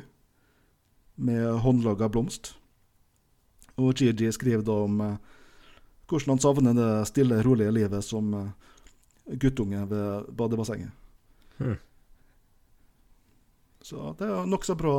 med 1.16 1.61
håndlaga 1.64 2.11
blomst. 2.12 2.53
Og 3.80 3.96
Gigi 3.96 4.28
skriver 4.34 4.62
da 4.66 4.76
om 4.84 5.01
eh, 5.01 5.16
hvordan 6.09 6.34
han 6.34 6.42
savner 6.42 6.76
det 6.76 6.90
stille, 7.11 7.42
rolige 7.42 7.72
livet 7.74 8.05
som 8.05 8.30
eh, 8.34 8.53
guttunge 9.40 9.84
ved 9.88 10.30
badebassenget. 10.36 10.92
Hmm. 11.59 11.78
Så 13.82 14.12
det 14.18 14.28
er 14.28 14.46
nokså 14.46 14.76
bra 14.78 14.94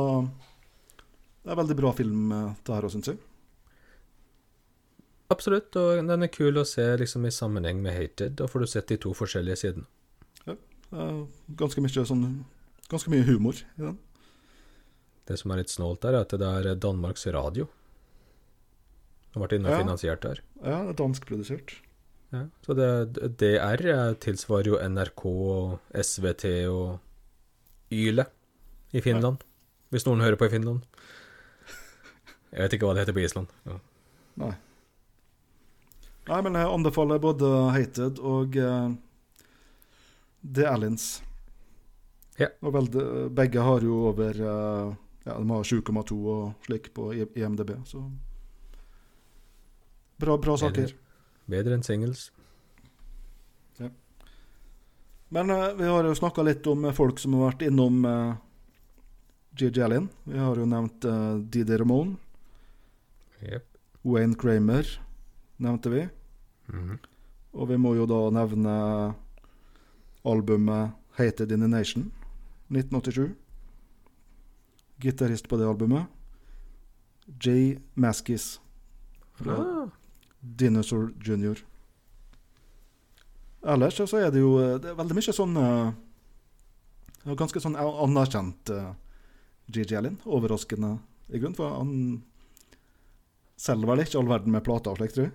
Det 1.40 1.48
er 1.48 1.54
en 1.54 1.60
veldig 1.62 1.76
bra 1.78 1.92
film, 1.96 2.32
eh, 2.32 2.52
det 2.66 2.74
her 2.74 2.88
òg, 2.88 2.92
syns 2.92 3.12
jeg. 3.12 3.20
Absolutt, 5.30 5.76
og 5.78 6.00
den 6.08 6.22
er 6.26 6.28
kul 6.34 6.58
å 6.58 6.64
se 6.66 6.82
liksom 6.98 7.24
i 7.26 7.30
sammenheng 7.30 7.80
med 7.84 7.94
Hated. 7.94 8.34
Da 8.40 8.48
får 8.50 8.60
du 8.64 8.66
sett 8.66 8.88
de 8.90 8.96
to 8.98 9.12
forskjellige 9.14 9.56
sidene. 9.62 9.86
Det 10.46 10.56
er 10.98 11.20
ganske 11.60 11.78
mye 11.84 12.02
sånn 12.08 12.24
Ganske 12.90 13.10
mye 13.12 13.22
humor 13.22 13.54
i 13.54 13.82
den. 13.84 13.98
Det 15.30 15.36
som 15.38 15.52
er 15.54 15.60
litt 15.60 15.70
snålt 15.70 16.00
der, 16.02 16.16
er 16.18 16.24
at 16.24 16.32
det 16.34 16.42
er 16.42 16.74
Danmarks 16.74 17.22
Radio. 17.30 17.68
Har 19.36 19.44
vært 19.44 19.52
inne 19.54 19.68
og 19.70 19.76
Ja. 19.76 19.84
finansiert 19.84 20.20
der. 20.24 20.40
Ja, 20.64 20.80
det 20.82 20.88
er 20.90 20.98
danskprodusert. 20.98 21.76
Ja. 22.32 22.46
Så 22.66 22.74
det, 22.74 23.36
DR 23.38 23.86
er- 23.86 24.14
tilsvarer 24.18 24.66
jo 24.66 24.78
NRK 24.82 25.24
og 25.26 25.78
SVT 25.94 26.66
og 26.66 26.98
Yle 27.92 28.26
i 28.92 29.00
Finland. 29.00 29.38
Hvis 29.92 30.04
noen 30.06 30.18
hører 30.20 30.36
på 30.36 30.46
i 30.46 30.50
Finland. 30.58 30.82
Jeg 32.52 32.58
vet 32.66 32.72
ikke 32.72 32.86
hva 32.90 32.94
det 32.94 33.06
heter 33.06 33.14
på 33.14 33.22
Island. 33.24 33.46
Ja. 33.66 33.78
Nei. 36.30 36.40
Men 36.46 36.58
jeg 36.60 36.70
anbefaler 36.70 37.22
både 37.22 37.48
Hated 37.74 38.20
og 38.22 38.56
uh, 38.60 38.92
The 40.46 40.66
Allens. 40.70 41.06
Ja. 42.38 42.48
Og 42.62 42.74
vel, 42.76 42.88
begge 43.36 43.64
har 43.66 43.84
jo 43.84 44.06
over 44.12 44.38
uh, 44.38 44.92
Ja, 45.26 45.36
de 45.36 45.50
har 45.50 45.66
7,2 45.66 46.16
og 46.16 46.64
slik 46.64 46.92
på 46.96 47.10
IMDb, 47.12 47.74
så 47.84 48.04
Bra, 50.20 50.36
bra 50.36 50.54
saker. 50.60 50.92
Bedre 51.48 51.76
enn 51.78 51.84
singles. 51.84 52.26
Ja. 53.80 53.88
Men 55.32 55.50
uh, 55.50 55.70
vi 55.78 55.88
har 55.88 56.04
jo 56.04 56.16
snakka 56.16 56.44
litt 56.44 56.66
om 56.68 56.84
folk 56.96 57.20
som 57.22 57.38
har 57.38 57.54
vært 57.54 57.64
innom 57.70 58.04
uh, 58.04 58.36
Gigi 59.56 59.82
Allen. 59.82 60.10
Vi 60.28 60.38
har 60.38 60.60
jo 60.60 60.68
nevnt 60.68 61.08
uh, 61.08 61.40
Didi 61.40 61.78
Ramone. 61.80 62.18
Yep. 63.40 63.66
Wayne 64.04 64.36
Kramer 64.40 64.88
nevnte 65.60 65.92
vi. 65.92 66.04
Mhm. 66.72 66.98
Og 67.52 67.68
vi 67.68 67.76
må 67.76 67.94
jo 67.96 68.06
da 68.06 68.30
nevne 68.30 69.14
albumet 70.24 70.92
'Hated 71.18 71.52
in 71.52 71.60
the 71.60 71.68
Nation' 71.68 72.12
1987. 72.70 73.34
Gitarist 75.00 75.48
på 75.48 75.56
det 75.56 75.66
albumet. 75.66 76.06
Jay 77.44 77.78
Maskis 77.94 78.60
fra 79.34 79.52
Ah, 79.52 79.88
Dinosaur 80.40 81.12
Junior. 81.20 81.56
Ellers 83.62 83.94
så 83.94 84.16
er 84.18 84.30
det 84.30 84.40
jo 84.40 84.58
eh, 84.58 84.78
det 84.78 84.90
er 84.90 84.94
veldig 84.98 85.14
mye 85.14 85.34
sånn 85.36 85.56
eh, 85.56 85.92
Ganske 87.36 87.60
sånn 87.60 87.76
anerkjent 87.76 88.64
GG 88.64 88.94
Gigi 89.74 89.96
Allen. 89.98 90.16
Overraskende, 90.24 90.98
i 91.28 91.38
grunnen. 91.38 91.54
For 91.54 91.74
han 91.76 92.22
selger 93.60 93.90
vel 93.90 94.00
ikke 94.00 94.16
all 94.18 94.30
verden 94.30 94.54
med 94.54 94.64
plater 94.64 94.94
og 94.94 94.96
slikt, 94.96 95.18
tror 95.18 95.26
jeg. 95.28 95.34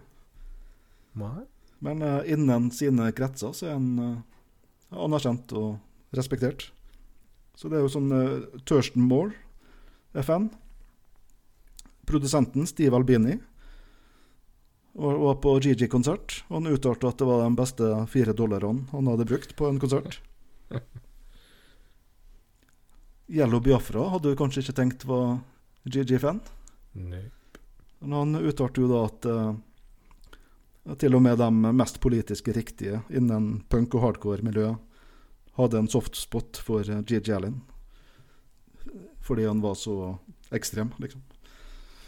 Men 1.86 2.02
eh, 2.02 2.32
innen 2.34 2.70
sine 2.72 3.12
kretser 3.16 3.54
så 3.56 3.70
er 3.70 3.78
han 3.78 3.90
eh, 4.02 4.16
anerkjent 5.06 5.54
og 5.58 6.16
respektert. 6.16 6.70
Så 7.56 7.72
det 7.72 7.80
er 7.80 7.86
jo 7.86 7.92
sånn 7.92 8.12
uh, 8.12 8.46
Thurston 8.68 9.06
Moore 9.08 9.32
er 10.16 10.26
fan. 10.28 10.50
Produsenten 12.08 12.68
Steve 12.68 12.98
Albini 12.98 13.38
var, 14.92 15.16
var 15.22 15.38
på 15.44 15.54
GG-konsert. 15.64 16.42
og 16.50 16.58
Han 16.58 16.74
uttalte 16.76 17.08
at 17.08 17.22
det 17.22 17.28
var 17.30 17.46
de 17.46 17.56
beste 17.56 17.92
fire 18.12 18.36
dollarene 18.36 18.90
han 18.92 19.08
hadde 19.08 19.28
brukt 19.30 19.56
på 19.56 19.70
en 19.70 19.80
konsert. 19.80 20.20
Yellow 23.40 23.64
Biafra 23.64 24.10
hadde 24.12 24.34
du 24.34 24.40
kanskje 24.40 24.66
ikke 24.66 24.78
tenkt 24.82 25.08
var 25.08 25.40
GG-fan? 25.88 26.44
Men 28.04 28.20
han 28.20 28.36
uttalte 28.44 28.84
jo 28.84 28.92
da 28.92 29.06
at 29.08 29.32
uh, 29.32 29.56
til 31.02 31.18
og 31.18 31.24
med 31.26 31.40
de 31.42 31.50
mest 31.74 31.98
politisk 32.04 32.48
riktige 32.54 33.02
innen 33.10 33.64
punk- 33.70 33.96
og 33.98 34.04
hardcore-miljøet 34.06 34.78
hadde 35.56 35.80
en 35.80 35.90
softspot 35.90 36.60
for 36.62 36.84
G.G. 36.84 37.06
Gigi 37.10 37.34
Allen. 37.34 37.62
Fordi 39.26 39.48
han 39.48 39.64
var 39.64 39.78
så 39.80 40.18
ekstrem, 40.54 40.92
liksom. 41.02 41.24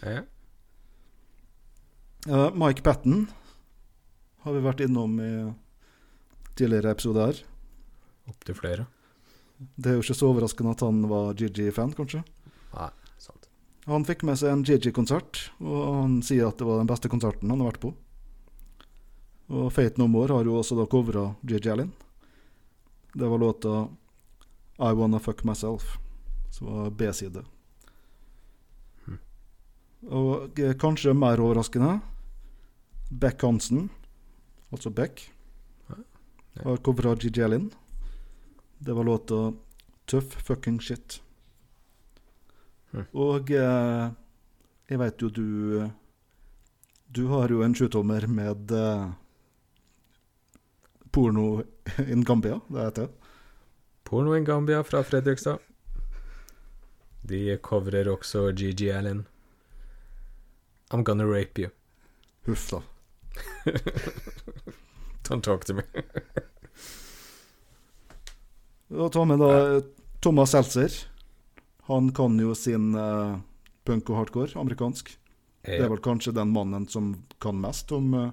Ja. 0.04 0.22
Eh, 2.28 2.50
Mike 2.54 2.84
Patten 2.86 3.26
har 4.44 4.54
vi 4.54 4.66
vært 4.66 4.84
innom 4.86 5.18
i 5.24 5.32
tidligere 6.60 6.94
episoder. 6.94 7.42
Opptil 8.30 8.58
flere. 8.58 8.88
Det 9.58 9.90
er 9.90 9.98
jo 9.98 10.06
ikke 10.06 10.18
så 10.20 10.30
overraskende 10.30 10.76
at 10.76 10.84
han 10.86 11.02
var 11.10 11.34
Gigi-fan, 11.40 11.96
kanskje. 11.98 12.22
Nei, 12.76 12.90
sant. 13.22 13.48
Han 13.88 14.06
fikk 14.06 14.26
med 14.28 14.38
seg 14.38 14.54
en 14.54 14.66
Gigi-konsert, 14.68 15.48
og 15.64 15.80
han 16.04 16.20
sier 16.26 16.52
at 16.52 16.60
det 16.60 16.68
var 16.68 16.84
den 16.84 16.92
beste 16.92 17.10
konserten 17.10 17.50
han 17.50 17.64
har 17.64 17.72
vært 17.72 17.86
på. 17.88 17.94
Og 19.48 19.70
Fate 19.74 19.98
No 20.02 20.08
More 20.12 20.36
har 20.36 20.48
jo 20.48 20.58
også 20.60 20.76
da 20.76 20.86
covra 20.92 21.30
JJ 21.48 21.70
Allen. 21.72 21.92
Det 23.14 23.28
var 23.28 23.38
låta 23.40 23.88
I 24.78 24.92
Wanna 24.94 25.20
Fuck 25.20 25.44
Myself, 25.48 25.98
som 26.52 26.68
var 26.68 26.90
B-side. 26.92 27.44
Mhm. 29.06 29.20
Og 30.12 30.60
eh, 30.60 30.76
kanskje 30.78 31.14
mer 31.16 31.40
overraskende 31.42 32.00
Beck 33.10 33.42
Hansen, 33.42 33.90
altså 34.72 34.90
Beck, 34.92 35.32
har 36.64 36.78
covra 36.78 37.16
JJ 37.16 37.44
Allen. 37.44 37.72
Det 38.78 38.94
var 38.94 39.04
låta 39.04 39.54
Tough 40.06 40.38
Fucking 40.44 40.82
Shit. 40.82 41.22
Mhm. 42.92 43.06
Og 43.14 43.52
eh, 43.52 44.12
Jeg 44.90 45.00
veit 45.00 45.22
jo 45.22 45.28
du 45.30 45.90
Du 47.12 47.28
har 47.28 47.50
jo 47.52 47.62
en 47.62 47.74
sjutommer 47.76 48.28
med 48.28 48.72
eh, 48.72 49.10
porno 51.18 51.64
in 52.08 52.24
Gambia, 52.24 52.60
det 52.68 52.84
heter 52.84 53.02
det. 53.02 53.10
Porno 54.04 54.36
in 54.36 54.46
Gambia 54.46 54.84
fra 54.84 55.04
Fredrikstad. 55.04 55.58
De 57.22 57.58
covrer 57.58 58.08
også 58.08 58.52
Gigi 58.52 58.92
Allen. 58.92 59.26
I'm 60.90 61.04
gonna 61.04 61.26
rape 61.26 61.62
you. 61.62 61.70
Huff, 62.46 62.70
da. 62.70 62.82
Don't 65.30 65.42
talk 65.42 65.66
to 65.66 65.74
me. 65.74 65.84
Og 68.90 69.12
ta 69.12 69.26
med 69.26 69.42
da 69.42 69.82
Thomas 70.22 70.54
Seltzer. 70.54 71.00
Han 71.90 72.12
kan 72.14 72.38
jo 72.40 72.54
sin 72.56 72.94
uh, 72.96 73.40
punk 73.84 74.10
og 74.10 74.22
hardcore, 74.22 74.54
amerikansk. 74.54 75.18
Det 75.66 75.82
er 75.82 75.90
vel 75.90 76.04
kanskje 76.04 76.36
den 76.38 76.54
mannen 76.54 76.86
som 76.88 77.16
kan 77.42 77.58
mest 77.58 77.92
om 77.92 78.14
uh, 78.14 78.30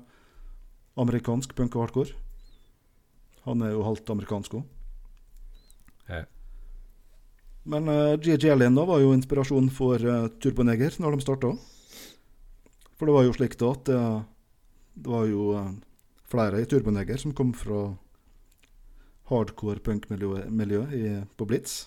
amerikansk 1.00 1.56
punk 1.56 1.80
og 1.80 1.86
hardcore. 1.86 2.23
Han 3.44 3.62
er 3.64 3.74
jo 3.74 3.84
halvt 3.84 4.10
amerikansk 4.14 4.56
òg. 4.58 4.64
Ja. 6.08 6.24
Men 7.64 7.88
uh, 7.88 8.16
GG 8.20 8.50
Allen 8.52 8.76
da 8.76 8.84
var 8.88 9.00
jo 9.00 9.14
inspirasjon 9.16 9.70
for 9.72 10.00
uh, 10.00 10.28
Turboneger 10.40 10.96
når 11.00 11.16
de 11.16 11.24
starta. 11.24 11.52
For 12.94 13.08
det 13.08 13.16
var 13.16 13.26
jo 13.26 13.34
slik 13.36 13.56
da 13.60 13.72
at 13.72 13.84
det, 13.88 14.00
det 15.00 15.12
var 15.12 15.26
jo 15.28 15.50
uh, 15.56 15.70
flere 16.28 16.60
i 16.60 16.68
Turboneger 16.68 17.20
som 17.20 17.36
kom 17.36 17.54
fra 17.56 17.86
hardcore 19.30 19.80
punkmiljø 19.80 20.44
miljø 20.52 20.84
på 21.36 21.48
Blitz. 21.48 21.86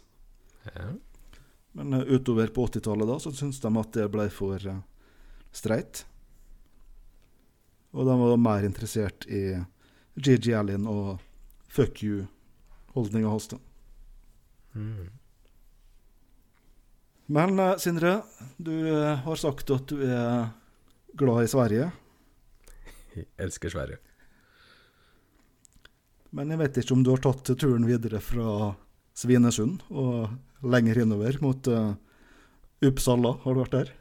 Ja. 0.74 0.91
Men 1.78 1.93
uh, 1.93 2.05
utover 2.10 2.49
på 2.53 2.66
80-tallet 2.68 3.10
da, 3.10 3.20
så 3.22 3.34
syntes 3.34 3.62
de 3.62 3.74
at 3.78 3.93
det 3.93 4.10
ble 4.14 4.30
for 4.34 4.62
uh, 4.66 4.82
streit. 5.53 6.05
Og 7.93 8.05
de 8.05 8.18
var 8.18 8.41
mer 8.41 8.66
interessert 8.66 9.26
i 9.30 9.60
GG 10.18 10.53
Allen 10.58 10.89
og 10.89 11.22
fuck 11.78 12.02
you-holdninga 12.04 13.30
hans. 13.30 13.52
Mm. 14.74 15.10
Men 17.28 17.60
eh, 17.60 17.76
Sindre, 17.78 18.22
du 18.58 18.74
eh, 18.90 19.14
har 19.22 19.36
sagt 19.36 19.70
at 19.76 19.92
du 19.92 20.02
er 20.02 20.50
glad 21.18 21.44
i 21.44 21.52
Sverige. 21.52 21.92
Jeg 23.14 23.30
elsker 23.46 23.74
Sverige. 23.74 24.02
Men 26.38 26.52
jeg 26.52 26.62
vet 26.62 26.82
ikke 26.82 26.98
om 26.98 27.06
du 27.06 27.14
har 27.14 27.22
tatt 27.24 27.54
turen 27.58 27.86
videre 27.88 28.20
fra 28.22 28.74
Svinesund 29.18 29.86
og 29.90 30.28
lenger 30.68 31.00
innover 31.02 31.38
mot 31.42 31.70
uh, 31.72 31.94
Uppsala. 32.86 33.32
Har 33.42 33.56
du 33.56 33.62
vært 33.64 33.78
der? 33.78 33.94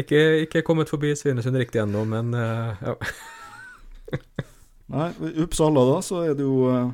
Ikke, 0.00 0.20
ikke 0.46 0.62
kommet 0.64 0.92
forbi 0.92 1.10
Svinesund 1.18 1.58
riktig 1.58 1.82
ennå, 1.82 2.04
men 2.08 2.32
uh, 2.32 2.78
ja. 2.80 2.94
Nei, 4.94 5.10
Uppsala 5.42 5.82
da, 5.88 5.98
så 6.06 6.22
er 6.28 6.36
det 6.38 6.46
jo 6.46 6.68
eh, 6.70 6.92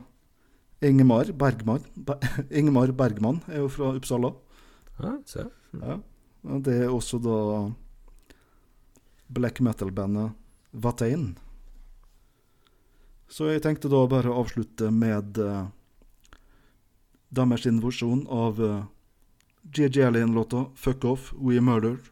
Ingemar 0.83 1.33
Bergman. 1.33 1.85
Be 1.95 2.19
Ingemar 2.59 2.93
Bergman 2.93 3.41
er 3.49 3.63
jo 3.63 3.69
fra 3.71 3.93
Uppsala. 3.97 4.35
ja 4.99 5.15
se. 5.27 5.47
Ja. 5.79 5.99
Det 6.43 6.75
er 6.85 6.91
også 6.91 7.21
da 7.23 7.39
black 9.33 9.61
metal-bandet 9.61 10.33
Vatain. 10.73 11.37
Så 13.33 13.49
jeg 13.49 13.63
tenkte 13.65 13.89
da 13.89 14.03
bare 14.11 14.29
å 14.29 14.43
avslutte 14.43 14.91
med 14.93 15.39
uh, 15.41 15.71
deres 17.33 17.65
versjon 17.81 18.27
av 18.29 18.61
uh, 18.61 18.83
GG 19.63 20.03
Alien-låta 20.05 20.67
'Fuck 20.75 21.05
Off, 21.05 21.33
We 21.39 21.61
Murder'. 21.61 22.03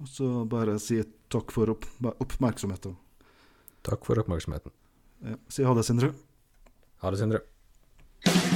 Og 0.00 0.08
så 0.08 0.44
bare 0.48 0.78
si 0.80 1.02
takk 1.28 1.52
for 1.52 1.74
opp 1.74 1.84
oppmerksomheten. 2.00 2.96
Takk 3.82 4.06
for 4.06 4.18
oppmerksomheten. 4.22 4.72
Ja, 5.20 5.36
si 5.48 5.64
ha 5.64 5.74
det, 5.76 5.84
Sindre. 5.84 6.14
Ha 7.00 7.10
det, 7.10 7.18
Sindre. 7.18 8.49